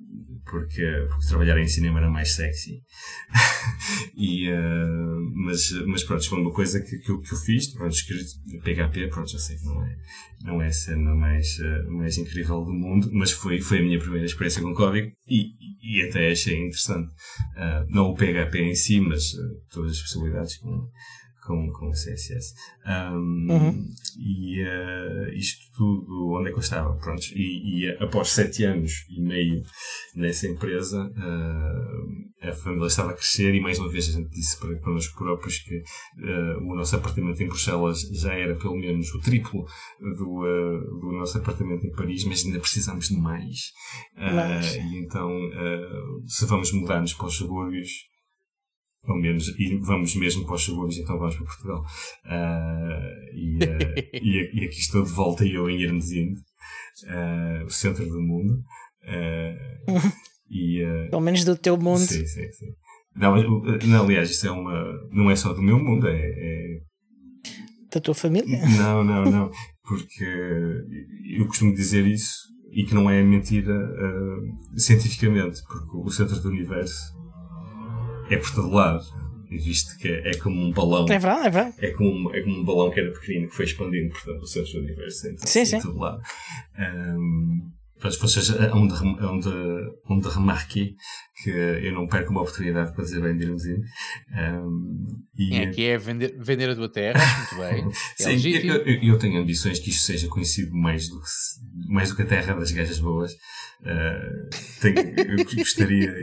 porque, 0.46 0.86
porque 1.10 1.28
trabalhar 1.28 1.58
em 1.60 1.68
cinema 1.68 2.00
era 2.00 2.10
mais 2.10 2.36
sexy. 2.36 2.82
e, 4.16 4.50
uh, 4.50 5.32
mas, 5.34 5.72
mas 5.88 6.04
pronto, 6.04 6.28
foi 6.28 6.40
uma 6.40 6.52
coisa 6.52 6.80
que, 6.82 6.98
que, 7.00 7.12
eu, 7.12 7.20
que 7.20 7.34
eu 7.34 7.38
fiz, 7.38 7.74
pronto, 7.74 7.94
escrito 7.94 8.30
PHP, 8.64 9.08
pronto, 9.08 9.32
já 9.32 9.40
sei 9.40 9.58
que 9.58 9.66
não 9.66 9.84
é, 9.84 9.96
não 10.44 10.62
é 10.62 10.68
a 10.68 10.72
cena 10.72 11.16
mais, 11.16 11.58
uh, 11.60 11.92
mais 11.92 12.18
incrível 12.18 12.64
do 12.64 12.74
mundo, 12.74 13.10
mas 13.14 13.32
foi, 13.32 13.60
foi 13.62 13.80
a 13.80 13.84
minha 13.84 14.00
primeira 14.00 14.26
experiência 14.26 14.62
com 14.62 14.74
código 14.74 15.12
e, 15.28 15.52
e, 15.82 16.02
até 16.08 16.32
achei 16.32 16.58
interessante. 16.58 17.12
Uh, 17.58 17.86
não 17.90 18.12
o 18.12 18.16
PHP 18.16 18.60
em 18.60 18.76
si, 18.76 19.00
mas 19.00 19.24
todas 19.70 19.94
as 19.94 20.02
possibilidades 20.02 20.58
com, 20.58 20.90
com, 21.46 21.72
com 21.72 21.92
CSS. 21.92 22.54
Um, 22.86 23.48
uhum. 23.50 23.90
E 24.18 24.64
uh, 24.64 25.34
isto 25.34 25.72
tudo, 25.76 26.34
onde 26.34 26.50
é 26.50 26.52
que 26.52 26.58
eu 26.58 26.62
estava? 26.62 26.94
Pronto, 26.96 27.24
e, 27.34 27.86
e 27.86 27.98
após 28.00 28.30
sete 28.30 28.64
anos 28.64 29.06
e 29.10 29.22
meio 29.22 29.64
nessa 30.16 30.48
empresa, 30.48 31.04
uh, 31.06 32.48
a 32.48 32.54
família 32.54 32.88
estava 32.88 33.12
a 33.12 33.14
crescer 33.14 33.54
e 33.54 33.62
mais 33.62 33.80
uma 33.80 33.90
vez 33.90 34.10
a 34.10 34.14
gente 34.14 34.30
disse 34.30 34.60
para, 34.60 34.76
para 34.78 34.94
nós 34.94 35.08
próprios 35.08 35.60
que 35.60 35.78
uh, 35.78 36.58
o 36.62 36.76
nosso 36.76 36.96
apartamento 36.96 37.42
em 37.42 37.48
Bruxelas 37.48 38.02
já 38.12 38.34
era 38.34 38.56
pelo 38.56 38.76
menos 38.76 39.14
o 39.14 39.20
triplo 39.20 39.66
do, 40.00 41.00
do 41.00 41.12
nosso 41.12 41.38
apartamento 41.38 41.86
em 41.86 41.92
Paris, 41.92 42.24
mas 42.26 42.46
ainda 42.46 42.60
precisamos 42.60 43.08
de 43.08 43.18
mais. 43.18 43.72
e 44.18 45.00
então, 45.00 45.30
se 46.26 46.46
vamos 46.46 46.72
mudar-nos 46.72 47.14
para 47.14 47.28
os 47.28 47.36
subúrbios, 47.36 47.90
ao 49.12 49.18
menos, 49.18 49.48
e 49.60 49.78
vamos 49.78 50.16
mesmo 50.16 50.46
para 50.46 50.56
os 50.56 50.64
subúrbios, 50.64 50.98
então 50.98 51.18
vamos 51.18 51.36
para 51.36 51.46
Portugal. 51.46 51.86
Uh, 52.26 53.36
e, 53.36 53.58
uh, 53.58 53.94
e, 54.14 54.62
e, 54.62 54.66
aqui 54.66 54.80
estou 54.80 55.04
de 55.04 55.12
volta 55.12 55.46
eu 55.46 55.70
em 55.70 55.82
Hermesinde, 55.82 56.40
uh, 57.06 57.66
o 57.66 57.70
centro 57.70 58.06
do 58.06 58.22
mundo. 58.22 58.64
e, 60.50 60.82
Pelo 61.10 61.22
menos 61.22 61.44
do 61.44 61.56
teu 61.56 61.78
mundo. 61.78 62.00
Sim, 62.00 62.26
sim, 62.26 62.52
sim. 62.52 62.74
Não, 63.16 63.36
não, 63.88 64.04
aliás, 64.04 64.30
isso 64.30 64.46
é 64.46 64.52
uma. 64.52 64.84
Não 65.10 65.32
é 65.32 65.36
só 65.36 65.54
do 65.54 65.62
meu 65.62 65.80
mundo, 65.80 66.08
é. 66.08 66.20
é... 66.20 66.82
Da 67.94 68.02
tua 68.02 68.14
família? 68.14 68.60
Não, 68.78 69.04
não, 69.06 69.24
não. 69.24 69.52
Porque 69.84 70.26
eu 71.38 71.46
costumo 71.48 71.74
dizer 71.74 72.06
isso 72.06 72.36
e 72.74 72.84
que 72.84 72.94
não 72.94 73.10
é 73.10 73.24
mentira 73.24 73.74
cientificamente, 74.76 75.62
porque 75.66 75.96
o 75.96 76.10
centro 76.10 76.42
do 76.42 76.50
universo 76.50 77.16
é 78.30 78.38
por 78.38 78.54
todo 78.54 78.70
lado. 78.70 79.04
Visto 79.50 79.98
que 80.00 80.08
é, 80.08 80.32
é, 80.32 80.38
como 80.38 80.60
um 80.60 80.72
balão. 80.72 81.06
É 81.06 81.20
verdade, 81.20 81.48
é 81.48 81.50
verdade. 81.50 81.76
É 81.80 81.92
como, 81.92 82.36
é 82.36 82.42
como 82.42 82.60
um 82.60 82.64
balão 82.64 82.92
que 82.92 83.00
era 83.00 83.12
pequenino 83.12 83.48
que 83.48 83.56
foi 83.56 83.66
expandindo, 83.66 84.12
portanto, 84.12 84.42
o 84.42 84.48
centro 84.48 84.74
do 84.74 84.80
universo. 84.80 85.28
Então, 85.28 85.48
sim, 85.48 85.66
sim. 85.66 85.80
todo 85.80 85.98
lado. 85.98 86.20
Um, 86.78 87.72
Pronto, 88.00 88.20
vocês 88.20 88.50
onde, 88.74 88.94
onde, 89.24 89.50
onde 90.10 90.28
remarquei 90.28 90.96
que 91.42 91.50
eu 91.50 91.94
não 91.94 92.08
perco 92.08 92.30
uma 92.30 92.42
oportunidade 92.42 92.94
para 92.94 93.04
dizer 93.06 93.22
bem 93.22 93.38
de. 93.38 93.46
Um, 93.50 95.06
e 95.38 95.56
é, 95.56 95.72
que 95.72 95.86
é 95.86 95.98
vender, 95.98 96.36
vender 96.38 96.70
a 96.70 96.76
tua 96.76 96.92
terra, 96.92 97.20
muito 97.40 97.56
bem. 97.56 97.88
É 98.20 98.38
Sim, 98.38 98.50
eu, 98.50 98.76
eu, 98.84 99.02
eu, 99.02 99.18
tenho 99.18 99.42
ambições 99.42 99.80
que 99.80 99.90
isto 99.90 100.04
seja 100.04 100.28
conhecido 100.28 100.76
mais 100.76 101.08
do 101.08 101.20
que, 101.22 101.28
mais 101.88 102.10
do 102.10 102.18
que 102.18 102.24
a 102.24 102.26
terra 102.26 102.54
das 102.54 102.72
gajas 102.72 103.00
boas. 103.00 103.32
Uh, 103.32 104.50
tenho, 104.82 105.40
eu 105.40 105.46
gostaria. 105.46 106.14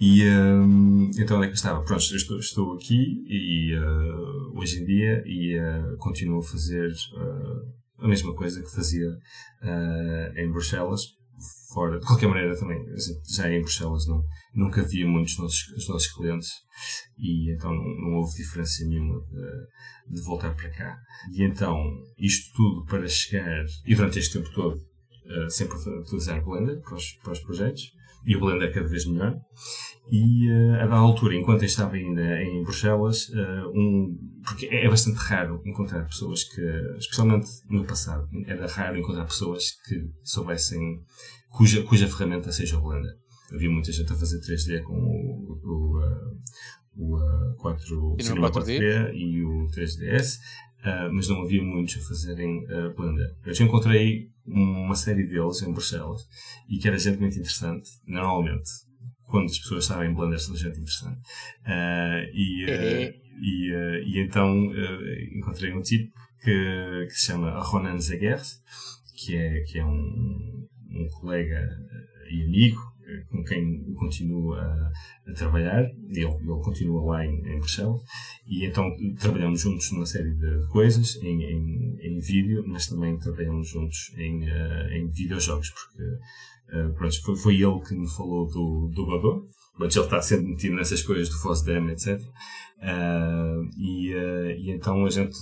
E 0.00 0.28
um, 0.28 1.10
então 1.18 1.36
onde 1.36 1.46
é 1.46 1.48
que 1.48 1.52
eu 1.52 1.56
estava? 1.56 1.82
Pronto, 1.82 2.02
estou, 2.02 2.38
estou 2.38 2.74
aqui 2.74 3.24
e 3.28 3.76
uh, 3.78 4.58
hoje 4.58 4.80
em 4.80 4.84
dia 4.84 5.22
e 5.24 5.58
uh, 5.58 5.96
continuo 5.98 6.40
a 6.40 6.42
fazer 6.42 6.92
a 7.98 8.08
mesma 8.08 8.34
coisa 8.34 8.60
que 8.62 8.74
fazia 8.74 9.06
em 10.36 10.50
Bruxelas, 10.50 11.00
fora. 11.74 11.98
De 11.98 12.06
qualquer 12.06 12.28
maneira, 12.28 12.58
também, 12.58 12.84
já 13.28 13.50
em 13.50 13.60
Bruxelas 13.60 14.06
não, 14.06 14.24
nunca 14.54 14.82
via 14.82 15.06
muitos 15.06 15.36
nossos, 15.38 15.68
os 15.76 15.88
nossos 15.88 16.12
clientes 16.12 16.50
e 17.18 17.52
então 17.52 17.72
não, 17.72 17.84
não 17.84 18.14
houve 18.14 18.36
diferença 18.36 18.84
nenhuma 18.84 19.20
de, 19.26 20.14
de, 20.14 20.22
voltar 20.22 20.54
para 20.54 20.70
cá. 20.70 20.98
E 21.32 21.42
então, 21.42 21.76
isto 22.18 22.52
tudo 22.54 22.84
para 22.86 23.06
chegar, 23.08 23.64
e 23.86 23.94
durante 23.94 24.18
este 24.18 24.38
tempo 24.38 24.52
todo, 24.52 24.76
uh, 24.76 25.50
sempre 25.50 25.76
a 25.76 26.00
utilizar 26.00 26.42
Blender 26.44 26.80
para 26.80 26.94
os, 26.94 27.12
para 27.22 27.32
os 27.32 27.40
projetos, 27.40 27.92
e 28.26 28.36
o 28.36 28.40
Blender 28.40 28.72
cada 28.72 28.88
vez 28.88 29.06
melhor. 29.06 29.38
E 30.10 30.50
uh, 30.50 30.74
a 30.74 30.86
dada 30.86 30.96
altura, 30.96 31.34
enquanto 31.34 31.62
eu 31.62 31.66
estava 31.66 31.94
ainda 31.94 32.42
em 32.42 32.62
Bruxelas, 32.62 33.28
uh, 33.30 33.70
um, 33.74 34.18
porque 34.44 34.66
é 34.66 34.88
bastante 34.88 35.16
raro 35.16 35.62
encontrar 35.64 36.04
pessoas 36.04 36.44
que, 36.44 36.60
especialmente 36.98 37.48
no 37.70 37.84
passado, 37.84 38.28
era 38.46 38.66
raro 38.66 38.98
encontrar 38.98 39.24
pessoas 39.24 39.70
que 39.86 40.06
soubessem 40.22 41.00
cuja, 41.48 41.82
cuja 41.84 42.06
ferramenta 42.06 42.52
seja 42.52 42.78
o 42.78 42.82
Blender. 42.82 43.14
Havia 43.52 43.70
muita 43.70 43.92
gente 43.92 44.12
a 44.12 44.16
fazer 44.16 44.40
3D 44.40 44.82
com 44.82 44.94
o, 44.94 45.60
o, 45.64 46.00
o, 46.96 47.16
o 47.16 47.56
4, 47.56 48.16
Cinema 48.20 48.50
4D 48.50 49.14
e 49.14 49.42
o 49.42 49.66
3DS, 49.68 50.36
uh, 50.80 51.14
mas 51.14 51.28
não 51.28 51.42
havia 51.42 51.62
muitos 51.62 51.96
a 51.96 52.08
fazerem 52.08 52.62
Blender. 52.94 53.34
Eu 53.46 53.54
já 53.54 53.64
encontrei 53.64 54.33
uma 54.46 54.94
série 54.94 55.26
deles 55.26 55.62
em 55.62 55.72
Bruxelas 55.72 56.22
e 56.68 56.78
que 56.78 56.88
era 56.88 56.98
gente 56.98 57.18
muito 57.18 57.34
interessante, 57.34 57.88
normalmente. 58.06 58.70
Quando 59.26 59.46
as 59.46 59.58
pessoas 59.58 59.86
sabem 59.86 60.14
Blender, 60.14 60.38
são 60.38 60.54
gente 60.54 60.78
interessante. 60.78 61.18
Uh, 61.66 62.30
e, 62.32 62.66
é. 62.68 63.14
e, 63.40 63.72
e, 64.06 64.20
então 64.20 64.70
encontrei 65.36 65.72
um 65.72 65.80
tipo 65.80 66.12
que, 66.40 67.06
que 67.08 67.14
se 67.14 67.26
chama 67.26 67.58
Ronan 67.58 67.98
Zegers, 67.98 68.60
que 69.16 69.36
é, 69.36 69.60
que 69.62 69.78
é 69.78 69.84
um, 69.84 70.68
um 70.90 71.08
colega 71.20 71.68
e 72.30 72.44
amigo 72.44 72.93
com 73.30 73.42
quem 73.44 73.94
continuo 73.94 74.54
a, 74.54 74.92
a 75.28 75.32
trabalhar, 75.34 75.82
ele, 75.82 76.24
ele 76.24 76.62
continua 76.62 77.04
lá 77.04 77.26
em, 77.26 77.36
em 77.46 77.58
Bruxelas, 77.58 78.02
e 78.46 78.64
então 78.66 78.84
trabalhamos 79.18 79.60
juntos 79.60 79.90
numa 79.92 80.06
série 80.06 80.34
de 80.34 80.66
coisas, 80.68 81.16
em, 81.22 81.42
em, 81.42 81.96
em 82.00 82.20
vídeo, 82.20 82.64
mas 82.66 82.86
também 82.86 83.18
trabalhamos 83.18 83.68
juntos 83.68 84.12
em, 84.16 84.44
uh, 84.44 84.88
em 84.92 85.08
videojogos, 85.08 85.70
porque 85.70 86.02
uh, 86.76 86.94
pronto, 86.94 87.22
foi, 87.22 87.36
foi 87.36 87.54
ele 87.54 87.80
que 87.80 87.94
me 87.94 88.08
falou 88.08 88.46
do, 88.48 88.90
do 88.94 89.06
Godot, 89.06 89.46
mas 89.78 89.94
ele 89.94 90.04
está 90.04 90.20
sempre 90.22 90.46
metido 90.46 90.76
nessas 90.76 91.02
coisas 91.02 91.28
do 91.28 91.38
FOSDEM, 91.38 91.90
etc. 91.90 92.20
Uh, 92.84 93.64
e, 93.78 94.14
uh, 94.14 94.50
e, 94.50 94.70
então 94.70 95.04
a 95.06 95.10
gente, 95.10 95.36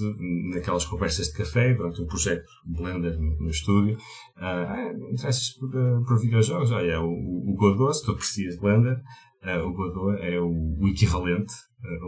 naquelas 0.54 0.84
conversas 0.84 1.26
de 1.28 1.34
café, 1.34 1.74
durante 1.74 2.00
um 2.00 2.06
projeto 2.06 2.48
Blender 2.64 3.18
no, 3.18 3.36
no 3.40 3.50
estúdio, 3.50 3.96
uh, 3.96 4.40
ah, 4.40 4.92
interessas 5.10 5.50
por, 5.58 5.70
por 6.06 6.20
videojogos? 6.20 6.70
Olha, 6.70 6.92
é 6.92 6.98
o, 6.98 7.10
o 7.10 7.54
Godot, 7.56 7.94
se 7.94 8.04
tu 8.04 8.12
aprecias 8.12 8.56
Blender, 8.58 9.00
uh, 9.44 9.66
o 9.66 9.72
Godot 9.72 10.20
é 10.22 10.40
o, 10.40 10.76
o 10.78 10.88
equivalente 10.88 11.52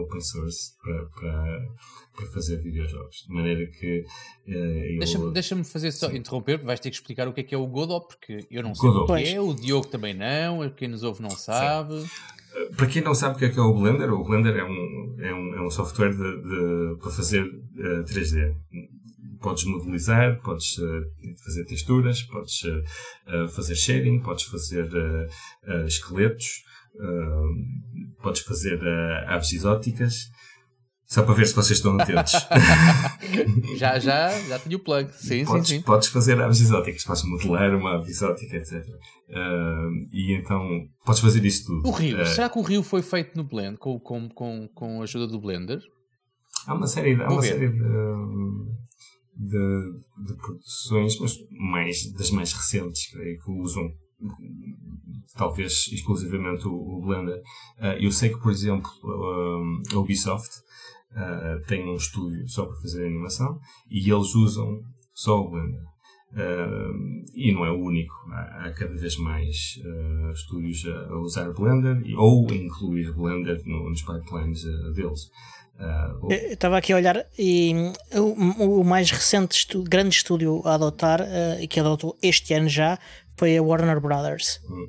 open 0.01 0.21
source 0.21 0.73
para, 0.81 1.05
para, 1.07 1.67
para, 2.15 2.25
fazer 2.27 2.57
videojogos. 2.57 3.25
De 3.27 3.33
maneira 3.33 3.65
que. 3.67 4.05
Uh, 4.47 4.99
Deixa-me 4.99 5.33
deixa 5.33 5.63
fazer 5.63 5.91
só 5.91 6.09
Sim. 6.09 6.17
interromper, 6.17 6.59
vais 6.59 6.79
ter 6.79 6.89
que 6.89 6.95
explicar 6.95 7.27
o 7.27 7.33
que 7.33 7.41
é 7.41 7.43
que 7.43 7.53
é 7.53 7.57
o 7.57 7.67
Godot, 7.67 8.07
porque 8.07 8.47
eu 8.49 8.63
não 8.63 8.73
sei 8.73 8.89
Godot. 8.89 9.11
o 9.11 9.15
que 9.15 9.29
é, 9.29 9.41
o 9.41 9.53
Diogo 9.53 9.87
também 9.87 10.13
não, 10.13 10.69
quem 10.69 10.87
nos 10.87 11.03
ouve 11.03 11.21
não 11.21 11.29
sabe. 11.29 12.01
Sim. 12.01 12.07
Para 12.77 12.87
quem 12.87 13.01
não 13.01 13.13
sabe 13.13 13.35
o 13.35 13.37
que 13.37 13.45
é, 13.45 13.49
que 13.49 13.59
é 13.59 13.61
o 13.61 13.73
Blender, 13.73 14.11
o 14.13 14.23
Blender 14.23 14.55
é 14.55 14.63
um, 14.63 15.15
é 15.19 15.33
um, 15.33 15.55
é 15.55 15.61
um 15.61 15.69
software 15.69 16.11
de, 16.11 16.41
de, 16.41 16.95
para 17.01 17.11
fazer 17.11 17.43
uh, 17.43 18.03
3D. 18.05 18.55
Podes 19.41 19.65
modelizar, 19.65 20.41
podes 20.41 20.77
uh, 20.77 21.03
fazer 21.43 21.65
texturas, 21.65 22.23
podes 22.23 22.63
uh, 22.63 23.47
fazer 23.49 23.75
shading, 23.75 24.21
podes 24.21 24.45
fazer 24.45 24.87
esqueletos, 25.85 26.63
podes 28.21 28.41
fazer 28.41 28.79
aves 29.27 29.53
exóticas. 29.53 30.29
Só 31.07 31.21
para 31.21 31.35
ver 31.35 31.45
se 31.45 31.53
vocês 31.53 31.77
estão 31.77 31.99
atentos. 31.99 32.33
já, 33.77 33.99
já, 33.99 34.29
já 34.41 34.59
tenho 34.59 34.77
o 34.77 34.83
plug. 34.83 35.11
Sim, 35.13 35.45
podes, 35.45 35.67
sim, 35.67 35.75
sim. 35.75 35.81
Podes 35.83 36.07
fazer 36.07 36.41
aves 36.41 36.59
exóticas, 36.59 37.03
podes 37.03 37.23
modelar 37.23 37.75
uma 37.75 37.95
ave 37.95 38.09
exótica, 38.09 38.57
etc. 38.57 38.83
Uh, 39.29 39.91
e 40.11 40.33
então 40.33 40.67
podes 41.05 41.21
fazer 41.21 41.45
isso 41.45 41.67
tudo. 41.67 41.87
O 41.87 41.91
Rio, 41.91 42.19
uh, 42.19 42.25
será 42.25 42.49
que 42.49 42.57
o 42.57 42.63
Rio 42.63 42.81
foi 42.81 43.03
feito 43.03 43.37
no 43.37 43.43
Blend, 43.43 43.77
com, 43.77 43.99
com, 43.99 44.27
com, 44.29 44.67
com 44.73 45.01
a 45.01 45.03
ajuda 45.03 45.27
do 45.27 45.39
Blender? 45.39 45.79
Há 46.65 46.73
uma 46.73 46.87
série, 46.87 47.13
há 47.21 47.29
uma 47.29 47.41
série 47.41 47.69
de, 47.69 47.77
de, 49.37 50.25
de, 50.25 50.33
produções, 50.37 51.19
mas 51.19 51.37
mais, 51.51 52.11
das 52.13 52.31
mais 52.31 52.51
recentes, 52.51 53.11
creio, 53.11 53.39
que 53.43 53.51
usam 53.51 53.91
talvez 55.35 55.87
exclusivamente 55.91 56.67
o, 56.67 56.71
o 56.71 57.01
Blender. 57.01 57.41
Uh, 57.79 57.97
eu 57.99 58.11
sei 58.11 58.29
que, 58.29 58.39
por 58.39 58.51
exemplo, 58.51 58.89
a 59.93 59.97
Ubisoft 59.97 60.49
uh, 61.11 61.65
tem 61.67 61.87
um 61.87 61.95
estúdio 61.95 62.47
só 62.47 62.65
para 62.65 62.75
fazer 62.81 63.05
animação 63.05 63.59
e 63.89 64.09
eles 64.11 64.35
usam 64.35 64.81
só 65.13 65.39
o 65.39 65.49
Blender. 65.49 65.81
Uh, 66.35 67.23
e 67.33 67.53
não 67.53 67.65
é 67.65 67.71
o 67.71 67.79
único, 67.79 68.13
há, 68.29 68.65
há 68.65 68.73
cada 68.73 68.93
vez 68.93 69.15
mais 69.15 69.79
uh, 69.85 70.31
estúdios 70.33 70.85
a, 70.85 71.13
a, 71.13 71.19
usar 71.21 71.53
Blender 71.53 72.03
ou 72.17 72.45
a 72.51 72.53
incluir 72.53 73.13
Blender 73.13 73.61
no, 73.65 73.89
nos 73.89 74.01
pipelines 74.01 74.65
uh, 74.65 74.91
deles. 74.91 75.31
Eu 76.29 76.53
estava 76.53 76.77
aqui 76.77 76.93
a 76.93 76.95
olhar 76.95 77.25
e 77.37 77.73
o, 78.13 78.79
o 78.79 78.83
mais 78.83 79.11
recente 79.11 79.57
estu 79.57 79.83
grande 79.83 80.15
estúdio 80.15 80.61
a 80.65 80.75
adotar, 80.75 81.19
e 81.59 81.67
que 81.67 81.81
adotou 81.81 82.17
este 82.21 82.53
ano 82.53 82.69
já, 82.69 82.97
foi 83.35 83.57
a 83.57 83.61
Warner 83.61 83.99
Brothers. 83.99 84.61
Hum, 84.69 84.87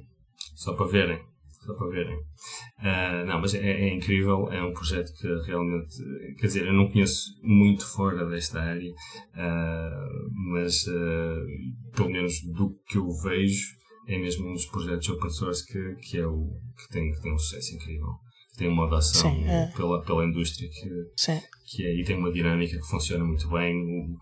só 0.57 0.73
para 0.73 0.87
verem, 0.87 1.23
só 1.65 1.75
para 1.75 1.89
verem. 1.89 2.17
Uh, 2.17 3.27
não, 3.27 3.41
mas 3.41 3.55
é, 3.55 3.61
é, 3.61 3.95
incrível, 3.95 4.51
é 4.51 4.63
um 4.63 4.73
projeto 4.73 5.13
que 5.13 5.29
realmente, 5.47 5.97
quer 6.39 6.47
dizer, 6.47 6.67
eu 6.67 6.73
não 6.73 6.91
conheço 6.91 7.31
muito 7.43 7.87
fora 7.87 8.27
desta 8.27 8.61
área, 8.61 8.91
uh, 8.91 10.31
mas 10.53 10.87
uh, 10.87 11.95
pelo 11.95 12.11
menos 12.11 12.41
do 12.43 12.75
que 12.89 12.97
eu 12.97 13.09
vejo, 13.23 13.77
é 14.09 14.19
mesmo 14.19 14.49
um 14.49 14.55
dos 14.55 14.67
projetos 14.67 15.09
open 15.11 15.31
source 15.31 15.67
que, 15.67 15.95
que 15.97 16.19
é 16.19 16.27
o 16.27 16.59
que 16.77 16.89
tem, 16.89 17.13
que 17.13 17.21
tem 17.21 17.35
um 17.35 17.39
sucesso 17.39 17.75
incrível. 17.75 18.09
Que 18.53 18.59
tem 18.59 18.69
uma 18.69 18.87
adoção 18.87 19.35
Sim, 19.35 19.45
é. 19.45 19.71
pela, 19.77 20.03
pela 20.03 20.25
indústria 20.25 20.69
que, 20.71 21.11
Sim. 21.17 21.41
que 21.67 21.85
é, 21.85 22.01
e 22.01 22.05
tem 22.05 22.17
uma 22.17 22.33
dinâmica 22.33 22.79
que 22.79 22.87
funciona 22.87 23.25
muito 23.25 23.49
bem. 23.51 23.77
O, 23.77 24.17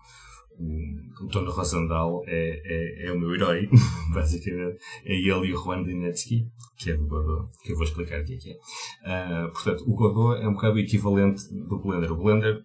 o, 0.59 1.27
Tono 1.27 1.51
Rosandal 1.51 2.21
é, 2.27 2.61
é, 2.63 3.07
é, 3.07 3.11
o 3.11 3.19
meu 3.19 3.33
herói, 3.33 3.69
basicamente. 4.13 4.77
É 5.03 5.13
ele 5.13 5.47
e 5.47 5.53
o 5.53 5.63
Juan 5.63 5.83
Dinetsky, 5.83 6.47
que 6.77 6.91
é 6.91 6.93
do 6.95 7.07
Godot, 7.07 7.49
que 7.63 7.71
eu 7.71 7.75
vou 7.75 7.85
explicar 7.85 8.21
o 8.21 8.25
que 8.25 8.33
é 8.33 8.37
que 8.37 8.51
é. 8.51 8.55
Uh, 8.55 9.51
portanto, 9.51 9.83
o 9.87 9.95
Godot 9.95 10.41
é 10.41 10.47
um 10.47 10.53
bocado 10.53 10.75
o 10.75 10.79
equivalente 10.79 11.41
do 11.51 11.79
Blender. 11.79 12.11
O 12.11 12.17
Blender 12.17 12.61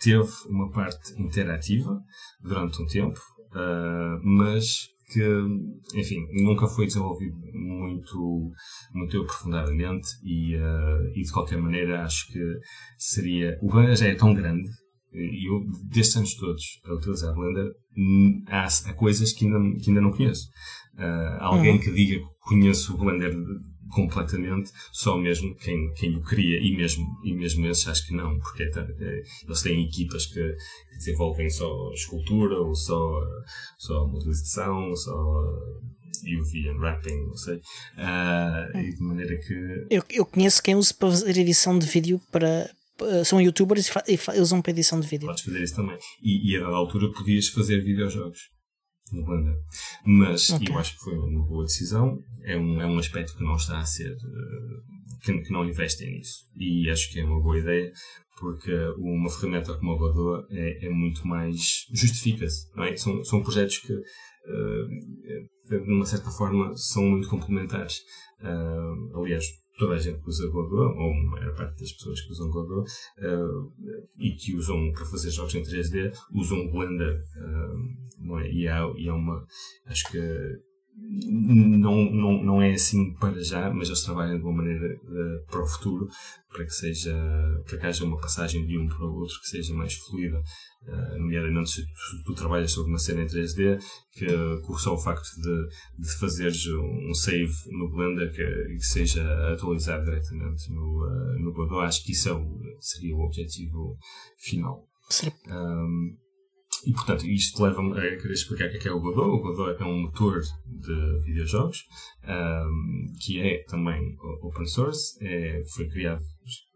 teve 0.00 0.28
uma 0.48 0.70
parte 0.70 1.20
interativa 1.20 1.98
durante 2.42 2.82
um 2.82 2.86
tempo, 2.86 3.18
uh, 3.52 4.20
mas 4.22 4.88
que, 5.12 5.22
enfim, 5.94 6.26
nunca 6.42 6.66
foi 6.66 6.86
desenvolvido 6.86 7.34
muito, 7.54 8.52
muito 8.92 9.22
aprofundadamente 9.22 10.08
e, 10.22 10.54
uh, 10.56 11.12
e 11.14 11.22
de 11.22 11.32
qualquer 11.32 11.58
maneira 11.58 12.02
acho 12.02 12.30
que 12.30 12.40
seria. 12.98 13.58
O 13.62 13.68
Blender 13.68 13.96
já 13.96 14.06
é 14.06 14.14
tão 14.14 14.34
grande 14.34 14.68
e 15.12 15.48
eu, 15.48 15.64
destes 15.84 16.16
anos 16.16 16.34
todos 16.34 16.80
a 16.84 16.94
utilizar 16.94 17.34
Blender, 17.34 17.72
hum, 17.96 18.44
há, 18.46 18.66
há 18.66 18.92
coisas 18.94 19.32
que 19.32 19.46
ainda, 19.46 19.58
que 19.78 19.90
ainda 19.90 20.00
não 20.00 20.12
conheço. 20.12 20.48
Uh, 20.94 21.38
alguém 21.40 21.74
uhum. 21.74 21.80
que 21.80 21.92
diga 21.92 22.18
que 22.18 22.26
conheço 22.40 22.94
o 22.94 22.98
Blender 22.98 23.32
completamente, 23.90 24.70
só 24.92 25.16
mesmo 25.16 25.54
quem, 25.56 25.92
quem 25.94 26.16
o 26.16 26.22
cria, 26.22 26.60
e 26.60 26.76
mesmo, 26.76 27.06
e 27.24 27.34
mesmo 27.34 27.66
esses 27.66 27.88
acho 27.88 28.06
que 28.06 28.14
não, 28.14 28.38
porque 28.38 28.64
é, 28.64 28.66
é, 28.66 29.22
eles 29.44 29.62
têm 29.62 29.84
equipas 29.84 30.26
que, 30.26 30.56
desenvolvem 30.98 31.48
só 31.48 31.92
escultura, 31.92 32.58
ou 32.58 32.74
só, 32.74 33.20
só 33.78 34.06
modelização, 34.06 34.94
só 34.94 35.12
UV 36.26 36.70
unwrapping, 36.70 37.26
não 37.26 37.36
sei. 37.36 37.56
Uh, 37.56 38.78
e 38.78 38.94
de 38.94 39.02
maneira 39.02 39.38
que. 39.38 39.86
Eu, 39.90 40.02
eu 40.10 40.26
conheço 40.26 40.62
quem 40.62 40.74
usa 40.74 40.92
para 40.94 41.10
fazer 41.10 41.38
edição 41.38 41.78
de 41.78 41.86
vídeo 41.86 42.20
para, 42.30 42.48
eh, 42.48 42.70
são 43.24 43.40
youtubers 43.40 43.88
e, 44.06 44.18
e 44.36 44.40
usam 44.40 44.60
para 44.60 44.72
edição 44.72 45.00
de 45.00 45.06
vídeo. 45.06 45.26
Podes 45.26 45.44
fazer 45.44 45.62
isso 45.62 45.76
também. 45.76 45.98
E, 46.22 46.52
e 46.52 46.56
a 46.56 46.60
dada 46.60 46.76
altura 46.76 47.12
podias 47.12 47.48
fazer 47.48 47.82
videojogos. 47.82 48.38
no 49.12 49.24
Blender. 49.24 49.56
Mas 50.04 50.50
okay. 50.50 50.68
eu 50.68 50.78
acho 50.78 50.96
que 50.96 51.04
foi 51.04 51.16
uma 51.16 51.46
boa 51.46 51.64
decisão. 51.64 52.18
É 52.44 52.56
um, 52.56 52.80
é 52.80 52.86
um 52.86 52.98
aspecto 52.98 53.36
que 53.36 53.44
não 53.44 53.56
está 53.56 53.78
a 53.78 53.84
ser. 53.84 54.12
Uh, 54.12 54.98
que, 55.22 55.38
que, 55.42 55.52
não 55.52 55.64
investem 55.64 56.10
nisso. 56.12 56.44
E 56.56 56.88
acho 56.90 57.10
que 57.10 57.20
é 57.20 57.24
uma 57.24 57.40
boa 57.40 57.58
ideia, 57.58 57.90
porque 58.38 58.72
uma 58.98 59.30
ferramenta 59.30 59.76
como 59.76 59.92
o 59.92 59.98
Godot 59.98 60.46
é, 60.50 60.86
é 60.86 60.90
muito 60.90 61.26
mais. 61.26 61.86
justifica-se. 61.92 62.68
É? 62.80 62.96
São, 62.96 63.22
são 63.24 63.42
projetos 63.42 63.78
que, 63.78 63.92
uh, 63.92 65.68
de 65.68 65.92
uma 65.92 66.06
certa 66.06 66.30
forma, 66.30 66.74
são 66.76 67.04
muito 67.04 67.28
complementares. 67.28 67.98
Uh, 68.40 69.20
aliás, 69.20 69.44
toda 69.78 69.94
a 69.94 69.98
gente 69.98 70.20
usa 70.26 70.48
Godot, 70.48 70.98
ou 70.98 71.10
a 71.10 71.30
maior 71.30 71.54
parte 71.54 71.80
das 71.80 71.92
pessoas 71.92 72.20
que 72.20 72.32
usam 72.32 72.50
Godot, 72.50 72.90
uh, 73.18 73.72
e 74.18 74.32
que 74.32 74.54
usam 74.56 74.92
para 74.92 75.06
fazer 75.06 75.30
jogos 75.30 75.54
em 75.54 75.62
3D, 75.62 76.12
usam 76.32 76.70
Blender, 76.70 77.20
uh, 77.36 78.24
não 78.24 78.38
é? 78.40 78.50
E 78.50 78.68
há, 78.68 78.80
e 78.96 79.08
há 79.08 79.14
uma, 79.14 79.46
acho 79.86 80.10
que 80.10 80.18
não, 81.00 82.10
não, 82.10 82.42
não 82.42 82.62
é 82.62 82.72
assim 82.72 83.12
para 83.14 83.42
já, 83.42 83.70
mas 83.70 83.88
eles 83.88 84.02
trabalham 84.02 84.36
de 84.36 84.42
uma 84.42 84.52
maneira 84.52 84.96
uh, 84.96 85.46
para 85.50 85.62
o 85.62 85.66
futuro, 85.66 86.08
para 86.50 86.64
que 86.64 86.72
seja, 86.72 87.14
para 87.66 87.78
que 87.78 87.86
haja 87.86 88.04
uma 88.04 88.20
passagem 88.20 88.66
de 88.66 88.78
um 88.78 88.86
para 88.86 89.04
o 89.04 89.14
outro 89.14 89.38
que 89.40 89.48
seja 89.48 89.74
mais 89.74 89.94
fluida. 89.94 90.40
Uh, 90.82 91.18
nomeadamente 91.18 91.70
se 91.70 91.82
tu, 91.82 92.24
tu, 92.24 92.34
trabalhas 92.34 92.72
sobre 92.72 92.90
uma 92.90 92.98
cena 92.98 93.22
em 93.22 93.26
3D, 93.26 93.78
que, 94.12 94.26
que 94.26 94.80
só 94.80 94.94
o 94.94 94.98
facto 94.98 95.28
de, 95.40 95.68
de 95.98 96.18
fazeres 96.18 96.66
um 96.66 97.14
save 97.14 97.52
no 97.70 97.90
Blender 97.90 98.32
que, 98.32 98.74
que 98.74 98.86
seja 98.86 99.22
atualizado 99.52 100.04
diretamente 100.04 100.72
no, 100.72 101.04
uh, 101.04 101.38
no 101.38 101.52
Godot, 101.52 101.84
acho 101.84 102.04
que 102.04 102.12
isso 102.12 102.28
é 102.28 102.32
o, 102.32 102.58
seria 102.80 103.16
o 103.16 103.24
objetivo 103.24 103.98
final. 104.38 104.86
Sim. 105.10 105.30
Um, 105.48 106.16
e, 106.86 106.92
portanto, 106.92 107.26
isto 107.26 107.62
leva-me 107.62 107.92
a 107.98 108.16
querer 108.16 108.32
explicar 108.32 108.68
o 108.68 108.78
que 108.78 108.88
é, 108.88 108.90
é 108.90 108.94
o 108.94 109.00
Godot. 109.00 109.28
O 109.28 109.40
Godot 109.40 109.82
é 109.82 109.86
um 109.86 110.02
motor 110.02 110.40
de 110.66 111.24
videojogos 111.24 111.84
um, 112.24 113.06
que 113.20 113.40
é 113.40 113.64
também 113.64 114.16
open 114.42 114.66
source. 114.66 115.16
É, 115.20 115.62
foi 115.74 115.88
criado 115.88 116.22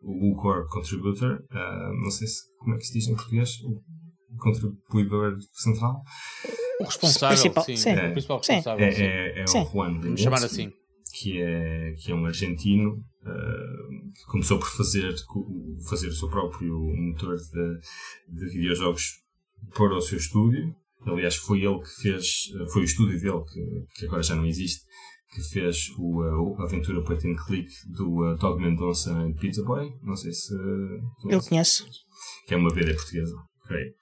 o 0.02 0.34
Core 0.36 0.66
Contributor. 0.68 1.44
Uh, 1.50 2.02
não 2.02 2.10
sei 2.10 2.26
se, 2.26 2.42
como 2.58 2.74
é 2.74 2.78
que 2.78 2.84
se 2.84 2.94
diz 2.94 3.08
em 3.08 3.14
português. 3.14 3.50
O 3.62 3.82
contribuidor 4.38 5.36
central. 5.52 6.02
O 6.80 6.84
responsável, 6.84 7.36
principal, 7.36 7.64
sim. 7.64 7.76
sim. 7.76 7.90
É, 7.90 8.08
o 8.08 8.12
principal 8.12 8.38
responsável. 8.38 8.84
É, 8.84 8.90
é, 8.90 9.40
é 9.40 9.44
o 9.44 9.64
Juan 9.70 10.00
Vamos 10.00 10.20
chamar 10.20 10.44
assim. 10.44 10.72
Que 11.14 11.42
é, 11.42 11.94
que 11.98 12.10
é 12.10 12.14
um 12.14 12.24
argentino 12.24 12.92
uh, 12.92 14.12
que 14.14 14.24
começou 14.30 14.58
por 14.58 14.68
fazer, 14.68 15.14
fazer 15.88 16.08
o 16.08 16.14
seu 16.14 16.28
próprio 16.28 16.74
motor 16.96 17.36
de, 17.36 17.78
de 18.28 18.52
videojogos 18.52 19.21
para 19.74 19.96
o 19.96 20.00
seu 20.00 20.18
estúdio. 20.18 20.74
Aliás, 21.06 21.36
foi 21.36 21.64
ele 21.64 21.80
que 21.80 22.02
fez, 22.02 22.44
foi 22.72 22.82
o 22.82 22.84
estúdio 22.84 23.20
dele, 23.20 23.42
que, 23.44 23.98
que 23.98 24.06
agora 24.06 24.22
já 24.22 24.36
não 24.36 24.46
existe, 24.46 24.82
que 25.32 25.42
fez 25.42 25.88
o, 25.98 26.22
a 26.58 26.64
aventura 26.64 27.02
point 27.02 27.26
and 27.26 27.34
click 27.46 27.68
do 27.88 28.20
uh, 28.20 28.36
Dog 28.36 28.60
Mendonça 28.62 29.10
e 29.28 29.34
Pizza 29.34 29.64
Boy. 29.64 29.90
Não 30.02 30.14
sei 30.14 30.32
se. 30.32 30.54
Eu 31.28 31.42
conheço. 31.42 31.86
Que 32.46 32.54
é 32.54 32.56
uma 32.56 32.72
BD 32.72 32.94
portuguesa. 32.94 33.34
Okay. 33.64 33.94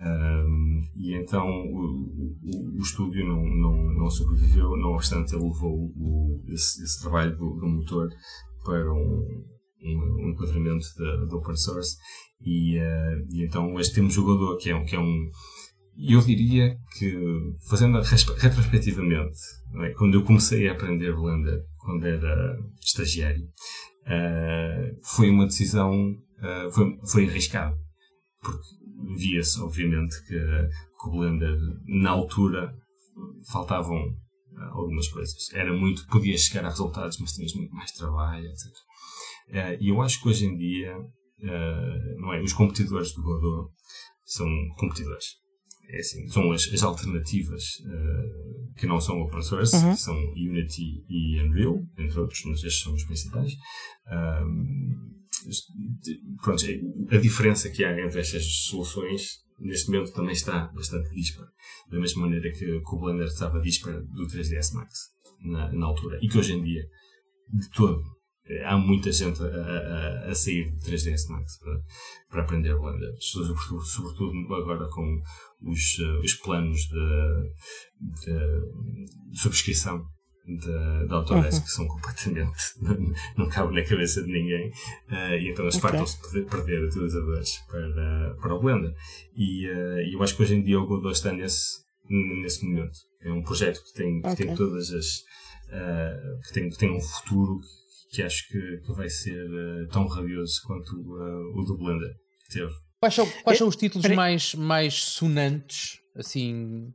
Um, 0.00 0.80
e 0.96 1.14
então 1.16 1.46
o, 1.46 2.36
o, 2.42 2.78
o, 2.78 2.80
estúdio 2.80 3.26
não, 3.26 3.42
não, 3.42 3.94
não 3.94 4.10
sobreviveu, 4.10 4.76
não 4.76 4.92
obstante, 4.92 5.34
ele 5.34 5.44
levou 5.44 5.92
o, 5.94 6.42
esse, 6.48 6.82
esse 6.82 7.02
trabalho 7.02 7.36
do, 7.36 7.56
do 7.56 7.66
motor 7.66 8.08
para 8.64 8.92
um, 8.94 9.44
um, 9.82 10.30
enquadramento 10.30 10.86
de, 10.96 11.34
open 11.34 11.56
source. 11.56 11.96
E, 12.40 12.78
uh, 12.78 13.26
e, 13.30 13.44
então 13.44 13.74
hoje 13.74 13.92
temos 13.92 14.16
o 14.16 14.24
Godot 14.24 14.62
que 14.62 14.70
é 14.70 14.76
um, 14.76 14.84
que 14.84 14.96
é 14.96 15.00
um 15.00 15.30
eu 15.98 16.22
diria 16.22 16.76
que 16.96 17.14
fazendo 17.68 18.00
retrospectivamente 18.00 19.38
é? 19.82 19.90
quando 19.90 20.14
eu 20.14 20.24
comecei 20.24 20.68
a 20.68 20.72
aprender 20.72 21.14
Blender 21.14 21.62
quando 21.76 22.06
era 22.06 22.56
estagiário 22.80 23.44
uh, 23.44 24.98
foi 25.02 25.28
uma 25.28 25.46
decisão 25.46 26.12
uh, 26.12 26.70
foi, 26.72 26.98
foi 27.06 27.26
porque 28.40 28.62
via-se 29.18 29.60
obviamente 29.60 30.16
que, 30.26 30.38
que 30.38 31.08
o 31.08 31.10
Blender 31.10 31.58
na 31.86 32.10
altura 32.10 32.74
faltavam 33.50 34.16
algumas 34.72 35.08
coisas. 35.08 35.52
Era 35.54 35.72
muito 35.72 36.06
podias 36.06 36.42
chegar 36.42 36.64
a 36.64 36.70
resultados 36.70 37.18
mas 37.18 37.32
tinhas 37.32 37.54
muito 37.54 37.74
mais 37.74 37.90
trabalho 37.92 38.46
etc 38.46 38.64
e 39.80 39.88
eu 39.88 40.00
acho 40.00 40.20
que 40.20 40.28
hoje 40.28 40.46
em 40.46 40.56
dia, 40.56 40.96
uh, 40.98 42.20
não 42.20 42.32
é, 42.32 42.42
os 42.42 42.52
competidores 42.52 43.12
do 43.14 43.22
Godot 43.22 43.72
são 44.24 44.46
competidores. 44.76 45.40
É 45.88 45.98
assim, 45.98 46.28
são 46.28 46.52
as, 46.52 46.72
as 46.72 46.82
alternativas 46.82 47.64
uh, 47.80 48.74
que 48.76 48.86
não 48.86 49.00
são 49.00 49.20
open 49.20 49.42
source, 49.42 49.74
uhum. 49.76 49.92
que 49.92 50.00
são 50.00 50.16
Unity 50.16 51.04
e 51.08 51.40
Unreal, 51.42 51.82
entre 51.98 52.20
outros, 52.20 52.42
mas 52.44 52.62
estes 52.62 52.82
são 52.82 52.94
os 52.94 53.04
principais. 53.04 53.52
pronto, 56.42 56.64
é, 56.64 57.16
a 57.16 57.20
diferença 57.20 57.70
que 57.70 57.84
há 57.84 57.98
entre 58.00 58.20
estas 58.20 58.44
soluções 58.44 59.40
neste 59.60 59.90
momento 59.90 60.12
também 60.12 60.32
está 60.32 60.68
bastante 60.68 61.10
dispara. 61.14 61.48
Da 61.90 62.00
mesma 62.00 62.22
maneira 62.22 62.50
que, 62.50 62.58
que 62.58 62.94
o 62.94 62.98
Blender 62.98 63.26
estava 63.26 63.60
dispara 63.60 64.00
do 64.00 64.26
3ds 64.26 64.74
Max 64.74 65.10
na, 65.42 65.72
na 65.72 65.86
altura. 65.86 66.18
E 66.22 66.28
que 66.28 66.38
hoje 66.38 66.54
em 66.54 66.62
dia, 66.62 66.82
de 67.52 67.68
todo, 67.70 68.02
há 68.64 68.76
muita 68.76 69.12
gente 69.12 69.42
a, 69.42 69.46
a, 69.46 70.30
a 70.30 70.34
sair 70.34 70.70
de 70.70 70.90
3ds 70.90 71.28
Max 71.28 71.58
para, 71.58 71.80
para 72.30 72.42
aprender 72.42 72.76
Blender, 72.76 73.14
sobretudo, 73.18 73.82
sobretudo 73.82 74.54
agora 74.54 74.88
com 74.88 75.22
os, 75.62 75.98
uh, 75.98 76.20
os 76.20 76.34
planos 76.34 76.80
de, 76.80 77.54
de, 78.00 79.30
de 79.30 79.40
subscrição 79.40 80.04
da, 81.06 81.16
Autodesk 81.16 81.58
uhum. 81.58 81.64
que 81.64 81.70
são 81.70 81.86
completamente 81.86 82.58
não, 82.80 83.12
não 83.44 83.48
cabem 83.48 83.74
na 83.74 83.88
cabeça 83.88 84.22
de 84.22 84.32
ninguém 84.32 84.70
uh, 85.10 85.34
e 85.38 85.50
então 85.50 85.64
eles 85.64 85.76
okay. 85.76 85.90
fartam-se 85.90 86.32
de 86.32 86.42
perder 86.42 86.82
utilizadores 86.84 87.58
para, 87.68 88.34
para 88.40 88.54
o 88.54 88.60
Blender 88.60 88.94
e 89.36 89.68
uh, 89.68 90.12
eu 90.12 90.22
acho 90.22 90.36
que 90.36 90.42
hoje 90.42 90.54
em 90.54 90.62
dia 90.62 90.80
o 90.80 90.86
Godot 90.86 91.12
está 91.12 91.32
nesse, 91.32 91.82
nesse 92.42 92.64
momento 92.64 92.98
é 93.22 93.32
um 93.32 93.42
projeto 93.42 93.82
que 93.84 93.92
tem, 93.92 94.20
que 94.20 94.28
okay. 94.28 94.46
tem 94.46 94.56
todas 94.56 94.92
as 94.92 95.18
uh, 95.68 96.40
que, 96.46 96.52
tem, 96.52 96.70
que 96.70 96.78
tem 96.78 96.90
um 96.90 97.00
futuro 97.00 97.60
que 98.10 98.22
acho 98.22 98.48
que, 98.48 98.78
que 98.84 98.92
vai 98.92 99.08
ser 99.08 99.40
uh, 99.40 99.88
tão 99.88 100.06
rabioso 100.06 100.60
quanto 100.66 100.96
uh, 100.96 101.58
o 101.58 101.64
do 101.64 101.78
Blender 101.78 102.12
teve. 102.50 102.72
Quais 102.98 103.14
são, 103.14 103.26
quais 103.44 103.58
são 103.58 103.68
os 103.68 103.76
títulos 103.76 104.06
mais, 104.08 104.54
mais 104.54 104.94
sonantes? 104.94 106.00
Assim, 106.16 106.92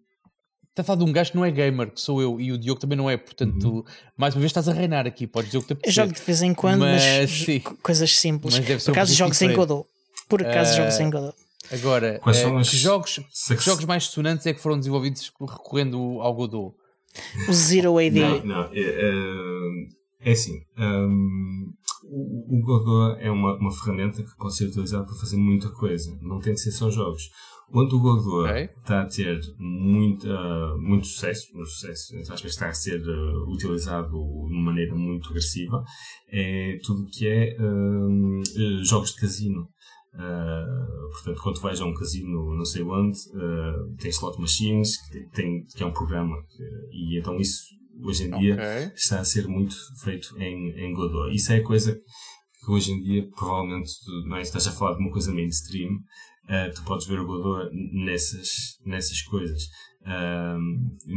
está 0.69 0.81
a 0.81 0.83
falar 0.83 0.99
de 0.99 1.05
um 1.05 1.11
gajo 1.11 1.31
que 1.31 1.37
não 1.37 1.45
é 1.45 1.49
gamer, 1.49 1.89
que 1.91 2.01
sou 2.01 2.21
eu, 2.21 2.39
e 2.39 2.51
o 2.51 2.57
Diogo 2.57 2.81
também 2.81 2.97
não 2.97 3.09
é, 3.09 3.15
portanto, 3.15 3.63
uhum. 3.63 3.83
mais 4.17 4.35
uma 4.35 4.41
vez 4.41 4.49
estás 4.49 4.67
a 4.67 4.73
reinar 4.73 5.07
aqui, 5.07 5.25
podes 5.25 5.51
dizer 5.51 5.57
o 5.59 5.63
que 5.63 5.73
te 5.73 5.87
Eu 5.87 5.91
jogo 5.91 6.13
de 6.13 6.21
vez 6.21 6.41
em 6.41 6.53
quando, 6.53 6.81
mas, 6.81 7.01
mas 7.01 7.63
coisas 7.81 8.15
simples. 8.15 8.59
Mas 8.59 8.83
Por 8.83 8.91
acaso 8.91 9.15
jogos 9.15 9.41
em 9.41 9.53
Godot. 9.53 9.87
Por 10.27 10.41
acaso 10.45 10.73
uh, 10.73 10.77
jogos 10.77 10.99
em 10.99 11.09
Godot. 11.09 11.37
Agora, 11.71 12.21
uh, 12.21 12.61
que, 12.61 12.77
jogos, 12.77 13.19
que 13.47 13.63
jogos 13.63 13.85
mais 13.85 14.03
sonantes 14.03 14.45
é 14.45 14.53
que 14.53 14.59
foram 14.59 14.77
desenvolvidos 14.77 15.31
recorrendo 15.39 15.97
ao 16.21 16.33
Godot? 16.35 16.75
O 17.47 17.53
Zero 17.53 17.97
AD. 17.97 18.19
Não, 18.19 18.45
não. 18.45 18.65
Uh, 18.65 18.73
é 18.75 20.04
assim, 20.31 20.59
um, 20.77 21.73
o, 22.03 22.61
Godot 22.61 23.19
é 23.19 23.29
uma, 23.29 23.55
uma 23.57 23.71
ferramenta 23.71 24.23
que 24.23 24.35
pode 24.37 24.55
ser 24.55 24.65
utilizada 24.65 25.05
para 25.05 25.15
fazer 25.15 25.37
muita 25.37 25.69
coisa, 25.69 26.17
não 26.21 26.39
tem 26.39 26.53
de 26.53 26.61
ser 26.61 26.71
só 26.71 26.89
jogos. 26.89 27.29
Onde 27.71 27.95
o 27.95 27.99
Godot 27.99 28.47
okay. 28.47 28.65
está 28.65 29.01
a 29.01 29.05
ter 29.05 29.39
muito, 29.57 30.27
uh, 30.27 30.79
muito 30.79 31.07
sucesso, 31.07 31.47
um 31.55 31.65
sucesso, 31.65 32.15
entre 32.15 32.31
aspas, 32.31 32.51
está 32.51 32.67
a 32.67 32.73
ser 32.73 33.01
uh, 33.01 33.51
utilizado 33.51 34.09
de 34.09 34.15
uma 34.15 34.65
maneira 34.65 34.95
muito 34.95 35.29
agressiva, 35.29 35.83
é 36.29 36.77
tudo 36.83 37.07
que 37.07 37.27
é 37.27 37.57
uh, 37.59 38.83
jogos 38.83 39.13
de 39.13 39.21
casino. 39.21 39.67
Uh, 40.13 41.11
portanto, 41.11 41.41
quando 41.41 41.59
vais 41.59 41.81
a 41.81 41.85
um 41.85 41.93
casino 41.93 42.55
não 42.55 42.63
sei 42.63 42.83
onde, 42.83 43.17
uh, 43.33 43.95
tem 43.97 44.09
slot 44.11 44.39
machines, 44.39 44.97
que, 45.09 45.19
tem, 45.31 45.65
que 45.65 45.83
é 45.83 45.85
um 45.85 45.91
programa, 45.91 46.37
e 46.91 47.19
então 47.19 47.35
isso 47.35 47.65
hoje 48.03 48.23
em 48.23 48.39
dia 48.39 48.53
okay. 48.53 48.91
está 48.95 49.19
a 49.19 49.25
ser 49.25 49.47
muito 49.47 49.75
feito 50.03 50.37
em, 50.39 50.71
em 50.77 50.93
Godot. 50.93 51.33
Isso 51.33 51.51
é 51.51 51.57
a 51.57 51.63
coisa 51.63 51.95
que 51.95 52.71
hoje 52.71 52.91
em 52.91 53.01
dia 53.01 53.27
provavelmente 53.35 53.91
não 54.27 54.37
é, 54.37 54.41
estás 54.41 54.67
a 54.67 54.71
falar 54.71 54.95
de 54.95 55.01
uma 55.01 55.11
coisa 55.11 55.33
mainstream, 55.33 55.93
uh, 55.93 56.73
tu 56.73 56.83
podes 56.83 57.07
ver 57.07 57.19
o 57.19 57.25
Godot 57.25 57.69
nessas, 57.73 58.49
nessas 58.85 59.21
coisas. 59.23 59.63
Uh, 60.01 60.59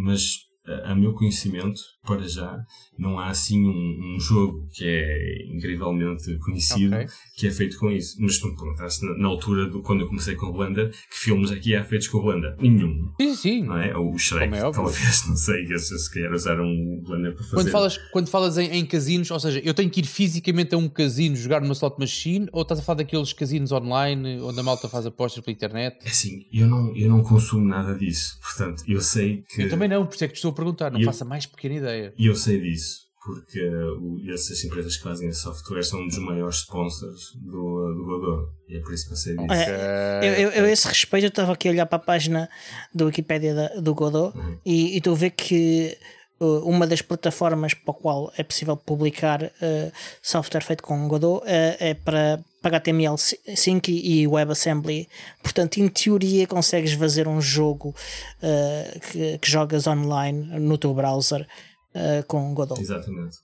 mas 0.05 0.48
a, 0.85 0.95
meu 0.95 1.13
conhecimento, 1.15 1.81
para 2.05 2.27
já, 2.29 2.59
não 2.99 3.19
há 3.19 3.29
assim 3.29 3.67
um, 3.67 4.17
um 4.17 4.21
jogo 4.21 4.67
que 4.73 4.85
é 4.85 5.47
incrivelmente 5.55 6.37
conhecido 6.39 6.95
Ok. 6.95 7.07
que 7.37 7.47
é 7.47 7.51
feito 7.51 7.79
com 7.79 7.91
isso. 7.91 8.17
Mas 8.21 8.39
tu 8.39 8.49
me 8.49 8.57
perguntaste 8.57 9.05
na, 9.05 9.19
na 9.19 9.29
altura 9.29 9.67
do 9.67 9.83
quando 9.83 10.01
eu 10.01 10.09
comecei 10.09 10.35
com 10.35 10.47
o 10.47 10.53
Blender, 10.53 10.91
que 10.91 11.19
filmes 11.19 11.51
aqui 11.51 11.75
há 11.75 11.85
feitos 11.85 12.09
com 12.09 12.19
o 12.19 12.23
Blender? 12.23 12.57
Nenhum. 12.61 13.13
Sim, 13.21 13.35
sim. 13.35 13.63
Não 13.65 13.79
é? 13.79 13.97
Ou 13.97 14.13
o 14.13 14.19
Shrek, 14.19 14.51
Como 14.51 14.57
é 14.57 14.73
talvez, 14.73 15.27
não 15.29 15.37
sei, 15.37 15.67
se 15.79 16.13
calhar 16.13 16.33
usaram 16.33 16.65
o 16.65 17.03
Blender 17.03 17.35
para 17.35 17.45
fazer. 17.45 17.55
Quando 17.57 17.71
falas, 17.71 17.99
quando 18.13 18.29
falas 18.29 18.59
em, 18.59 18.71
em 18.71 18.87
casinos, 18.87 19.31
ou 19.31 19.41
seja, 19.41 19.61
eu 19.65 19.75
tenho 19.75 19.91
que 19.91 20.01
ir 20.01 20.07
fisicamente 20.07 20.75
a 20.75 20.79
um 20.79 20.89
casino 20.89 21.37
jogar 21.37 21.61
numa 21.61 21.73
slot 21.73 21.99
machine 21.99 22.49
ou 22.53 22.63
estás 22.63 22.81
a 22.81 22.83
falar 22.83 22.99
daqueles 22.99 23.33
casinos 23.33 23.73
online 23.73 24.41
onde 24.41 24.59
a 24.59 24.63
malta 24.63 24.89
faz 24.89 25.07
apostas 25.07 25.45
pela 25.45 25.55
internet? 25.55 25.97
É 26.05 26.09
assim, 26.09 26.47
eu 26.53 26.67
não, 26.67 26.97
eu 26.97 27.09
não 27.09 27.23
consumo 27.23 27.67
nada 27.67 27.95
disso. 27.95 28.39
Portanto, 28.41 28.83
eu 28.87 29.01
sei 29.01 29.45
que. 29.49 29.63
Eu 29.63 29.71
também 29.71 29.89
não, 29.89 30.07
por 30.07 30.15
isso 30.15 30.25
é 30.25 30.29
que 30.29 30.35
estou 30.35 30.51
a 30.51 30.55
perguntar, 30.59 30.91
não 30.91 31.01
Eu- 31.01 31.07
faço 31.07 31.25
a 31.25 31.27
mais 31.27 31.47
pequena 31.47 31.75
ideia. 31.77 32.13
E 32.19 32.27
eu 32.27 32.35
sei 32.37 32.61
disso, 32.61 33.01
porque 33.25 33.61
o- 34.01 34.21
essas 34.33 34.63
empresas 34.65 34.97
que 34.97 35.03
fazem 35.03 35.29
esse 35.29 35.41
software 35.41 35.83
são 35.83 36.01
um 36.01 36.09
dos 36.09 36.19
maiores 36.19 36.57
sponsors 36.59 37.33
do, 37.37 37.95
do 37.95 38.05
Godot. 38.05 38.53
E 38.69 38.77
é 38.77 38.81
por 38.81 38.93
isso 38.93 39.07
que 39.07 39.13
eu 39.13 39.17
sei 39.17 39.37
disso. 39.37 39.53
É, 39.53 40.21
Eu, 40.23 40.33
eu, 40.35 40.51
eu, 40.51 40.65
a 40.65 40.71
esse 40.71 40.87
respeito, 40.89 41.25
eu 41.25 41.29
estava 41.29 41.53
aqui 41.53 41.69
a 41.69 41.71
olhar 41.71 41.87
para 41.87 41.97
a 41.97 42.01
página 42.01 42.49
do 42.95 43.07
Wikipedia 43.07 43.55
da- 43.55 43.81
do 43.81 43.95
Godot 43.95 44.37
e, 44.65 44.95
e 44.95 44.99
estou 44.99 45.15
a 45.15 45.17
ver 45.17 45.31
que 45.31 45.97
uh, 46.41 46.61
uma 46.69 46.87
das 46.87 47.03
plataformas 47.03 47.75
para 47.75 47.93
a 47.93 47.97
qual 47.97 48.33
é 48.39 48.43
possível 48.45 48.77
publicar 48.77 49.43
uh, 49.43 49.93
software 50.23 50.63
feito 50.63 50.83
com 50.83 51.09
Godot 51.09 51.39
uh, 51.45 51.49
é 51.81 51.95
para, 51.95 52.39
para 52.61 52.81
HTML5 52.81 53.89
e, 53.89 54.23
e 54.23 54.27
WebAssembly. 54.27 55.09
Portanto, 55.43 55.79
em 55.79 55.89
teoria, 55.89 56.47
consegues 56.47 56.93
fazer 56.93 57.29
um 57.29 57.41
jogo 57.41 57.95
uh, 58.43 59.01
que, 59.01 59.39
que 59.39 59.51
jogas 59.51 59.87
online 59.87 60.59
no 60.59 60.77
teu 60.77 60.93
browser 60.95 61.47
uh, 61.95 62.25
com 62.27 62.53
Godot. 62.55 62.81
Exatamente. 62.81 63.37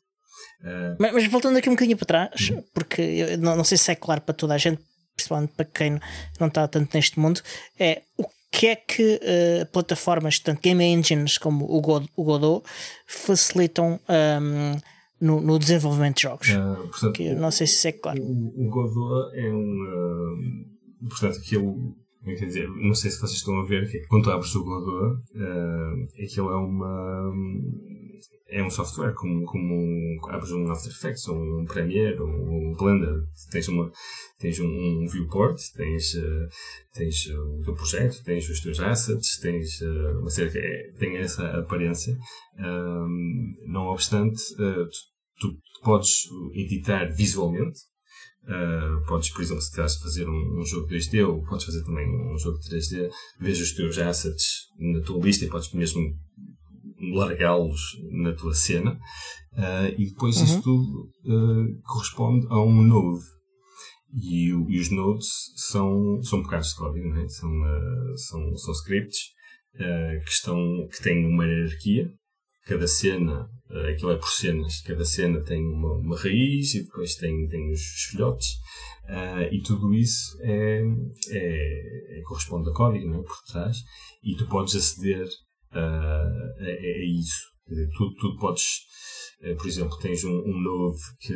Eh, 0.64 0.96
Mas, 0.98 1.12
mas 1.12 1.26
voltando 1.26 1.58
aqui 1.58 1.68
um 1.68 1.74
bocadinho 1.74 1.96
para 1.96 2.06
trás, 2.06 2.52
porque 2.72 3.02
eu 3.02 3.38
não, 3.38 3.56
não 3.56 3.64
sei 3.64 3.76
se 3.76 3.90
é 3.92 3.94
claro 3.94 4.20
para 4.20 4.34
toda 4.34 4.54
a 4.54 4.58
gente, 4.58 4.80
principalmente 5.14 5.52
para 5.52 5.64
quem 5.66 6.00
não 6.40 6.48
está 6.48 6.66
tanto 6.66 6.94
neste 6.94 7.20
mundo, 7.20 7.40
é 7.78 8.02
o 8.16 8.24
que 8.50 8.68
é 8.68 8.76
que 8.76 9.20
plataformas, 9.72 10.38
tanto 10.38 10.60
game 10.62 10.82
engines 10.84 11.38
como 11.38 11.64
o, 11.70 11.80
God, 11.80 12.06
o 12.16 12.24
Godot, 12.24 12.64
facilitam 13.06 14.00
ahm, 14.08 14.78
no, 15.24 15.40
no 15.40 15.58
desenvolvimento 15.58 16.16
de 16.16 16.22
jogos. 16.22 16.48
eh, 16.50 16.74
portanto, 16.90 17.12
Que 17.14 17.24
eu 17.28 17.36
não 17.36 17.50
sei 17.50 17.66
se 17.66 17.74
isso 17.76 17.88
é 17.88 17.92
claro. 17.92 18.22
O, 18.22 18.66
o 18.66 18.70
Godot 18.70 19.36
é 19.36 19.48
um. 19.52 19.84
eh, 19.88 21.08
portanto, 21.08 21.38
aquilo. 21.38 21.74
Como 22.20 22.32
é 22.34 22.38
que 22.38 22.46
dizer? 22.46 22.66
Não 22.70 22.94
sei 22.94 23.10
se 23.10 23.18
vocês 23.20 23.36
estão 23.38 23.58
a 23.60 23.66
ver 23.66 23.90
que 23.90 23.98
quando 24.06 24.30
abres 24.30 24.54
o 24.54 24.64
Godot, 24.64 25.20
eh, 25.36 26.24
aquilo 26.24 26.50
é 26.50 26.56
uma. 26.56 27.32
É 28.46 28.62
um 28.62 28.70
software, 28.70 29.14
como, 29.14 29.44
como 29.46 29.74
um- 29.74 30.18
abres 30.28 30.52
um 30.52 30.70
After 30.70 30.92
Effects, 30.92 31.26
ou 31.28 31.36
um 31.60 31.64
Premiere, 31.64 32.20
ou 32.20 32.28
um 32.28 32.74
Blender. 32.78 33.24
Tens, 33.50 33.66
uma, 33.68 33.90
tens 34.38 34.60
um, 34.60 34.66
um 35.02 35.06
viewport, 35.08 35.58
tens, 35.74 36.14
eh, 36.14 36.48
tens 36.94 37.26
o 37.26 37.62
teu 37.64 37.74
projeto, 37.74 38.22
tens 38.22 38.48
os 38.48 38.60
teus 38.60 38.78
assets, 38.80 39.38
tens 39.40 39.82
eh, 39.82 40.12
uma 40.20 40.30
série 40.30 40.50
que 40.50 40.58
é, 40.58 40.92
tem 40.98 41.16
essa 41.16 41.44
aparência. 41.58 42.16
Um, 42.60 43.52
não 43.66 43.86
obstante, 43.88 44.40
tu, 44.56 44.88
tu 45.38 45.56
podes 45.82 46.28
editar 46.52 47.06
visualmente. 47.14 47.80
Uh, 48.44 49.06
podes, 49.06 49.30
por 49.30 49.40
exemplo, 49.40 49.62
se 49.62 49.70
estás 49.70 49.96
a 49.96 50.00
fazer 50.00 50.28
um, 50.28 50.60
um 50.60 50.66
jogo 50.66 50.86
2D 50.88 51.26
ou 51.26 51.42
podes 51.44 51.64
fazer 51.64 51.82
também 51.82 52.06
um 52.06 52.36
jogo 52.36 52.58
3D, 52.58 53.10
veja 53.40 53.62
os 53.62 53.72
teus 53.72 53.96
assets 53.96 54.66
na 54.78 55.00
tua 55.00 55.24
lista 55.24 55.46
e 55.46 55.48
podes 55.48 55.72
mesmo 55.72 56.02
largá-los 57.14 57.80
na 58.10 58.34
tua 58.34 58.52
cena 58.52 58.92
uh, 59.54 59.94
e 59.98 60.10
depois 60.10 60.36
isso 60.36 60.60
tudo 60.60 61.10
uh, 61.24 61.82
corresponde 61.84 62.46
a 62.50 62.60
um 62.62 62.82
node 62.82 63.24
e, 64.12 64.48
e 64.48 64.78
os 64.78 64.90
nodes 64.90 65.28
são, 65.56 66.22
são 66.22 66.42
bocados 66.42 66.68
de 66.68 66.76
código, 66.76 67.08
não 67.08 67.22
é? 67.22 67.28
são, 67.28 67.50
são, 68.16 68.56
são 68.56 68.72
scripts 68.74 69.32
que, 69.72 70.30
estão, 70.30 70.56
que 70.88 71.02
têm 71.02 71.26
uma 71.26 71.46
hierarquia 71.46 72.12
cada 72.64 72.86
cena, 72.86 73.48
eh, 73.70 73.92
aquilo 73.92 74.12
é 74.12 74.16
por 74.16 74.28
cenas, 74.30 74.80
cada 74.82 75.04
cena 75.04 75.40
tem 75.42 75.62
uma, 75.64 75.94
uma 75.98 76.16
raiz 76.18 76.74
e 76.74 76.84
depois 76.84 77.14
tem, 77.16 77.46
tem 77.48 77.70
os 77.70 77.82
filhotes, 78.10 78.48
eh, 79.08 79.50
e 79.52 79.60
tudo 79.62 79.92
isso 79.94 80.36
é, 80.42 80.82
é- 81.30 82.18
é- 82.18 82.22
corresponde 82.22 82.70
a 82.70 82.72
código 82.72 83.06
não 83.08 83.20
é? 83.20 83.22
por 83.22 83.36
trás, 83.50 83.76
e 84.22 84.34
tu 84.36 84.46
podes 84.48 84.74
aceder 84.76 85.26
ah, 85.72 86.24
a, 86.60 86.64
a- 86.64 87.04
isso. 87.20 87.52
Dizer, 87.66 87.88
tu, 87.96 88.36
podes, 88.38 88.80
eh, 89.42 89.54
por 89.54 89.66
exemplo, 89.66 89.98
tens 89.98 90.22
um, 90.22 90.36
um 90.38 90.60
node 90.60 90.98
que, 91.18 91.34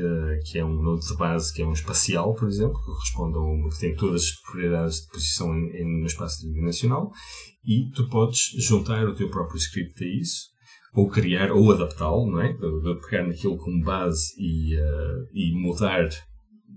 que 0.50 0.58
é 0.58 0.64
um 0.64 0.82
node 0.82 1.06
de 1.06 1.16
base, 1.16 1.52
que 1.54 1.62
é 1.62 1.66
um 1.66 1.72
espacial, 1.72 2.34
por 2.34 2.46
exemplo, 2.48 2.78
que 2.78 2.84
corresponde 2.84 3.38
a 3.38 3.40
um, 3.40 3.68
que 3.70 3.80
tem 3.80 3.96
todas 3.96 4.24
as 4.24 4.40
propriedades 4.42 5.00
de 5.00 5.08
posição 5.08 5.54
em, 5.56 5.70
em- 5.76 6.00
no 6.00 6.06
espaço 6.06 6.40
tridimensional, 6.42 7.10
e 7.64 7.90
tu 7.94 8.08
podes 8.10 8.40
juntar 8.58 9.06
o 9.08 9.14
teu 9.14 9.30
próprio 9.30 9.56
script 9.58 10.04
a 10.04 10.06
isso, 10.06 10.48
ou 10.98 11.08
criar, 11.08 11.52
ou 11.52 11.70
adaptá-lo, 11.72 12.30
não 12.30 12.40
é? 12.40 12.52
De, 12.52 13.00
pegar 13.08 13.26
naquilo 13.26 13.56
como 13.58 13.84
base 13.84 14.32
e, 14.38 14.74
eh, 14.74 15.24
e 15.32 15.52
mudar. 15.60 16.08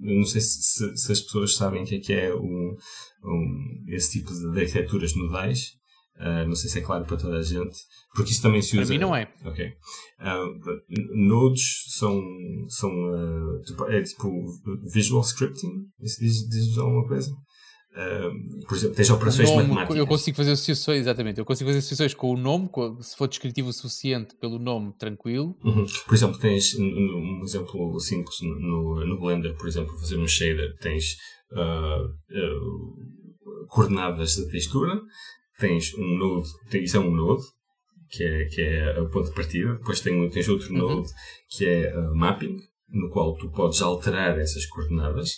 Eu 0.04 0.16
não 0.18 0.26
sei 0.26 0.42
se, 0.42 0.62
se- 0.64 0.98
se 0.98 1.12
as 1.12 1.22
pessoas 1.22 1.56
sabem 1.56 1.84
o 1.84 1.86
que 1.86 1.96
é 1.96 2.00
que 2.00 2.14
é 2.14 2.34
um, 2.36 2.76
um- 3.24 3.84
esse 3.88 4.20
tipo 4.20 4.32
de 4.34 4.60
arquiteturas 4.60 5.16
nodais. 5.16 5.80
Ah, 6.18 6.46
não 6.46 6.56
sei 6.56 6.70
se 6.70 6.78
é 6.78 6.82
claro 6.82 7.04
para 7.06 7.18
toda 7.18 7.38
a 7.38 7.42
gente, 7.42 7.76
porque 8.14 8.32
isso 8.32 8.44
também 8.44 8.62
se 8.62 8.72
Para 8.76 8.84
usa. 8.84 8.94
mim 8.94 9.00
não 9.00 9.16
é. 9.16 9.28
Ok. 9.44 9.66
Ah, 10.20 10.38
n- 10.38 11.28
nodes 11.28 11.64
são, 11.98 12.22
são 12.68 12.92
tipo, 13.66 13.86
é 13.86 14.04
tipo 14.04 14.30
visual 14.94 15.22
scripting. 15.24 15.72
Isso 16.00 16.20
diz, 16.20 16.48
diz 16.48 16.78
alguma 16.78 17.08
coisa? 17.08 17.32
Por 18.68 18.78
exemplo, 18.78 18.96
tens 18.96 19.10
operações 19.10 19.50
nome, 19.50 19.64
matemáticas. 19.64 19.98
eu 19.98 20.08
consigo 20.08 20.38
fazer 20.38 20.52
associações, 20.52 21.02
exatamente, 21.02 21.40
eu 21.40 21.46
consigo 21.46 21.70
fazer 21.70 21.80
associações 21.80 22.14
com 22.14 22.32
o 22.32 22.38
nome, 22.38 22.70
com 22.70 23.02
se 23.02 23.18
for 23.18 23.28
descritivo 23.28 23.68
o 23.70 23.74
suficiente 23.74 24.34
pelo 24.36 24.58
nome, 24.58 24.94
tranquilo. 24.98 25.58
Uhum. 25.64 25.86
Por 26.08 26.14
exemplo, 26.16 26.40
tens 26.40 26.74
um- 26.80 27.42
exemplo 27.44 28.00
simples 28.00 28.38
no, 28.42 29.06
no 29.06 29.20
Blender, 29.20 29.56
por 29.58 29.68
exemplo, 29.68 29.98
fazer 30.00 30.18
um 30.18 30.28
shader, 30.28 30.74
tens 30.80 31.18
ah, 31.54 32.04
ah, 32.32 33.66
coordenadas 33.68 34.38
da 34.38 34.50
textura, 34.50 35.02
tens 35.60 35.94
um 35.96 36.18
node, 36.18 36.50
isso 36.84 36.98
é 36.98 37.00
um 37.00 37.12
node, 37.14 37.44
que 38.10 38.24
é, 38.24 38.46
que 38.46 38.62
é 38.62 39.00
o 39.00 39.10
ponto 39.10 39.30
de 39.30 39.36
partida, 39.36 39.74
depois 39.76 40.02
tem, 40.02 40.30
tens 40.30 40.48
outro 40.50 40.72
Uhum. 40.74 40.78
node 40.96 41.10
que 41.50 41.66
é 41.66 41.92
ah, 41.94 42.12
mapping, 42.16 42.56
no 42.90 43.10
qual 43.10 43.36
tu 43.38 43.50
podes 43.52 43.82
alterar 43.82 44.38
essas 44.40 44.66
coordenadas, 44.66 45.30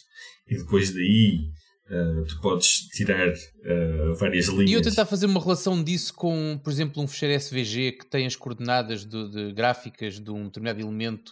e 0.47 0.55
depois 0.57 0.93
daí 0.93 1.49
ah, 1.89 2.23
tu 2.27 2.39
podes 2.41 2.87
tirar 2.95 3.29
ah, 3.29 4.13
várias 4.19 4.47
linhas. 4.47 4.69
E 4.69 4.73
eu 4.73 4.81
tentar 4.81 5.05
fazer 5.05 5.25
uma 5.25 5.39
relação 5.41 5.83
disso 5.83 6.13
com, 6.13 6.59
por 6.63 6.71
exemplo, 6.71 7.01
um 7.03 7.07
fecheiro 7.07 7.33
SVG 7.39 7.91
que 7.93 8.05
tem 8.05 8.25
as 8.25 8.35
coordenadas 8.35 9.05
de, 9.05 9.29
de 9.29 9.51
gráficas 9.53 10.19
de 10.19 10.31
um 10.31 10.45
determinado 10.45 10.79
elemento. 10.81 11.31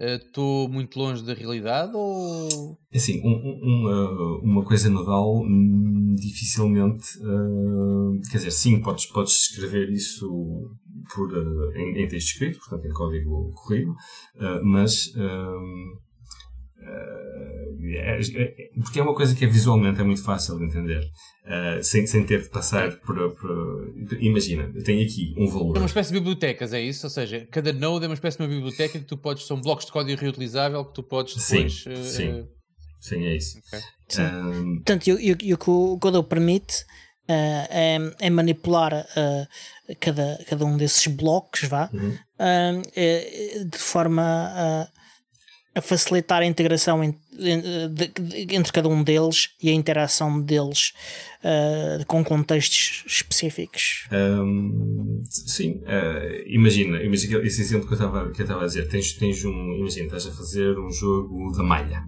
eh, 0.00 0.14
Estou 0.16 0.68
muito 0.68 0.96
longe 0.98 1.24
da 1.24 1.34
realidade 1.34 1.92
ou. 1.94 2.78
Assim, 2.94 3.20
um- 3.24 3.28
um- 3.28 3.60
uma, 3.64 4.38
uma 4.42 4.64
coisa 4.64 4.88
nodal 4.88 5.40
hum, 5.42 6.14
dificilmente. 6.16 7.06
quer 8.30 8.38
dizer, 8.38 8.50
sim, 8.52 8.80
podes, 8.80 9.06
podes 9.06 9.32
escrever 9.50 9.90
isso 9.90 10.28
por, 11.14 11.28
em, 11.76 12.02
em 12.02 12.08
texto 12.08 12.28
escrito, 12.28 12.58
portanto 12.58 12.86
em 12.86 12.92
código 12.92 13.52
corrido, 13.54 13.94
mas. 14.62 15.10
É- 17.96 18.20
é- 18.20 18.54
porque 18.82 18.98
é 19.00 19.02
uma 19.02 19.14
coisa 19.14 19.34
que 19.34 19.44
é 19.44 19.48
visualmente 19.48 20.00
é 20.00 20.04
muito 20.04 20.22
fácil 20.22 20.58
de 20.58 20.64
entender, 20.64 21.00
ah, 21.46 21.78
sem, 21.82 22.06
sem 22.06 22.24
ter 22.24 22.42
de 22.42 22.48
passar 22.50 22.90
por, 23.00 23.16
por- 23.36 23.94
Imagina, 24.20 24.70
eu 24.74 24.82
tenho 24.84 25.02
aqui 25.04 25.34
um 25.38 25.48
valor. 25.48 25.76
É 25.76 25.80
uma 25.80 25.86
espécie 25.86 26.12
de 26.12 26.18
bibliotecas, 26.18 26.72
é 26.72 26.80
isso? 26.80 27.06
Ou 27.06 27.10
seja, 27.10 27.46
cada 27.50 27.72
node 27.72 28.04
é 28.04 28.08
uma 28.08 28.14
espécie 28.14 28.36
de 28.36 28.42
uma 28.44 28.48
biblioteca 28.48 28.98
que 28.98 29.04
tu 29.04 29.16
podes. 29.16 29.46
São 29.46 29.60
blocos 29.60 29.86
de 29.86 29.92
código 29.92 30.20
reutilizável 30.20 30.84
que 30.84 30.94
tu 30.94 31.02
podes 31.02 31.34
Sim, 31.42 31.56
depois. 31.66 31.84
eh, 31.86 32.02
sim. 32.04 32.28
eh, 32.28 32.44
Sim, 33.00 33.24
é 33.26 33.36
isso. 33.36 33.58
ok. 33.68 33.78
Sim. 34.08 34.22
Hum, 34.22 34.74
Portanto, 34.76 35.06
e, 35.08 35.32
o- 35.32 35.58
que 35.58 35.70
o 35.70 35.96
Godot 35.96 36.28
permite 36.28 36.84
ah, 37.30 37.66
é, 37.70 37.98
é 38.20 38.30
manipular 38.30 39.06
cada, 40.00 40.38
cada 40.48 40.64
um 40.64 40.76
desses 40.78 41.06
blocos, 41.06 41.62
vá, 41.64 41.90
Uhum. 41.92 42.16
de 43.70 43.78
forma 43.78 44.22
a, 44.22 44.88
a 45.74 45.80
facilitar 45.82 46.42
a 46.42 46.46
integração 46.46 47.02
en- 47.04 47.08
en- 47.10 47.14
de- 47.14 47.14
de- 47.14 47.27
entre 47.38 48.72
cada 48.72 48.88
um 48.88 49.02
deles 49.02 49.50
e 49.62 49.68
a 49.68 49.72
interação 49.72 50.40
deles 50.40 50.92
ah, 51.42 52.04
com 52.06 52.24
contextos 52.24 53.04
específicos. 53.06 54.08
Hum, 54.12 55.22
sim, 55.24 55.80
eh, 55.86 56.44
imagina, 56.48 57.00
imagina 57.00 57.38
esse 57.46 57.60
exemplo 57.60 57.86
que 57.86 57.94
eu 57.94 58.44
estava 58.44 58.64
a 58.64 58.66
dizer. 58.66 58.88
Tens, 58.88 59.12
tens 59.12 59.44
um, 59.44 59.76
imagina, 59.78 60.06
estás 60.06 60.26
a 60.26 60.32
fazer 60.32 60.76
um 60.78 60.90
jogo 60.90 61.52
da 61.52 61.62
malha. 61.62 62.02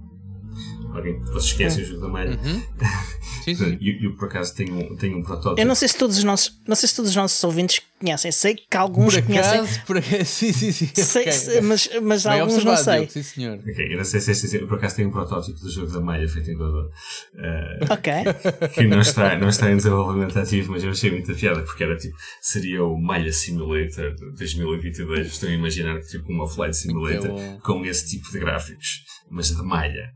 Ok? 0.93 1.18
Vocês 1.26 1.45
esquecem 1.45 1.84
o 1.84 1.86
jogo 1.86 2.01
da 2.03 2.09
malha. 2.09 2.38
Uhum. 2.43 2.62
Sim, 3.45 3.55
sim. 3.55 3.78
Eu, 3.80 4.11
eu, 4.11 4.16
por 4.16 4.26
acaso 4.26 4.55
tenho, 4.55 4.74
um- 4.76 4.97
tenho 4.97 5.16
um 5.16 5.22
protótipo. 5.22 5.59
Eu 5.59 5.64
não 5.66 5.74
sei 5.74 5.88
se 5.88 5.97
todos 5.97 6.18
os 6.18 6.24
nossos, 6.24 6.61
não 6.68 6.76
sei 6.76 6.86
se 6.91 6.95
todos 6.95 7.11
os 7.11 7.16
nossos 7.16 7.43
ouvintes 7.43 7.80
conhecem. 7.99 8.30
Sei 8.30 8.55
que 8.55 8.76
alguns 8.76 9.14
por 9.14 9.22
conhecem. 9.22 9.61
Acaso, 9.61 9.80
por 9.86 9.97
acaso, 9.97 10.24
sim, 10.26 10.53
sim, 10.53 10.70
sim. 10.72 10.91
Sei, 10.95 11.22
okay. 11.22 11.32
sei, 11.32 11.61
mas 11.62 11.88
mas 12.03 12.24
Bem 12.24 12.41
alguns 12.41 12.62
não 12.62 12.76
sei. 12.76 12.95
Diogo, 12.97 13.11
sim, 13.12 13.22
senhor. 13.22 13.59
Ok, 13.59 13.93
eu 13.93 13.97
não 13.97 14.05
sei 14.05 14.20
se 14.20 14.30
este 14.32 14.59
por 14.66 14.76
acaso 14.76 14.97
tem 14.97 15.07
um 15.07 15.11
protótipo 15.11 15.59
do 15.59 15.70
jogo 15.70 15.91
da 15.91 16.01
Maia 16.03 16.28
feito 16.28 16.51
em 16.51 16.55
Godot. 16.57 16.91
Uh, 17.34 17.93
ok. 17.93 18.12
Que 18.74 18.86
não 18.86 19.01
está, 19.01 19.38
não 19.38 19.49
está 19.49 19.70
em 19.70 19.76
desenvolvimento 19.76 20.38
ativo, 20.38 20.72
mas 20.72 20.84
eu 20.84 20.91
achei 20.91 21.11
muita 21.11 21.32
piada 21.32 21.62
porque 21.62 21.82
era 21.82 21.97
tipo, 21.97 22.14
seria 22.43 22.84
o 22.84 23.01
Malha 23.01 23.32
Simulator 23.32 24.14
de 24.16 24.32
2022. 24.36 25.26
Estou 25.28 25.49
a 25.49 25.53
imaginar 25.53 25.99
tipo 26.03 26.30
uma 26.30 26.47
Flight 26.47 26.76
Simulator 26.76 27.38
É 27.41 27.59
com 27.62 27.84
esse 27.86 28.07
tipo 28.11 28.30
de 28.30 28.38
gráficos, 28.38 29.03
mas 29.30 29.49
de 29.49 29.62
malha. 29.62 30.12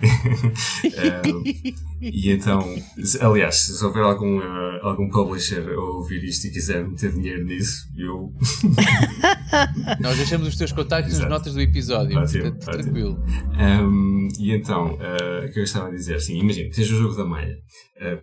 e 2.00 2.30
então, 2.30 2.60
aliás, 3.20 3.56
se 3.56 3.84
houver 3.84 4.02
algum, 4.02 4.38
uh, 4.38 4.78
algum 4.82 5.10
publisher 5.10 5.68
a 5.68 5.80
ouvir 5.80 6.22
isto 6.24 6.46
e 6.46 6.52
quiser 6.52 6.86
meter 6.86 7.12
dinheiro 7.12 7.44
nisso, 7.44 7.88
eu. 7.96 8.32
Nós 10.00 10.16
deixamos 10.16 10.48
os 10.48 10.56
teus 10.56 10.72
contactos 10.72 11.18
nas 11.18 11.28
notas 11.28 11.54
do 11.54 11.60
episódio. 11.60 12.16
Ótimo, 12.16 12.44
portanto, 12.44 12.68
ótimo. 12.68 12.82
tranquilo. 12.82 13.24
Um, 13.58 14.28
e 14.38 14.52
então, 14.52 14.94
uh, 14.94 15.46
o 15.46 15.52
que 15.52 15.58
eu 15.58 15.64
estava 15.64 15.88
a 15.88 15.90
dizer, 15.90 16.14
assim, 16.14 16.38
imagina, 16.38 16.70
tens 16.70 16.90
o 16.90 16.96
jogo 16.96 17.16
da 17.16 17.24
malha. 17.24 17.56
Uh, 18.00 18.22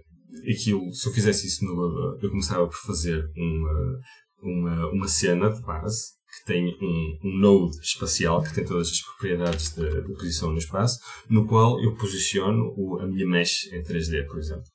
aquilo, 0.49 0.93
se 0.93 1.09
eu 1.09 1.13
fizesse 1.13 1.45
isso 1.45 1.65
no 1.65 1.76
Godot, 1.76 2.23
eu 2.23 2.30
começava 2.30 2.65
por 2.67 2.78
fazer 2.78 3.21
uma, 3.36 3.99
uma, 4.41 4.91
uma 4.91 5.07
cena 5.07 5.49
de 5.49 5.61
base 5.61 6.14
que 6.36 6.45
tem 6.45 6.67
um, 6.81 7.19
um 7.23 7.38
node 7.38 7.77
espacial 7.77 8.43
que 8.43 8.53
tem 8.53 8.65
todas 8.65 8.89
as 8.89 9.01
propriedades 9.01 9.73
de, 9.73 10.01
de 10.01 10.13
posição 10.13 10.51
no 10.51 10.57
espaço, 10.57 10.99
no 11.29 11.47
qual 11.47 11.81
eu 11.81 11.95
posiciono 11.95 12.73
o, 12.75 12.99
a 12.99 13.07
minha 13.07 13.27
mesh 13.27 13.71
em 13.71 13.81
3D, 13.81 14.25
por 14.27 14.39
exemplo. 14.39 14.65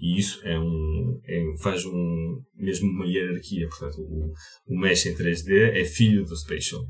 E 0.00 0.18
isso 0.18 0.40
é 0.44 0.58
um, 0.58 1.20
é, 1.24 1.44
faz 1.60 1.84
um, 1.84 2.40
mesmo 2.56 2.88
uma 2.88 3.06
hierarquia. 3.06 3.68
Portanto, 3.68 4.00
o, 4.00 4.32
o 4.66 4.78
mesh 4.78 5.06
em 5.06 5.14
3D 5.14 5.50
é 5.74 5.84
filho 5.84 6.24
do 6.24 6.36
spatial. 6.36 6.82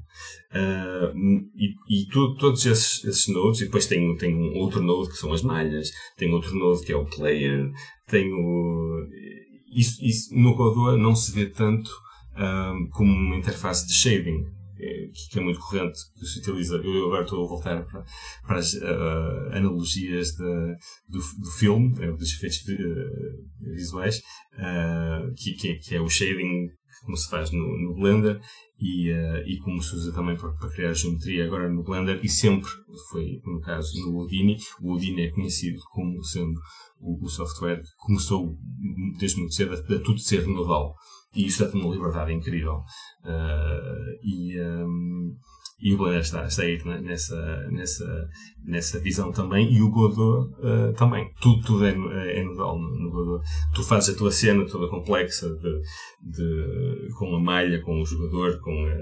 Uh, 0.53 1.17
e 1.55 1.75
e 1.89 2.07
tu, 2.07 2.35
todos 2.37 2.65
esses, 2.67 3.05
esses 3.05 3.29
nodes, 3.29 3.61
e 3.61 3.65
depois 3.65 3.87
tem, 3.87 4.15
tem 4.17 4.35
um 4.35 4.59
outro 4.59 4.83
node 4.83 5.11
que 5.11 5.17
são 5.17 5.33
as 5.33 5.43
malhas, 5.43 5.91
tem 6.17 6.33
outro 6.33 6.55
node 6.55 6.85
que 6.85 6.93
é 6.93 6.97
o 6.97 7.07
player, 7.07 7.71
tem 8.07 8.31
o. 8.33 9.07
Isso, 9.75 10.05
isso 10.05 10.35
no 10.35 10.55
Godot 10.55 10.99
não 10.99 11.15
se 11.15 11.33
vê 11.33 11.47
tanto 11.47 11.91
um, 12.39 12.89
como 12.91 13.13
uma 13.13 13.37
interface 13.37 13.87
de 13.87 13.95
shading, 13.95 14.59
que 15.31 15.39
é 15.39 15.43
muito 15.43 15.59
corrente, 15.59 15.99
que 16.19 16.27
se 16.27 16.39
utiliza. 16.39 16.77
Eu 16.77 17.07
agora 17.07 17.25
estou 17.25 17.45
a 17.45 17.49
voltar 17.49 17.85
para, 17.85 18.05
para 18.47 18.59
as 18.59 18.73
uh, 18.75 19.53
analogias 19.53 20.33
de, 20.33 20.77
do, 21.09 21.19
do 21.19 21.51
filme, 21.59 21.95
dos 22.17 22.33
efeitos 22.33 22.61
uh, 22.69 23.75
visuais, 23.75 24.19
uh, 24.55 25.35
que, 25.37 25.53
que, 25.55 25.69
é, 25.69 25.75
que, 25.75 25.95
é, 25.97 26.01
o 26.01 26.09
shading 26.09 26.69
como 27.05 27.17
se 27.17 27.31
faz 27.31 27.53
no, 27.53 27.79
no 27.79 27.95
Blender 27.95 28.41
e, 28.79 29.11
e 29.47 29.59
como 29.61 29.81
se 29.81 29.95
usa 29.95 30.13
também 30.13 30.37
para, 30.37 30.51
para, 30.55 30.69
criar 30.69 30.93
geometria 30.93 31.47
agora 31.47 31.69
no 31.69 31.85
Blender 31.85 32.21
e 32.25 32.29
sempre 32.29 32.69
foi, 33.11 33.41
no 33.45 33.61
caso, 33.61 33.89
no 34.01 34.17
Houdini. 34.17 34.57
O 34.83 34.91
Houdini 34.91 35.23
é 35.23 35.31
conhecido 35.31 35.79
como 35.93 36.23
sendo 36.25 36.59
o, 37.01 37.25
o 37.25 37.29
software 37.29 37.81
que 37.81 37.89
começou 37.99 38.59
desde 39.17 39.39
muito 39.39 39.55
cedo 39.55 39.75
a, 39.75 39.77
a 39.77 40.01
tudo 40.01 40.19
ser 40.19 40.45
nodal. 40.49 40.97
E 41.39 41.47
isso 41.47 41.65
dá-te 41.65 41.77
uma 41.77 41.95
liberdade 41.95 42.33
incrível. 42.33 42.83
Uh, 43.25 44.11
e, 44.25 44.61
um, 44.61 45.37
e 45.81 45.95
o 45.95 45.97
Blender 45.97 46.23
está, 46.23 46.45
está 46.45 46.65
aí 46.65 46.83
nessa, 47.01 47.69
nessa, 47.71 48.29
nessa 48.65 48.99
visão 48.99 49.31
também. 49.31 49.73
E 49.73 49.81
o 49.81 49.89
Godot 49.89 50.53
uh, 50.57 50.93
também. 50.95 51.33
Tudo, 51.41 51.63
tudo 51.63 51.87
é, 51.87 52.41
é 52.41 52.43
nodal 52.43 52.77
no, 52.77 52.91
no 52.91 53.11
Godot. 53.13 53.45
Tu 53.73 53.85
fazes 53.85 54.17
a 54.17 54.19
tua 54.19 54.33
cena 54.33 54.67
toda 54.67 54.91
complexa 54.91 55.49
de, 55.49 55.81
de, 56.29 57.09
com 57.17 57.33
a 57.37 57.41
malha, 57.41 57.81
com 57.83 58.03
o 58.03 58.05
jogador, 58.05 58.59
com, 58.59 58.73
a, 58.73 58.97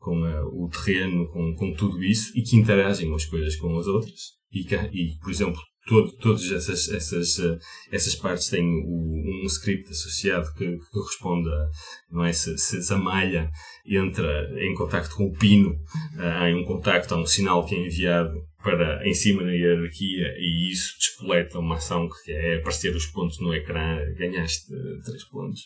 com 0.00 0.24
a, 0.24 0.44
o 0.44 0.68
terreno, 0.68 1.28
com, 1.28 1.54
com 1.54 1.72
tudo 1.72 2.02
isso 2.02 2.36
e 2.36 2.42
que 2.42 2.56
interagem 2.56 3.08
umas 3.08 3.26
coisas 3.26 3.54
com 3.54 3.78
as 3.78 3.86
outras. 3.86 4.34
E, 4.52 4.62
e 4.92 5.18
por 5.20 5.30
exemplo, 5.30 5.60
todo, 5.86 6.12
todas 6.16 6.50
essas, 6.50 6.88
essas, 6.88 7.38
uh, 7.38 7.58
essas 7.90 8.14
partes 8.16 8.48
têm 8.48 8.64
o, 8.84 9.42
um 9.42 9.46
script 9.46 9.88
associado 9.90 10.52
que, 10.54 10.76
que 10.76 10.90
corresponde 10.90 11.48
a, 11.48 11.68
não 12.10 12.24
é? 12.24 12.32
Se, 12.32 12.58
se 12.58 12.92
a 12.92 12.98
malha 12.98 13.50
entra 13.86 14.50
em 14.58 14.74
contacto 14.74 15.14
com 15.16 15.26
o 15.26 15.32
pino, 15.32 15.70
uh, 15.70 16.20
há 16.20 16.54
um 16.54 16.64
contacto, 16.64 17.14
há 17.14 17.18
um 17.18 17.26
sinal 17.26 17.64
que 17.64 17.74
é 17.74 17.86
enviado 17.86 18.34
para 18.62 19.06
em 19.08 19.14
cima 19.14 19.44
na 19.44 19.52
hierarquia 19.52 20.34
e 20.38 20.72
isso 20.72 20.96
despoleta 20.98 21.60
uma 21.60 21.76
ação 21.76 22.08
que 22.24 22.32
é 22.32 22.56
aparecer 22.56 22.94
os 22.94 23.06
pontos 23.06 23.38
no 23.38 23.54
ecrã, 23.54 23.98
ganhaste 24.18 24.66
três 25.04 25.24
pontos. 25.28 25.62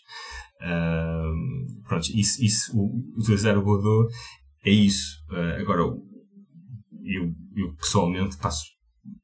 Uh, 0.60 1.82
pronto, 1.88 2.06
isso, 2.14 2.44
isso, 2.44 2.72
utilizar 3.16 3.56
o 3.56 3.62
Godot 3.62 4.12
é 4.62 4.70
isso. 4.70 5.16
agora, 5.58 5.80
eu, 5.80 7.32
eu 7.56 7.74
pessoalmente 7.76 8.36
passo 8.36 8.64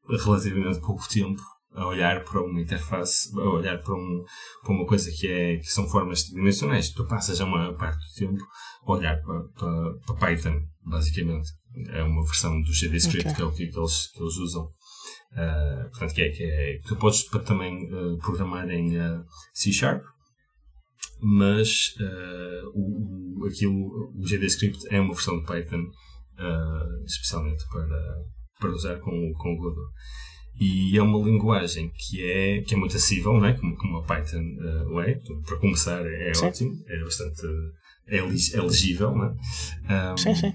relativamente 0.08 0.80
pouco 0.80 1.08
tempo 1.08 1.42
a 1.76 1.86
olhar 1.86 2.24
para 2.24 2.42
uma 2.42 2.60
interface, 2.60 3.30
a 3.38 3.42
olhar 3.42 3.82
para, 3.82 3.94
um, 3.94 4.24
para 4.62 4.72
uma 4.72 4.86
coisa 4.86 5.10
que, 5.10 5.26
é, 5.26 5.58
que 5.58 5.66
são 5.66 5.86
formas 5.86 6.24
dimensionais. 6.24 6.90
Tu 6.90 7.06
passas 7.06 7.40
a 7.40 7.44
uma 7.44 7.74
parte 7.74 7.98
do 7.98 8.14
tempo 8.26 8.42
a 8.86 8.92
olhar 8.92 9.20
para, 9.22 9.42
para, 9.48 9.94
para 10.06 10.16
Python, 10.16 10.62
basicamente. 10.82 11.50
É 11.90 12.02
uma 12.02 12.24
versão 12.24 12.58
do 12.62 12.72
GDScript 12.72 13.28
okay. 13.28 13.34
que 13.34 13.42
é 13.42 13.44
o 13.44 13.52
que, 13.52 13.66
que, 13.66 13.78
eles, 13.78 14.10
que 14.10 14.22
eles 14.22 14.36
usam. 14.38 14.64
Uh, 15.32 15.90
portanto, 15.90 16.14
que 16.14 16.22
é, 16.22 16.30
que 16.30 16.42
é, 16.44 16.78
tu 16.86 16.96
podes 16.96 17.24
também 17.44 17.92
uh, 17.92 18.16
programar 18.18 18.70
em 18.70 18.96
uh, 18.98 19.22
C 19.52 19.70
Sharp, 19.70 20.02
mas 21.20 21.94
o, 22.74 23.42
o, 23.42 23.46
aquilo, 23.46 24.12
o 24.14 24.22
GDScript 24.22 24.78
é 24.90 25.00
uma 25.00 25.14
versão 25.14 25.38
de 25.38 25.46
Python 25.46 25.82
especialmente 27.06 27.64
para, 27.70 28.22
para 28.58 28.70
usar 28.70 28.96
com, 28.96 29.32
com 29.34 29.54
o 29.54 29.56
Godot. 29.56 29.92
E 30.58 30.96
é 30.96 31.02
uma 31.02 31.18
linguagem 31.18 31.92
que 31.94 32.22
é, 32.22 32.62
que 32.62 32.74
é 32.74 32.76
muito 32.76 32.96
acessível, 32.96 33.34
não 33.34 33.44
é? 33.44 33.52
como, 33.52 33.76
como 33.76 33.98
a 33.98 34.02
Python 34.02 34.42
uh, 34.58 35.00
é. 35.00 35.20
Para 35.46 35.58
começar, 35.58 36.04
é, 36.06 36.32
sim. 36.32 36.46
ótimo, 36.46 36.84
é 36.88 37.04
bastante 37.04 37.42
é, 38.08 38.18
é 38.18 38.62
legível. 38.62 39.14
Não 39.14 39.24
é? 39.24 40.12
Um, 40.12 40.16
sim, 40.16 40.34
sim. 40.34 40.54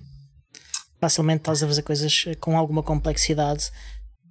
Facilmente 0.99 1.41
estás 1.41 1.61
a 1.61 1.67
fazer 1.67 1.83
coisas 1.83 2.25
com 2.39 2.57
alguma 2.57 2.81
complexidade. 2.81 3.71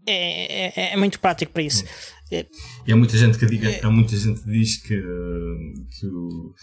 É, 0.07 0.81
é, 0.81 0.93
é 0.93 0.97
muito 0.97 1.21
prático 1.21 1.53
para 1.53 1.62
isso. 1.62 1.85
É. 2.33 2.47
E 2.87 2.93
há 2.93 2.97
muita 2.97 3.16
gente 3.16 3.39
que 3.39 3.47
diga, 3.47 3.87
há 3.87 3.91
muita 3.91 4.16
gente 4.16 4.41
que 4.41 4.51
diz 4.51 4.77
que, 4.77 4.97
que 4.97 6.07
o, 6.07 6.55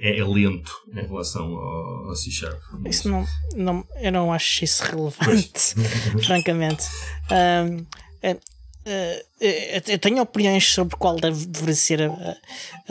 é, 0.00 0.24
lento 0.24 0.72
em 0.92 1.06
relação 1.06 1.44
ao, 1.44 2.08
ao 2.08 2.16
C 2.16 2.30
Sharp. 2.30 2.60
Isso 2.86 3.08
não, 3.08 3.26
não, 3.54 3.86
eu 4.00 4.12
não 4.12 4.32
acho 4.32 4.64
isso 4.64 4.82
relevante, 4.82 5.74
francamente. 6.24 6.86
Um, 7.30 7.86
é, 8.22 8.36
é, 9.40 9.82
eu 9.86 9.98
tenho 9.98 10.22
opiniões 10.22 10.66
sobre 10.66 10.96
qual 10.96 11.16
deve, 11.16 11.46
deveria 11.46 11.74
ser 11.74 12.02
a, 12.02 12.36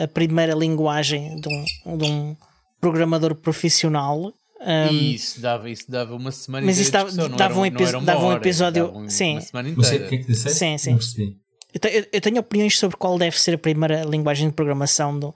a, 0.04 0.06
primeira 0.06 0.54
linguagem 0.54 1.40
de 1.40 1.48
um, 1.48 1.96
de 1.96 2.04
um 2.04 2.36
programador 2.80 3.34
profissional. 3.34 4.32
Um, 4.60 4.92
isso 4.92 5.40
dava, 5.40 5.68
isso 5.70 5.90
dava 5.90 6.14
uma 6.14 6.32
semana 6.32 6.66
mas 6.66 6.78
isso 6.78 6.90
dava, 6.90 7.10
dava, 7.10 7.60
um, 7.60 7.66
epi 7.66 7.84
dava 8.04 8.26
um 8.26 8.32
episódio. 8.32 8.86
Dava 8.86 8.98
um, 8.98 9.10
sim. 9.10 9.34
Uma 9.34 9.40
semana 9.40 9.68
inteira. 9.68 10.04
o 10.04 10.08
que 10.08 10.14
é 10.14 10.18
que 10.18 10.26
disseste? 10.26 10.58
Sim, 10.58 10.78
sim. 10.78 10.90
Não 10.90 10.98
percebi. 10.98 11.36
Eu 11.72 11.80
tenho, 11.80 12.06
eu 12.10 12.20
tenho 12.20 12.40
opiniões 12.40 12.78
sobre 12.78 12.96
qual 12.96 13.18
deve 13.18 13.38
ser 13.38 13.54
a 13.54 13.58
primeira 13.58 14.02
linguagem 14.02 14.48
de 14.48 14.54
programação 14.54 15.18
de, 15.18 15.28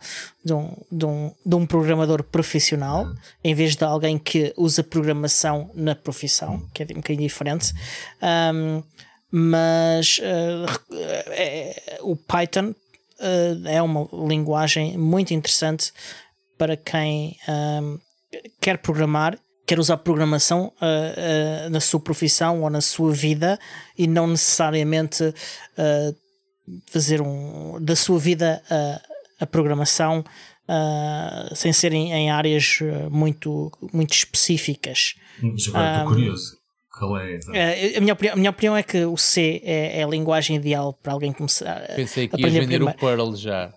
de, 0.42 0.52
um, 0.54 0.76
de, 0.90 1.04
um, 1.04 1.34
de 1.44 1.54
um 1.54 1.66
programador 1.66 2.22
profissional, 2.22 3.06
em 3.44 3.54
vez 3.54 3.76
de 3.76 3.84
alguém 3.84 4.18
que 4.18 4.52
usa 4.56 4.82
programação 4.82 5.70
na 5.74 5.94
profissão, 5.94 6.66
que 6.72 6.82
é 6.82 6.86
um 6.90 6.96
bocadinho 6.96 7.28
diferente. 7.28 7.74
Um, 8.54 8.82
mas 9.30 10.18
uh, 10.18 10.94
é, 11.32 11.98
o 12.00 12.16
Python 12.16 12.70
uh, 12.70 13.68
é 13.68 13.82
uma 13.82 14.08
linguagem 14.26 14.96
muito 14.96 15.34
interessante 15.34 15.92
para 16.56 16.76
quem 16.76 17.36
um, 17.82 17.98
quer 18.60 18.78
programar 18.78 19.38
quer 19.66 19.78
usar 19.78 19.96
programação 19.98 20.72
uh, 20.80 21.66
uh, 21.66 21.70
na 21.70 21.80
sua 21.80 22.00
profissão 22.00 22.62
ou 22.62 22.70
na 22.70 22.80
sua 22.80 23.12
vida 23.12 23.58
e 23.96 24.06
não 24.06 24.26
necessariamente 24.26 25.22
uh, 25.24 26.16
fazer 26.86 27.20
um, 27.20 27.78
da 27.80 27.96
sua 27.96 28.18
vida 28.18 28.62
a 29.40 29.46
programação 29.46 30.24
sem 31.54 31.72
serem 31.72 32.12
em 32.12 32.30
áreas 32.30 32.78
muito, 33.10 33.70
muito 33.92 34.12
específicas. 34.12 35.14
Mas 35.42 35.68
agora 35.68 35.90
estou 35.90 36.06
um, 36.06 36.14
curioso. 36.14 36.56
Qual 36.98 37.18
é? 37.18 37.40
A 37.96 38.00
minha, 38.00 38.12
opinião, 38.12 38.34
a 38.34 38.36
minha 38.36 38.50
opinião 38.50 38.76
é 38.76 38.82
que 38.82 39.04
o 39.04 39.16
C 39.16 39.60
é, 39.64 40.00
é 40.00 40.04
a 40.04 40.06
linguagem 40.06 40.56
ideal 40.56 40.92
para 40.92 41.12
alguém 41.12 41.32
começar 41.32 41.84
a 41.90 41.94
Pensei 41.94 42.28
que 42.28 42.40
ias 42.40 42.52
vender 42.52 42.82
o 42.82 42.94
Perl 42.94 43.34
já. 43.34 43.72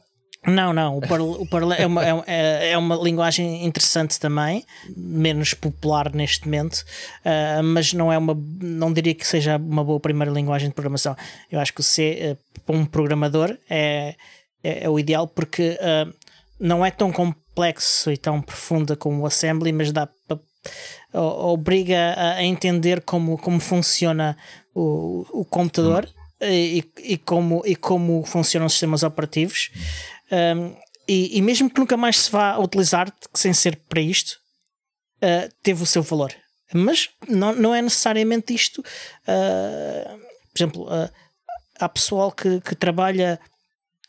Não, 0.48 0.74
não, 0.74 0.98
o 0.98 1.02
Perl, 1.02 1.32
o 1.32 1.74
é, 1.74 1.86
uma, 1.88 2.24
é, 2.28 2.72
é, 2.72 2.78
uma 2.78 2.96
linguagem 2.96 3.66
interessante 3.66 4.20
também, 4.20 4.64
menos 4.96 5.54
popular 5.54 6.14
neste 6.14 6.46
momento, 6.46 6.86
uh, 7.26 7.64
mas 7.64 7.93
não 7.93 8.14
é 8.14 8.18
uma, 8.18 8.38
não 8.62 8.93
diria 8.93 9.16
que 9.16 9.26
seja 9.26 9.58
uma 9.58 9.84
boa 9.84 10.00
primeira 10.00 10.32
linguagem 10.32 10.70
de 10.70 10.76
programação. 10.76 11.16
Eu 11.52 11.60
acho 11.60 11.74
que 11.74 11.80
o 11.80 11.84
C, 11.84 12.38
uh, 12.38 12.62
para 12.62 12.76
um 12.76 12.86
programador, 12.86 13.58
é, 13.70 14.16
é, 14.64 14.84
é, 14.84 14.89
o 14.89 15.00
ideal 15.00 15.28
porque 15.28 15.80
uh, 15.82 16.14
não 16.60 16.86
é 16.86 16.91
tão 16.91 17.12
complexo 17.12 18.12
e 18.12 18.18
tão 18.18 18.41
profunda 18.41 18.96
como 18.96 19.24
o 19.24 19.26
Assembly, 19.26 19.72
mas 19.72 19.91
dá 19.91 20.08
obriga 21.14 22.16
a, 22.18 22.43
entender 22.43 23.02
como, 23.02 23.38
como 23.38 23.60
funciona 23.60 24.36
o, 24.74 25.26
o 25.32 25.46
computador 25.46 26.10
e, 26.41 26.84
e, 26.98 27.18
como, 27.18 27.62
e 27.66 27.76
como 27.76 28.24
funcionam 28.26 28.66
os 28.68 28.74
sistemas 28.74 29.04
operativos. 29.04 29.72
Um, 30.32 30.76
e, 31.08 31.38
e, 31.38 31.42
mesmo 31.42 31.70
que 31.70 31.80
nunca 31.80 31.96
mais 31.96 32.18
se 32.18 32.32
vá 32.32 32.58
utilizar, 32.58 33.14
sem 33.34 33.54
ser 33.54 33.76
para 33.88 34.02
isto, 34.02 34.40
uh, 35.18 35.54
teve 35.62 35.84
o 35.84 35.86
seu 35.86 36.02
valor. 36.02 36.34
Mas 36.74 37.10
não, 37.28 37.54
não 37.54 37.76
é 37.76 37.82
necessariamente 37.82 38.54
isto. 38.54 38.80
Uh, 38.80 40.20
por 40.52 40.58
exemplo, 40.58 40.84
uh, 40.88 41.10
há 41.80 41.90
pessoal 41.90 42.32
que, 42.32 42.60
que 42.62 42.76
trabalha 42.76 43.40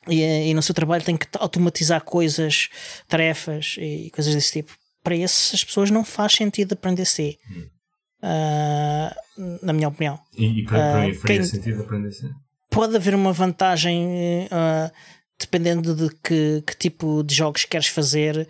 e, 0.08 0.22
e, 0.22 0.54
no 0.54 0.62
seu 0.62 0.74
trabalho 0.74 1.04
tem 1.04 1.16
que 1.16 1.26
automatizar 1.38 2.02
coisas, 2.02 2.68
tarefas 3.08 3.76
e 3.78 4.10
coisas 4.10 4.34
desse 4.34 4.52
tipo. 4.52 4.72
Para 5.02 5.16
essas 5.16 5.64
pessoas 5.64 5.90
não 5.90 6.04
faz 6.04 6.32
sentido 6.32 6.72
aprender 6.72 7.04
C. 7.04 7.38
Hum. 7.50 7.68
Uh, 8.22 9.56
na 9.62 9.72
minha 9.72 9.88
opinião. 9.88 10.18
E, 10.36 10.60
e 10.60 10.64
para, 10.64 10.78
para 10.78 11.08
uh, 11.08 11.14
faria 11.14 11.44
sentido 11.44 11.82
aprender 11.82 12.12
C? 12.12 12.30
Pode 12.70 12.96
haver 12.96 13.14
uma 13.14 13.32
vantagem 13.32 14.48
dependendo 15.38 15.94
de 15.94 16.08
que, 16.22 16.62
que, 16.66 16.76
tipo 16.76 17.22
de 17.22 17.34
jogos 17.34 17.64
queres 17.64 17.88
fazer, 17.88 18.48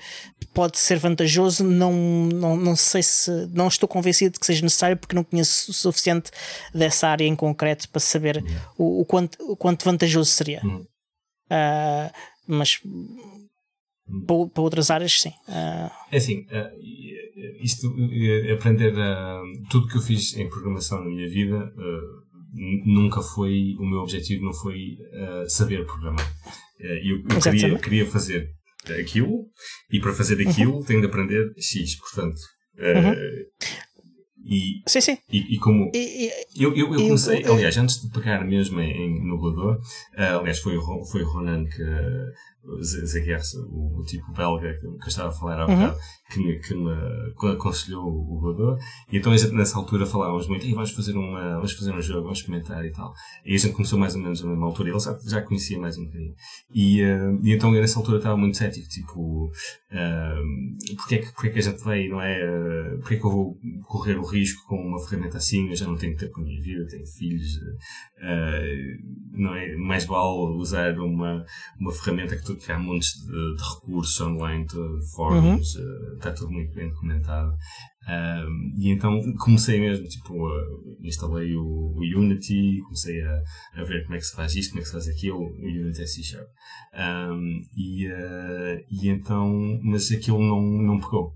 pode 0.54 0.78
ser 0.78 0.98
vantajoso. 0.98 1.64
Não, 1.64 1.92
não, 1.92 2.56
não 2.56 2.76
sei 2.76 3.02
se 3.02 3.30
não 3.52 3.68
estou 3.68 3.88
convencido 3.88 4.34
de 4.34 4.40
que 4.40 4.46
seja 4.46 4.62
necessário 4.62 4.96
porque 4.96 5.14
não 5.14 5.24
conheço 5.24 5.70
o 5.70 5.74
suficiente 5.74 6.30
dessa 6.72 7.08
área 7.08 7.24
em 7.24 7.36
concreto 7.36 7.88
para 7.88 8.00
saber 8.00 8.42
o, 8.78 9.00
o, 9.00 9.04
quanto, 9.04 9.36
o 9.50 9.56
quanto 9.56 9.84
vantajoso 9.84 10.30
seria. 10.30 10.62
Uh, 10.64 12.10
mas 12.46 12.78
para, 14.26 14.46
para, 14.54 14.62
outras 14.62 14.90
áreas, 14.90 15.20
sim. 15.20 15.32
Uh, 15.48 15.90
é 16.12 16.16
assim, 16.16 16.42
uh, 16.42 17.62
isto, 17.62 17.88
aprender 18.54 18.94
tudo 19.68 19.88
que 19.88 19.96
eu 19.96 20.02
fiz 20.02 20.36
em 20.36 20.48
programação 20.48 21.00
na 21.00 21.10
minha 21.10 21.28
vida 21.28 21.72
nunca 22.86 23.20
foi 23.20 23.74
o 23.78 23.84
meu 23.84 23.98
objetivo, 23.98 24.42
não 24.44 24.54
foi 24.54 24.96
saber 25.46 25.84
programar. 25.84 26.26
Eu, 26.78 27.18
eu 27.18 27.40
queria, 27.40 27.78
queria 27.78 28.06
fazer 28.06 28.48
aquilo 29.00 29.46
e 29.90 30.00
para 30.00 30.12
fazer 30.12 30.40
uhum. 30.40 30.50
aquilo 30.50 30.72
uhum. 30.74 30.84
tenho 30.84 31.00
de 31.00 31.06
aprender 31.06 31.52
X, 31.58 31.96
portanto. 31.96 32.40
Uhum. 32.78 33.14
E, 34.48 34.82
sim, 34.86 35.00
sim. 35.00 35.18
E, 35.28 35.56
e 35.56 35.58
como. 35.58 35.90
E, 35.92 36.30
eu, 36.56 36.72
eu, 36.76 36.94
eu 36.94 37.00
comecei, 37.00 37.44
aliás, 37.44 37.76
antes 37.76 38.00
de 38.00 38.10
pegar 38.10 38.44
mesmo 38.44 38.80
em, 38.80 39.26
no 39.26 39.38
Godot, 39.38 39.80
uh, 40.16 40.38
aliás, 40.38 40.60
foi, 40.60 40.78
foi 41.10 41.22
o 41.22 41.28
Ronan 41.28 41.64
que. 41.64 41.82
Uh, 42.66 43.68
o, 43.70 44.00
o 44.00 44.02
tipo 44.04 44.32
belga 44.32 44.74
que, 44.74 44.80
que 44.80 44.86
eu 44.86 45.08
estava 45.08 45.28
a 45.28 45.32
falar 45.32 45.60
há 45.60 45.66
uhum. 45.66 45.76
bocado, 45.76 45.98
que 46.30 46.38
me, 46.40 46.58
que 46.58 46.74
me 46.74 47.52
aconselhou 47.52 48.04
o 48.04 48.40
Godot. 48.40 48.82
E 49.10 49.18
então 49.18 49.32
a 49.32 49.36
gente 49.36 49.54
nessa 49.54 49.78
altura 49.78 50.04
falávamos 50.04 50.48
muito, 50.48 50.68
vamos 50.74 50.90
fazer, 50.90 51.16
uma, 51.16 51.54
vamos 51.54 51.72
fazer 51.72 51.94
um 51.94 52.02
jogo, 52.02 52.22
vamos 52.22 52.38
experimentar 52.38 52.84
e 52.84 52.90
tal. 52.90 53.12
E 53.44 53.54
a 53.54 53.58
gente 53.58 53.72
começou 53.72 53.98
mais 53.98 54.14
ou 54.14 54.20
menos 54.20 54.42
na 54.42 54.50
mesma 54.50 54.66
altura, 54.66 54.90
ele 54.90 54.98
já, 54.98 55.18
já 55.24 55.42
conhecia 55.42 55.78
mais 55.78 55.96
um 55.96 56.04
bocadinho. 56.04 56.34
E, 56.74 57.02
uh, 57.02 57.40
e 57.42 57.52
então 57.52 57.74
eu 57.74 57.80
nessa 57.80 57.98
altura 57.98 58.18
estava 58.18 58.36
muito 58.36 58.56
cético, 58.56 58.88
tipo, 58.88 59.46
uh, 59.46 60.96
porque, 60.96 61.14
é 61.14 61.18
que, 61.18 61.32
porque 61.32 61.48
é 61.48 61.50
que 61.50 61.58
a 61.58 61.62
gente 61.62 61.84
vai, 61.84 62.08
não 62.08 62.20
é? 62.20 62.44
Uh, 62.44 62.98
porque 62.98 63.14
é 63.14 63.18
que 63.18 63.24
eu 63.24 63.30
vou 63.30 63.58
correr 63.84 64.18
o 64.18 64.24
risco 64.24 64.66
com 64.66 64.76
uma 64.76 64.98
ferramenta 64.98 65.36
assim? 65.36 65.68
Eu 65.68 65.76
já 65.76 65.86
não 65.86 65.96
tenho 65.96 66.16
tempo 66.16 66.32
para 66.32 66.42
a 66.42 66.44
minha 66.46 66.60
vida, 66.60 66.86
tenho 66.88 67.06
filhos, 67.06 67.56
uh, 67.56 69.32
não 69.32 69.54
é? 69.54 69.76
Mais 69.76 70.04
vale 70.04 70.56
usar 70.56 70.98
uma, 70.98 71.44
uma 71.78 71.92
ferramenta 71.92 72.36
que, 72.36 72.44
tu, 72.44 72.55
que 72.56 72.72
há 72.72 72.78
montes 72.78 73.12
de, 73.24 73.56
de 73.56 73.62
recursos 73.62 74.20
online, 74.20 74.66
de 74.66 75.10
fóruns, 75.14 75.74
uhum. 75.76 75.82
uh, 75.82 76.16
está 76.16 76.32
tudo 76.32 76.50
muito 76.50 76.74
bem 76.74 76.88
documentado. 76.88 77.56
Um, 78.08 78.72
e 78.78 78.90
então 78.90 79.20
comecei 79.38 79.80
mesmo, 79.80 80.06
tipo, 80.06 80.32
instalei 81.02 81.56
o, 81.56 81.64
o, 81.64 82.00
Unity, 82.00 82.80
comecei 82.82 83.20
a, 83.20 83.42
a, 83.74 83.84
ver 83.84 84.04
como 84.04 84.14
é 84.14 84.18
que 84.18 84.26
se 84.26 84.36
faz 84.36 84.54
isto, 84.54 84.70
como 84.70 84.80
é 84.80 84.82
que 84.82 84.88
se 84.88 84.92
faz 84.92 85.08
aquilo, 85.08 85.38
o 85.38 85.64
Unity 85.64 86.02
é 86.02 86.06
C 86.06 86.22
Sharp. 86.22 86.48
Um, 86.94 87.62
e, 87.76 88.06
uh, 88.06 88.84
e 88.90 89.08
então, 89.08 89.80
mas 89.82 90.10
aquilo 90.12 90.40
não, 90.40 90.62
não 90.62 91.00
pegou. 91.00 91.34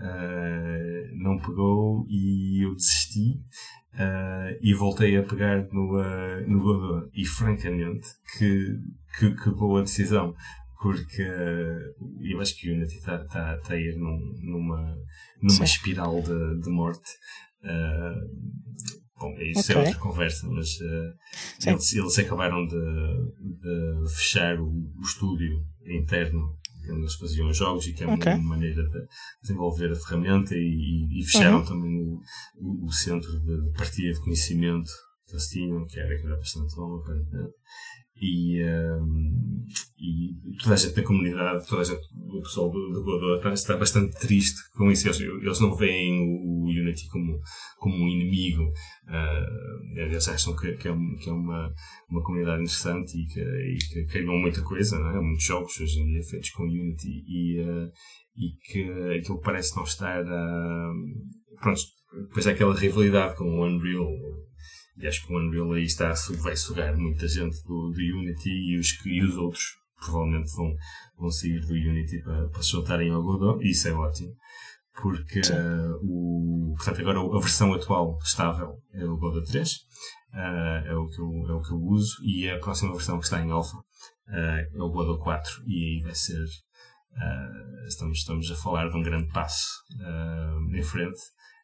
Uh, 0.00 1.22
não 1.22 1.38
pegou 1.38 2.06
e 2.08 2.64
eu 2.64 2.74
desisti 2.74 3.38
uh, 3.94 4.56
e 4.60 4.74
voltei 4.74 5.16
a 5.16 5.22
pegar 5.22 5.66
no, 5.72 5.98
uh, 5.98 6.48
no 6.48 6.60
Godot. 6.60 7.10
E 7.14 7.24
francamente, 7.24 8.06
que, 8.36 8.78
que, 9.18 9.34
que 9.34 9.50
boa 9.50 9.82
decisão, 9.82 10.34
porque 10.80 11.22
uh, 11.22 12.22
eu 12.22 12.40
acho 12.40 12.56
que 12.56 12.70
o 12.70 12.74
Unity 12.74 12.96
está 12.96 13.18
tá, 13.24 13.56
tá 13.58 13.74
a 13.74 13.76
ir 13.76 13.96
num, 13.96 14.34
numa, 14.42 14.96
numa 15.42 15.64
espiral 15.64 16.22
de, 16.22 16.60
de 16.60 16.70
morte. 16.70 17.10
Uh, 17.62 19.00
bom, 19.18 19.34
isso 19.40 19.72
é 19.72 19.74
okay. 19.74 19.84
é 19.84 19.86
outra 19.86 20.00
conversa, 20.00 20.48
mas 20.48 20.78
eles, 21.66 21.92
eles 21.92 22.18
acabaram 22.18 22.66
de, 22.66 22.76
de 22.76 24.14
fechar 24.14 24.58
o, 24.58 24.66
o 24.68 25.02
estúdio 25.02 25.64
interno 25.86 26.58
onde 26.88 27.00
eles 27.00 27.14
faziam 27.14 27.52
jogos 27.52 27.86
e 27.86 27.92
que 27.92 28.04
é 28.04 28.06
okay. 28.06 28.34
uma 28.34 28.56
maneira 28.56 28.82
de 28.82 29.06
desenvolver 29.42 29.92
a 29.92 29.96
ferramenta 29.96 30.54
e, 30.54 31.08
e 31.10 31.24
fecharam 31.24 31.58
uhum. 31.58 31.64
também 31.64 31.98
o, 31.98 32.20
o, 32.56 32.86
o, 32.86 32.92
centro 32.92 33.30
de 33.40 33.72
partilha 33.72 34.12
de 34.12 34.20
conhecimento 34.20 34.90
que 35.26 35.32
eles 35.32 35.46
tinham, 35.48 35.86
que 35.86 35.98
era, 35.98 36.16
que 36.16 36.26
era 36.26 36.36
bastante 36.36 36.74
bom, 36.74 36.96
aparentemente 36.96 37.54
e, 38.20 38.62
um, 38.62 39.66
e 39.98 40.56
toda 40.62 40.74
a 40.74 40.76
gente 40.76 40.96
na 40.96 41.02
comunidade, 41.02 41.66
toda 41.66 41.80
a 41.80 41.84
gente, 41.84 42.02
o 42.14 42.42
pessoal 42.42 42.70
do, 42.70 42.90
do 42.90 43.02
Godot 43.02 43.48
está 43.48 43.78
bastante 43.78 44.18
triste 44.20 44.60
com 44.74 44.90
isso. 44.90 45.08
Eles, 45.08 45.20
eles 45.20 45.60
não 45.60 45.74
veem 45.74 46.20
o, 46.20 46.26
o, 46.26 46.64
Unity 46.64 47.08
como, 47.08 47.40
como 47.78 47.94
um 47.96 48.08
inimigo. 48.08 48.64
Uh, 49.08 49.98
eles 49.98 50.28
acham 50.28 50.54
que, 50.54 50.72
que, 50.72 50.88
é, 50.88 50.92
que 51.18 51.30
é 51.30 51.32
uma, 51.32 51.72
uma 52.10 52.22
comunidade 52.22 52.62
interessante 52.62 53.18
e 53.18 53.26
que, 53.26 53.40
e 53.40 54.06
que 54.06 54.22
muita 54.22 54.62
coisa, 54.62 54.98
não 54.98 55.16
é? 55.16 55.20
muitos 55.20 55.44
jogos 55.44 55.80
hoje 55.80 55.98
em 56.00 56.06
dia 56.06 56.22
feitos 56.22 56.50
com 56.50 56.64
Unity 56.64 57.24
e, 57.26 57.60
uh, 57.62 57.90
e 58.36 58.50
que 58.64 59.18
aquilo 59.18 59.40
parece 59.40 59.74
não 59.76 59.84
estar. 59.84 60.22
Uh, 60.22 60.92
pronto, 61.58 61.80
depois 62.28 62.46
há 62.46 62.50
aquela 62.50 62.74
rivalidade 62.74 63.36
com 63.36 63.44
o 63.44 63.64
Unreal 63.64 64.49
e 65.00 65.06
acho 65.06 65.26
que 65.26 65.32
o 65.32 65.36
Unreal 65.36 65.72
aí 65.72 65.84
está, 65.84 66.12
vai 66.38 66.56
sugar 66.56 66.96
muita 66.96 67.26
gente 67.26 67.56
do, 67.64 67.90
do 67.90 68.18
Unity 68.18 68.50
e 68.50 68.78
os, 68.78 68.88
e 69.06 69.22
os 69.22 69.36
outros 69.36 69.64
provavelmente 69.96 70.50
vão, 70.54 70.74
vão 71.18 71.30
sair 71.30 71.60
do 71.60 71.72
Unity 71.72 72.22
para, 72.22 72.48
para 72.48 72.62
se 72.62 72.70
juntarem 72.70 73.10
ao 73.10 73.22
Godot 73.22 73.64
e 73.64 73.70
isso 73.70 73.88
é 73.88 73.92
ótimo. 73.92 74.34
Porque 75.00 75.40
uh, 75.40 75.96
o, 76.02 76.74
portanto, 76.76 77.00
agora 77.00 77.20
a 77.20 77.40
versão 77.40 77.72
atual 77.72 78.18
estável 78.22 78.76
é 78.92 79.04
o 79.04 79.16
Godot 79.16 79.46
3, 79.50 79.70
uh, 79.70 79.76
eh, 80.34 80.84
é, 80.88 80.94
o 80.94 81.08
que 81.08 81.20
eu, 81.20 81.48
é 81.48 81.52
o 81.54 81.62
que 81.62 81.72
eu 81.72 81.78
uso, 81.78 82.16
e 82.22 82.50
a 82.50 82.58
próxima 82.58 82.92
versão 82.92 83.18
que 83.18 83.24
está 83.24 83.40
em 83.40 83.50
alpha 83.50 83.76
uh, 83.76 84.76
é 84.76 84.82
o 84.82 84.90
Godot 84.90 85.22
4, 85.22 85.62
e 85.66 85.84
aí 85.84 86.02
vai 86.02 86.14
ser. 86.14 86.44
estamos, 87.86 88.18
estamos 88.18 88.50
a 88.50 88.56
falar 88.56 88.90
de 88.90 88.96
um 88.96 89.02
grande 89.02 89.32
passo 89.32 89.68
em 90.74 90.82
frente 90.82 91.20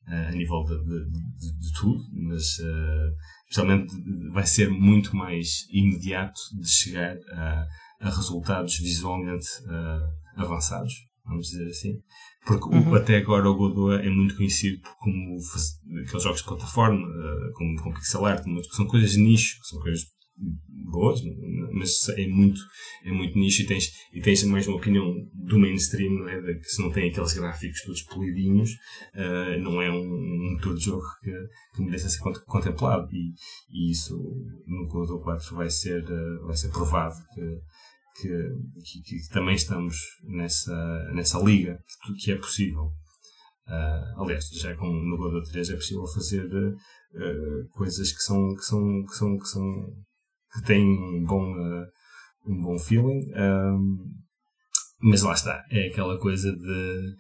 a 0.06 0.30
nível 0.30 0.62
de, 0.62 0.78
de, 0.84 1.58
de, 1.58 1.72
tudo, 1.78 2.00
mas 2.12 2.58
uh, 2.58 3.12
especialmente 3.48 3.92
vai 4.32 4.46
ser 4.46 4.70
muito 4.70 5.16
mais 5.16 5.66
imediato 5.70 6.40
de 6.60 6.70
chegar 6.70 7.16
a, 7.32 7.66
a 8.00 8.10
resultados 8.10 8.78
visualmente 8.78 9.46
uh, 9.64 10.40
avançados, 10.40 10.92
vamos 11.24 11.48
dizer 11.48 11.68
assim. 11.68 12.00
Porque 12.46 12.68
uhum. 12.68 12.92
o, 12.92 12.94
até 12.94 13.16
agora 13.16 13.50
o 13.50 13.56
Godot 13.56 14.00
é 14.00 14.08
muito 14.08 14.36
conhecido 14.36 14.80
como 15.00 15.36
aqueles 16.04 16.22
jogos 16.22 16.40
de 16.40 16.46
plataforma, 16.46 16.98
uh, 16.98 17.52
com, 17.82 17.92
pixel 17.92 18.26
art, 18.26 18.44
que 18.44 18.76
são 18.76 18.86
coisas 18.86 19.10
de 19.10 19.18
nicho, 19.18 19.58
são 19.64 19.80
coisas 19.80 20.04
boas, 20.38 21.20
mas 21.72 22.08
é 22.10 22.26
muito, 22.26 22.60
é 23.04 23.10
muito 23.10 23.38
nicho 23.38 23.62
e 23.62 23.66
tens, 23.66 23.90
e 24.12 24.20
tens 24.20 24.42
mais 24.44 24.66
uma 24.66 24.76
opinião 24.76 25.14
do 25.34 25.58
mainstream, 25.58 26.12
não 26.12 26.28
é? 26.28 26.40
De 26.40 26.58
que 26.58 26.68
se 26.68 26.82
não 26.82 26.90
tem 26.90 27.10
aqueles 27.10 27.32
gráficos 27.34 27.82
todos 27.82 28.02
polidinhos, 28.02 28.70
uh, 29.14 29.60
não 29.60 29.80
é 29.80 29.90
um, 29.90 30.02
um 30.02 30.52
motor 30.52 30.74
de 30.74 30.84
jogo 30.84 31.02
que, 31.22 31.32
que 31.74 31.82
merece 31.82 32.10
ser 32.10 32.20
contemplado 32.46 33.08
e, 33.12 33.32
e 33.70 33.90
isso 33.90 34.14
no 34.66 34.86
Godot 34.88 35.22
4 35.22 35.56
vai 35.56 35.70
ser, 35.70 36.02
uh, 36.04 36.46
vai 36.46 36.56
ser 36.56 36.70
provado 36.70 37.16
que, 37.34 38.20
que, 38.20 39.02
que, 39.02 39.02
que, 39.02 39.28
também 39.30 39.54
estamos 39.54 39.96
nessa, 40.24 41.10
nessa 41.14 41.38
liga, 41.40 41.78
que, 42.04 42.14
que 42.14 42.32
é 42.32 42.36
possível. 42.36 42.92
Uh, 43.66 44.22
aliás, 44.22 44.48
já 44.50 44.76
com, 44.76 44.86
no 44.86 45.16
Godot 45.16 45.50
3 45.50 45.70
é 45.70 45.74
possível 45.74 46.06
fazer 46.06 46.48
coisas 47.72 48.12
que 48.12 48.20
são, 48.20 48.54
que 48.54 48.62
são, 48.62 49.04
que 49.06 49.14
são, 49.14 49.38
que 49.38 49.48
são 49.48 49.62
que 50.56 50.66
tem 50.66 50.82
um 50.82 51.24
bom, 51.24 51.52
uh, 51.52 51.86
um 52.46 52.62
bom 52.62 52.78
feeling. 52.78 53.20
Um, 53.34 53.96
mas 55.00 55.22
lá 55.22 55.32
está, 55.32 55.62
é 55.70 55.88
aquela 55.88 56.18
coisa 56.18 56.50
de. 56.52 57.14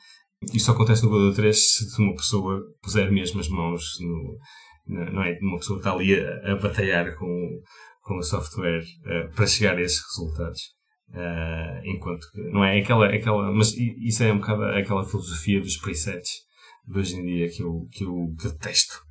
Isto 0.54 0.72
acontece 0.72 1.02
no 1.02 1.10
Godot 1.10 1.36
3 1.36 1.56
se 1.56 2.02
uma 2.02 2.14
pessoa 2.14 2.60
puser 2.82 3.10
mesmo 3.10 3.40
as 3.40 3.48
mãos 3.48 3.82
no. 4.00 4.38
Não 4.86 5.22
é? 5.22 5.36
Uma 5.40 5.58
pessoa 5.58 5.78
está 5.78 5.92
ali 5.92 6.14
a, 6.14 6.52
a 6.52 6.56
batalhar 6.56 7.16
com, 7.16 7.60
com 8.02 8.18
o 8.18 8.22
software 8.22 8.82
uh, 8.82 9.34
para 9.34 9.46
chegar 9.46 9.76
a 9.76 9.82
esses 9.82 10.00
resultados. 10.00 10.76
Uh, 11.10 11.80
enquanto 11.84 12.26
que, 12.32 12.40
não 12.50 12.64
é? 12.64 12.78
Aquela, 12.78 13.06
aquela, 13.06 13.52
mas 13.52 13.72
isso 13.76 14.22
é 14.22 14.32
um 14.32 14.38
bocado 14.38 14.64
aquela 14.64 15.04
filosofia 15.04 15.60
dos 15.60 15.76
presets 15.76 16.46
de 16.86 16.98
hoje 16.98 17.16
em 17.16 17.24
dia 17.24 17.48
que 17.48 17.62
eu, 17.62 17.86
que 17.92 18.04
eu 18.04 18.32
detesto. 18.42 19.05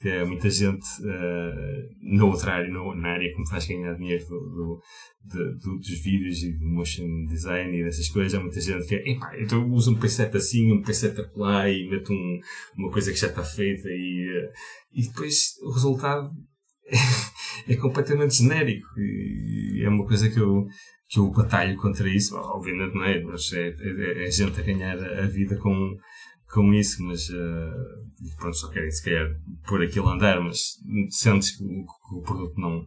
Que 0.00 0.08
é 0.08 0.24
muita 0.24 0.50
gente 0.50 0.84
uh, 1.00 2.16
na 2.16 2.24
outra 2.24 2.54
área, 2.54 2.68
no, 2.68 2.94
na 2.94 3.10
área 3.10 3.32
que 3.32 3.38
me 3.38 3.48
faz 3.48 3.66
ganhar 3.66 3.94
dinheiro 3.94 4.24
do, 4.26 4.38
do, 4.38 4.82
do, 5.24 5.58
do, 5.58 5.78
dos 5.78 6.02
vídeos 6.02 6.42
e 6.42 6.52
do 6.58 6.66
motion 6.66 7.24
design 7.26 7.78
e 7.78 7.84
dessas 7.84 8.08
coisas. 8.08 8.34
Há 8.34 8.40
muita 8.40 8.60
gente 8.60 8.86
que 8.86 8.96
é, 8.96 9.10
epá, 9.12 9.32
então 9.38 9.70
uso 9.70 9.92
um 9.92 9.98
preset 9.98 10.36
assim, 10.36 10.72
um 10.72 10.82
preset 10.82 11.16
lá 11.36 11.70
e 11.70 11.88
meto 11.88 12.12
um, 12.12 12.40
uma 12.76 12.90
coisa 12.90 13.12
que 13.12 13.18
já 13.18 13.28
está 13.28 13.42
feita 13.42 13.88
e, 13.88 14.28
uh, 14.28 14.52
e 14.92 15.06
depois 15.06 15.56
o 15.62 15.72
resultado 15.72 16.30
é 17.68 17.76
completamente 17.76 18.34
genérico 18.34 18.86
e 18.98 19.82
é 19.84 19.88
uma 19.88 20.06
coisa 20.06 20.28
que 20.28 20.38
eu, 20.38 20.66
que 21.08 21.18
eu 21.18 21.30
batalho 21.30 21.76
contra 21.76 22.08
isso, 22.08 22.36
obviamente 22.36 22.94
não 22.94 23.04
é, 23.04 23.22
mas 23.22 23.52
é, 23.52 23.68
é, 23.68 24.26
é 24.26 24.30
gente 24.30 24.60
a 24.60 24.64
ganhar 24.64 24.98
a 24.98 25.26
vida 25.26 25.56
com, 25.56 25.96
com 26.52 26.72
isso, 26.72 27.02
mas 27.02 27.28
uh, 27.28 28.36
pronto, 28.38 28.56
só 28.56 28.68
querem 28.68 28.90
se 28.90 29.02
calhar 29.02 29.26
pôr 29.66 29.82
aquilo 29.82 30.08
a 30.08 30.14
andar, 30.14 30.40
mas 30.40 30.58
sentes 31.10 31.56
que 31.56 31.64
o, 31.64 31.84
que 31.84 32.16
o 32.16 32.22
produto 32.22 32.60
não, 32.60 32.84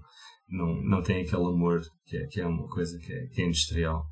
não, 0.50 0.82
não 0.84 1.02
tem 1.02 1.22
aquele 1.22 1.46
amor 1.46 1.82
que 2.06 2.18
é, 2.18 2.28
que 2.28 2.42
é 2.42 2.46
uma 2.46 2.68
coisa 2.68 2.98
que 3.00 3.12
é, 3.12 3.28
que 3.28 3.42
é 3.42 3.46
industrial. 3.46 4.06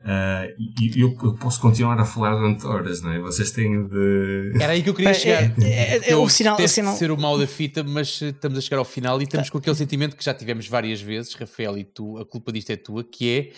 Uh, 0.00 0.50
e 0.80 1.00
eu, 1.00 1.16
eu, 1.22 1.34
posso 1.36 1.60
continuar 1.60 1.98
a 2.00 2.04
falar 2.04 2.34
durante 2.34 2.66
horas, 2.66 3.00
não 3.00 3.12
é? 3.12 3.20
Vocês 3.20 3.52
têm 3.52 3.86
de. 3.86 4.52
Era 4.60 4.72
aí 4.72 4.82
que 4.82 4.90
eu 4.90 4.94
queria 4.94 5.12
é, 5.12 5.14
chegar. 5.14 5.62
É, 5.62 5.96
é, 5.96 6.10
é, 6.10 6.16
o 6.16 6.28
sinal, 6.28 6.60
o 6.60 6.68
sinal... 6.68 6.96
ser 6.96 7.12
o 7.12 7.16
mal 7.16 7.38
da 7.38 7.46
fita, 7.46 7.84
mas 7.84 8.20
estamos 8.20 8.58
a 8.58 8.60
chegar 8.60 8.78
ao 8.78 8.84
final 8.84 9.20
e 9.20 9.24
estamos 9.24 9.48
com 9.48 9.58
aquele 9.58 9.76
sentimento 9.76 10.16
que 10.16 10.24
já 10.24 10.34
tivemos 10.34 10.66
várias 10.66 11.00
vezes, 11.00 11.32
Rafael 11.34 11.78
e 11.78 11.84
tu, 11.84 12.18
a 12.18 12.26
culpa 12.26 12.50
disto 12.50 12.70
é 12.70 12.76
tua, 12.76 13.04
que 13.04 13.30
é 13.30 13.52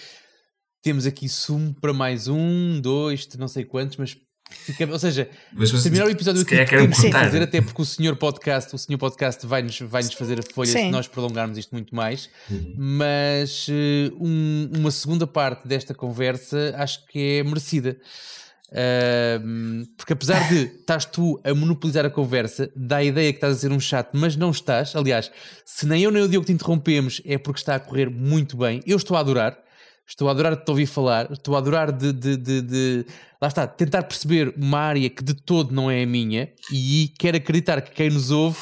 temos 0.82 1.06
aqui 1.06 1.30
sumo 1.30 1.74
para 1.80 1.94
mais 1.94 2.28
um, 2.28 2.78
dois, 2.78 3.26
não 3.38 3.48
sei 3.48 3.64
quantos, 3.64 3.96
mas 3.96 4.14
Fica, 4.50 4.86
ou 4.86 4.98
seja, 4.98 5.28
mas, 5.52 5.72
mas, 5.72 5.82
terminar 5.82 6.06
o 6.06 6.10
episódio 6.10 6.42
aqui 6.42 6.56
que 6.56 6.76
temos 6.76 7.00
que 7.00 7.10
fazer, 7.10 7.42
até 7.42 7.60
porque 7.60 7.80
o 7.80 7.84
senhor 7.84 8.14
podcast, 8.16 8.74
o 8.74 8.78
senhor 8.78 8.98
podcast 8.98 9.46
vai-nos 9.46 9.80
vai 9.80 10.02
-nos 10.02 10.14
fazer 10.14 10.38
a 10.38 10.42
folha 10.42 10.70
Sim. 10.70 10.86
se 10.86 10.90
nós 10.90 11.08
prolongarmos 11.08 11.56
isto 11.56 11.72
muito 11.72 11.94
mais. 11.94 12.28
Uhum. 12.50 12.74
Mas 12.76 13.66
uh, 13.68 14.14
um, 14.20 14.70
uma 14.76 14.90
segunda 14.90 15.26
parte 15.26 15.66
desta 15.66 15.94
conversa 15.94 16.74
acho 16.76 17.06
que 17.06 17.38
é 17.38 17.42
merecida. 17.42 17.96
Uh, 18.70 19.86
porque 19.96 20.12
apesar 20.12 20.48
de 20.48 20.64
estás 20.64 21.04
tu 21.04 21.40
a 21.44 21.54
monopolizar 21.54 22.04
a 22.04 22.10
conversa, 22.10 22.70
dá 22.74 22.96
a 22.96 23.04
ideia 23.04 23.32
que 23.32 23.36
estás 23.36 23.56
a 23.56 23.60
ser 23.60 23.72
um 23.72 23.80
chato, 23.80 24.10
mas 24.14 24.36
não 24.36 24.50
estás. 24.50 24.94
Aliás, 24.96 25.30
se 25.64 25.86
nem 25.86 26.02
eu 26.02 26.10
nem 26.10 26.22
o 26.22 26.28
Diogo 26.28 26.46
te 26.46 26.52
interrompemos, 26.52 27.22
é 27.24 27.38
porque 27.38 27.60
está 27.60 27.76
a 27.76 27.80
correr 27.80 28.10
muito 28.10 28.56
bem. 28.56 28.82
Eu 28.86 28.96
estou 28.96 29.16
a 29.16 29.20
adorar. 29.20 29.63
Estou 30.06 30.28
a 30.28 30.32
adorar 30.32 30.54
de 30.54 30.64
te 30.64 30.70
ouvir 30.70 30.86
falar, 30.86 31.32
estou 31.32 31.54
a 31.54 31.58
adorar 31.58 31.90
de, 31.90 32.12
de, 32.12 32.36
de, 32.36 32.62
de, 32.62 33.06
lá 33.40 33.48
está, 33.48 33.66
tentar 33.66 34.02
perceber 34.02 34.52
uma 34.56 34.78
área 34.78 35.08
que 35.08 35.24
de 35.24 35.34
todo 35.34 35.72
não 35.72 35.90
é 35.90 36.02
a 36.02 36.06
minha 36.06 36.52
e 36.70 37.10
quero 37.18 37.38
acreditar 37.38 37.80
que 37.80 37.90
quem 37.90 38.10
nos 38.10 38.30
ouve 38.30 38.58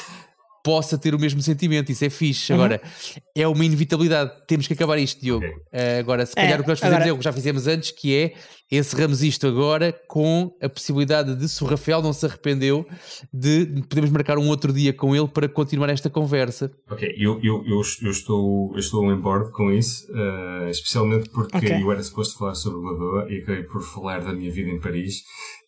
possa 0.63 0.97
ter 0.97 1.13
o 1.13 1.19
mesmo 1.19 1.41
sentimento, 1.41 1.91
isso 1.91 2.05
é 2.05 2.09
fixe. 2.09 2.53
Uhum. 2.53 2.59
Agora, 2.59 2.81
é 3.35 3.47
uma 3.47 3.65
inevitabilidade, 3.65 4.31
temos 4.47 4.65
que 4.65 4.73
acabar 4.73 4.97
isto, 4.97 5.21
Diogo. 5.21 5.45
Okay. 5.45 5.57
Uh, 5.57 5.99
agora, 5.99 6.25
se 6.25 6.33
calhar 6.33 6.53
é, 6.53 6.59
o 6.59 6.63
que 6.63 6.69
nós 6.69 6.79
fazemos 6.79 6.95
agora... 6.95 7.09
é 7.09 7.13
o 7.13 7.17
que 7.17 7.23
já 7.23 7.33
fizemos 7.33 7.67
antes, 7.67 7.91
que 7.91 8.15
é 8.15 8.33
encerramos 8.71 9.21
isto 9.21 9.45
agora 9.45 9.93
com 10.07 10.51
a 10.61 10.67
possibilidade 10.67 11.35
de, 11.35 11.47
se 11.47 11.63
o 11.63 11.67
Rafael 11.67 12.01
não 12.01 12.13
se 12.13 12.25
arrependeu, 12.25 12.87
de 13.31 13.83
podemos 13.87 14.09
marcar 14.09 14.37
um 14.37 14.47
outro 14.47 14.73
dia 14.73 14.93
com 14.93 15.15
ele 15.15 15.27
para 15.27 15.47
continuar 15.47 15.89
esta 15.89 16.09
conversa. 16.09 16.71
Ok, 16.89 17.13
eu, 17.17 17.39
eu, 17.43 17.63
eu, 17.65 17.81
eu 18.01 18.11
estou, 18.11 18.71
eu 18.73 18.79
estou 18.79 19.05
on 19.05 19.21
board 19.21 19.51
com 19.51 19.71
isso, 19.71 20.07
uh, 20.11 20.69
especialmente 20.69 21.29
porque 21.29 21.57
okay. 21.57 21.83
eu 21.83 21.91
era 21.91 22.01
suposto 22.01 22.37
falar 22.37 22.55
sobre 22.55 22.79
Lagoa 22.79 23.27
e 23.29 23.39
acabei 23.39 23.63
por 23.63 23.83
falar 23.83 24.21
da 24.21 24.33
minha 24.33 24.51
vida 24.51 24.69
em 24.69 24.79
Paris 24.79 25.23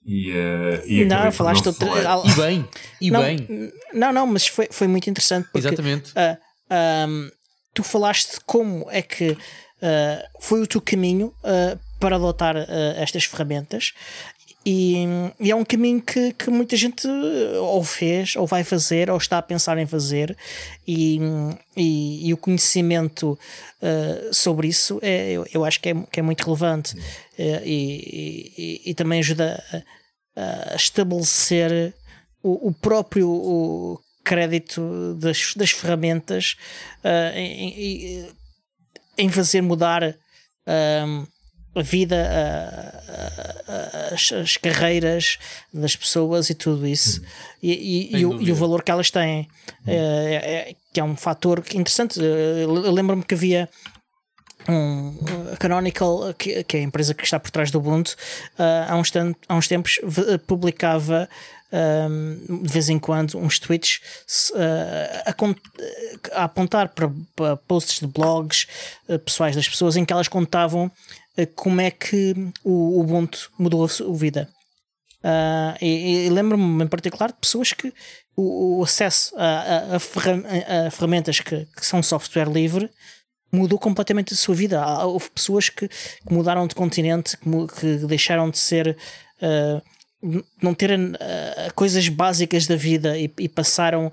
e, 0.05 0.31
uh, 0.31 0.83
e 0.85 1.03
não, 1.03 1.31
falaste 1.31 1.65
outra... 1.65 1.87
E 2.25 2.33
bem, 2.35 2.69
e 3.01 3.09
não, 3.09 3.21
bem. 3.21 3.71
Não, 3.91 4.13
não, 4.13 4.27
mas 4.27 4.45
foi, 4.45 4.67
foi 4.69 4.87
muito 4.87 5.09
interessante 5.09 5.45
porque 5.45 5.67
Exatamente. 5.67 6.11
Uh, 6.11 7.09
um, 7.09 7.31
tu 7.73 7.83
falaste 7.83 8.37
como 8.45 8.85
é 8.91 9.01
que 9.01 9.31
uh, 9.31 9.37
foi 10.39 10.61
o 10.61 10.67
teu 10.67 10.79
caminho 10.79 11.33
uh, 11.43 11.79
para 11.99 12.17
adotar 12.17 12.55
estas 12.97 13.23
ferramentas 13.23 13.93
e, 14.65 15.05
e, 15.39 15.51
é 15.51 15.55
um 15.55 15.63
caminho 15.63 16.01
que, 16.01 16.33
que 16.33 16.49
muita 16.49 16.75
gente 16.75 17.07
ou 17.07 17.83
fez, 17.83 18.35
ou 18.35 18.47
vai 18.47 18.63
fazer, 18.63 19.11
ou 19.11 19.17
está 19.17 19.37
a 19.37 19.41
pensar 19.41 19.77
em 19.77 19.85
fazer, 19.85 20.35
e, 20.87 21.19
e, 21.77 22.27
e 22.27 22.33
o 22.33 22.37
conhecimento 22.37 23.37
uh, 23.81 24.33
sobre 24.33 24.67
isso 24.67 24.99
é, 25.03 25.33
eu, 25.33 25.45
eu, 25.53 25.63
acho 25.63 25.79
que 25.79 25.89
é, 25.89 25.93
que 26.11 26.19
é 26.19 26.23
muito 26.23 26.43
relevante. 26.43 26.97
Uh, 27.37 27.61
e, 27.63 28.81
e, 28.87 28.93
também 28.95 29.19
ajuda 29.19 29.63
a, 30.35 30.73
a 30.73 30.75
estabelecer 30.75 31.93
o, 32.41 32.69
o 32.69 32.73
próprio 32.73 33.29
o 33.29 33.99
crédito 34.23 35.15
das, 35.19 35.53
das 35.55 35.69
ferramentas 35.69 36.55
uh, 37.03 37.37
em, 37.37 38.27
em, 39.15 39.29
fazer 39.29 39.61
mudar 39.61 40.17
a 41.75 41.81
vida, 41.81 42.15
a, 42.27 43.71
a, 43.71 44.13
as, 44.13 44.31
as, 44.31 44.57
carreiras 44.57 45.37
das 45.73 45.95
pessoas 45.95 46.49
e 46.49 46.55
tudo 46.55 46.87
isso, 46.87 47.21
hum. 47.21 47.25
e, 47.61 47.71
e, 47.71 48.17
e, 48.17 48.25
o, 48.25 48.41
e, 48.41 48.51
o, 48.51 48.55
valor 48.55 48.83
que 48.83 48.91
elas 48.91 49.11
têm, 49.11 49.47
hum. 49.85 49.91
é, 49.91 50.35
é, 50.35 50.75
que 50.93 50.99
é 50.99 51.03
um 51.03 51.15
fator 51.15 51.59
interessante. 51.73 52.19
Eu 52.19 52.71
lembro-me 52.91 53.23
que 53.23 53.33
havia 53.33 53.69
um, 54.67 55.15
a 55.53 55.57
Canonical, 55.57 56.33
que, 56.33 56.63
que, 56.63 56.77
é 56.77 56.79
a 56.79 56.83
empresa 56.83 57.13
que 57.13 57.23
está 57.23 57.39
por 57.39 57.51
trás 57.51 57.71
do 57.71 57.77
Ubuntu, 57.77 58.15
uh, 58.57 58.89
há, 58.91 58.95
uns 58.95 59.11
há 59.47 59.55
uns 59.55 59.67
tempos 59.67 59.99
publicava 60.47 61.29
um, 62.09 62.61
de 62.63 62.71
vez 62.71 62.89
em 62.89 62.97
quando 62.97 63.37
uns 63.37 63.59
tweets 63.59 63.99
uh, 64.51 65.23
a, 65.25 66.39
a, 66.39 66.43
apontar 66.45 66.89
para, 66.89 67.11
para, 67.35 67.57
posts 67.57 67.99
de 67.99 68.07
blogs 68.07 68.67
uh, 69.09 69.19
pessoais 69.19 69.55
das 69.55 69.67
pessoas 69.67 69.95
em 69.97 70.05
que 70.05 70.13
elas 70.13 70.27
contavam 70.27 70.91
como 71.55 71.81
é 71.81 71.91
que 71.91 72.33
o 72.63 72.99
Ubuntu 72.99 73.51
mudou 73.57 73.83
a 73.83 73.89
sua 73.89 74.13
vida. 74.15 74.49
Uh, 75.25 75.73
e, 75.81 76.27
e 76.27 76.29
lembro-me 76.29 76.83
em 76.83 76.87
particular 76.87 77.31
de 77.31 77.39
pessoas 77.41 77.73
que 77.73 77.91
o, 78.35 78.79
o 78.79 78.83
acesso 78.83 79.33
a, 79.35 79.93
a, 79.93 79.95
a, 79.95 80.91
ferramentas 80.91 81.39
que, 81.39 81.65
que, 81.65 81.83
são 81.83 82.03
software 82.03 82.47
livre 82.47 82.91
mudou 83.51 83.79
completamente 83.79 84.33
a 84.33 84.37
sua 84.37 84.53
vida. 84.53 84.85
Houve 85.03 85.31
pessoas 85.31 85.67
que, 85.69 85.87
que 85.87 86.31
mudaram 86.33 86.67
de 86.67 86.75
continente, 86.75 87.37
que, 87.37 87.49
que 87.79 88.05
deixaram 88.05 88.49
de 88.49 88.59
ser. 88.59 88.95
Uh, 89.41 89.81
não 90.61 90.73
terem 90.73 91.11
uh, 91.11 91.73
coisas 91.75 92.07
básicas 92.07 92.65
da 92.65 92.75
vida 92.75 93.17
e, 93.17 93.31
e 93.39 93.49
passaram 93.49 94.11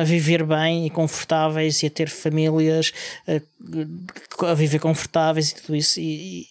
a 0.00 0.04
viver 0.04 0.44
bem 0.44 0.86
e 0.86 0.90
confortáveis 0.90 1.82
e 1.82 1.86
a 1.86 1.90
ter 1.90 2.08
famílias 2.08 2.92
uh, 3.26 4.46
a 4.46 4.54
viver 4.54 4.78
confortáveis 4.78 5.50
e 5.50 5.54
tudo 5.56 5.76
isso. 5.76 5.98
E, 5.98 6.42
e, 6.42 6.46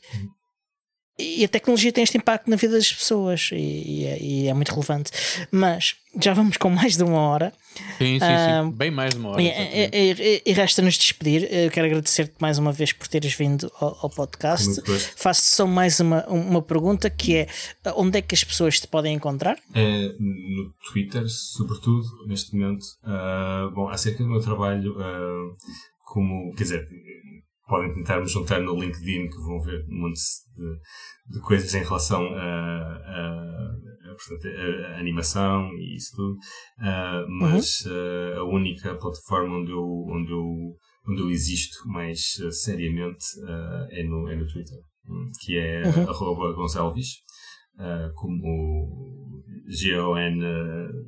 e, 1.18 1.46
a 1.46 1.48
tecnologia 1.48 1.92
tem 1.92 2.04
este 2.04 2.18
impacto 2.18 2.50
na 2.50 2.56
vida 2.56 2.74
das 2.74 2.92
pessoas 2.92 3.50
e, 3.54 4.06
é, 4.06 4.18
e, 4.20 4.48
é, 4.48 4.54
muito 4.54 4.72
relevante. 4.72 5.12
Mas 5.52 5.96
já 6.20 6.34
vamos 6.34 6.58
com 6.58 6.70
mais 6.70 6.98
de 6.98 7.04
uma 7.04 7.20
hora. 7.20 7.54
Sim, 7.98 8.14
sim, 8.14 8.20
sim. 8.20 8.26
Ah, 8.26 8.72
bem 8.74 8.90
mais 8.90 9.14
de 9.14 9.20
uma 9.20 9.30
hora 9.30 9.42
e, 9.42 10.54
resta-nos 10.54 10.98
despedir. 10.98 11.48
Eu 11.52 11.70
quero 11.70 11.86
agradecer-te 11.86 12.34
mais 12.40 12.58
uma 12.58 12.72
vez 12.72 12.92
por 12.92 13.08
teres 13.08 13.34
vindo 13.34 13.72
ao, 13.80 13.98
ao 14.02 14.10
podcast. 14.10 14.82
Faço 15.16 15.56
só 15.56 15.68
mais 15.68 16.00
uma, 16.00 16.26
uma 16.28 16.62
pergunta 16.62 17.10
que 17.10 17.36
é 17.36 17.48
onde 17.96 18.18
é 18.18 18.22
que 18.22 18.34
as 18.34 18.44
pessoas 18.44 18.80
te 18.80 18.88
podem 18.88 19.16
encontrar? 19.16 19.60
É, 19.76 20.16
no 20.20 20.74
Twitter 20.92 21.28
sobretudo 21.30 22.08
neste 22.28 22.56
momento. 22.56 22.86
Uh, 23.04 23.70
bom, 23.72 23.88
acerca 23.88 24.24
do 24.24 24.30
meu 24.30 24.40
trabalho 24.40 24.94
uh, 25.00 25.56
como, 26.04 26.54
quer 26.56 26.64
dizer 26.64 26.90
podem 27.68 27.94
tentar 27.94 28.20
me 28.20 28.28
juntar 28.28 28.60
no 28.62 28.80
LinkedIn 28.80 29.30
que 29.30 29.38
vão 29.38 29.60
ver 29.62 29.86
um 29.90 30.02
monte 30.02 30.20
de, 30.56 30.80
de 31.34 31.40
coisas 31.42 31.74
em 31.74 31.84
relação 31.84 32.26
a, 32.36 32.42
a, 32.42 33.74
a, 34.12 34.16
portanto, 34.16 34.48
a, 34.48 35.00
animação 35.00 35.72
e 35.78 35.96
isso 35.96 36.16
tudo, 36.16 36.34
uh, 36.34 37.26
mas 37.40 37.82
uhum. 37.86 37.94
uh, 37.94 38.40
a 38.40 38.44
única 38.44 38.96
plataforma 38.96 39.58
onde 39.58 39.72
eu, 39.72 39.84
onde 40.10 40.32
eu, 40.32 40.76
onde 41.08 41.22
eu 41.22 41.30
existo 41.30 41.88
mais 41.88 42.20
uh, 42.46 42.52
seriamente 42.52 43.26
é, 43.92 44.04
no, 44.04 44.28
é 44.28 44.36
no 44.36 44.46
Twitter, 44.48 44.80
que 45.42 45.58
é 45.58 45.84
uhum. 45.84 46.10
arroba 46.10 46.54
Gonçalves, 46.54 47.24
como 48.16 49.44
G-O-N-Z-A. 49.68 51.04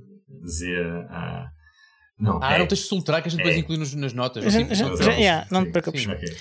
Não, 2.17 2.39
ah, 2.41 2.53
é, 2.53 2.59
não 2.59 2.67
tens 2.67 2.79
de 2.79 2.87
soltar 2.87 3.21
que 3.21 3.27
a 3.27 3.31
gente 3.31 3.39
depois 3.39 3.55
é. 3.55 3.59
inclui 3.59 3.77
nos, 3.77 3.93
nas 3.93 4.13
notas. 4.13 4.43
Já, 4.43 4.49
assim, 4.49 4.73
já, 4.73 4.95
já, 4.95 5.11
yeah, 5.13 5.47
não 5.51 5.65
te 5.65 5.71
preocupes. 5.71 6.07
Okay. 6.07 6.35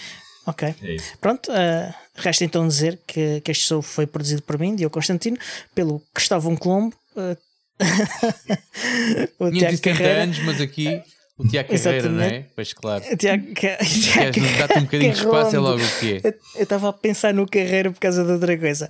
ok. 0.47 0.75
É 0.83 0.97
Pronto, 1.20 1.51
uh, 1.51 1.95
resta 2.14 2.45
então 2.45 2.66
dizer 2.66 3.01
que, 3.07 3.41
que 3.41 3.51
este 3.51 3.66
show 3.66 3.83
foi 3.83 4.07
produzido 4.07 4.43
por 4.43 4.59
mim, 4.59 4.77
Diogo 4.77 4.95
Constantino, 4.95 5.37
pelo 5.75 6.01
Cristóvão 6.12 6.57
Colombo. 6.57 6.95
Uh, 7.16 7.37
o 9.39 9.51
Tiago 9.51 9.81
Carreira. 9.81 10.22
anos, 10.22 10.39
mas 10.41 10.61
aqui. 10.61 11.03
O 11.37 11.49
Tiago 11.49 11.68
Carreira, 11.68 12.09
não 12.09 12.22
é? 12.22 12.45
Pois 12.55 12.72
claro. 12.72 13.03
Tiago, 13.16 13.53
Queres 13.53 14.57
dar-te 14.57 14.79
um 14.79 14.83
bocadinho 14.83 15.12
de 15.12 15.18
espaço, 15.18 15.57
é 15.57 15.59
logo 15.59 15.83
o 15.83 15.99
quê? 15.99 16.20
Eu 16.55 16.62
estava 16.62 16.91
a 16.91 16.93
pensar 16.93 17.35
no 17.35 17.49
Carreira 17.49 17.91
por 17.91 17.99
causa 17.99 18.25
de 18.25 18.31
outra 18.31 18.57
coisa. 18.57 18.89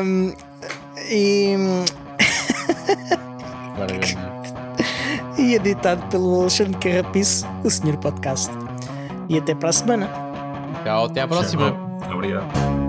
Um, 0.00 0.32
e. 1.10 1.56
e 5.54 5.56
editado 5.56 6.04
pelo 6.08 6.40
Alexandre 6.40 6.76
Carrapice, 6.78 7.46
o 7.62 7.70
Senhor 7.70 7.96
Podcast. 7.98 8.50
E 9.28 9.38
até 9.38 9.54
para 9.54 9.70
a 9.70 9.72
semana. 9.72 10.10
Tchau, 10.82 11.06
até 11.06 11.20
à 11.20 11.28
próxima. 11.28 11.74
Obrigado. 12.12 12.83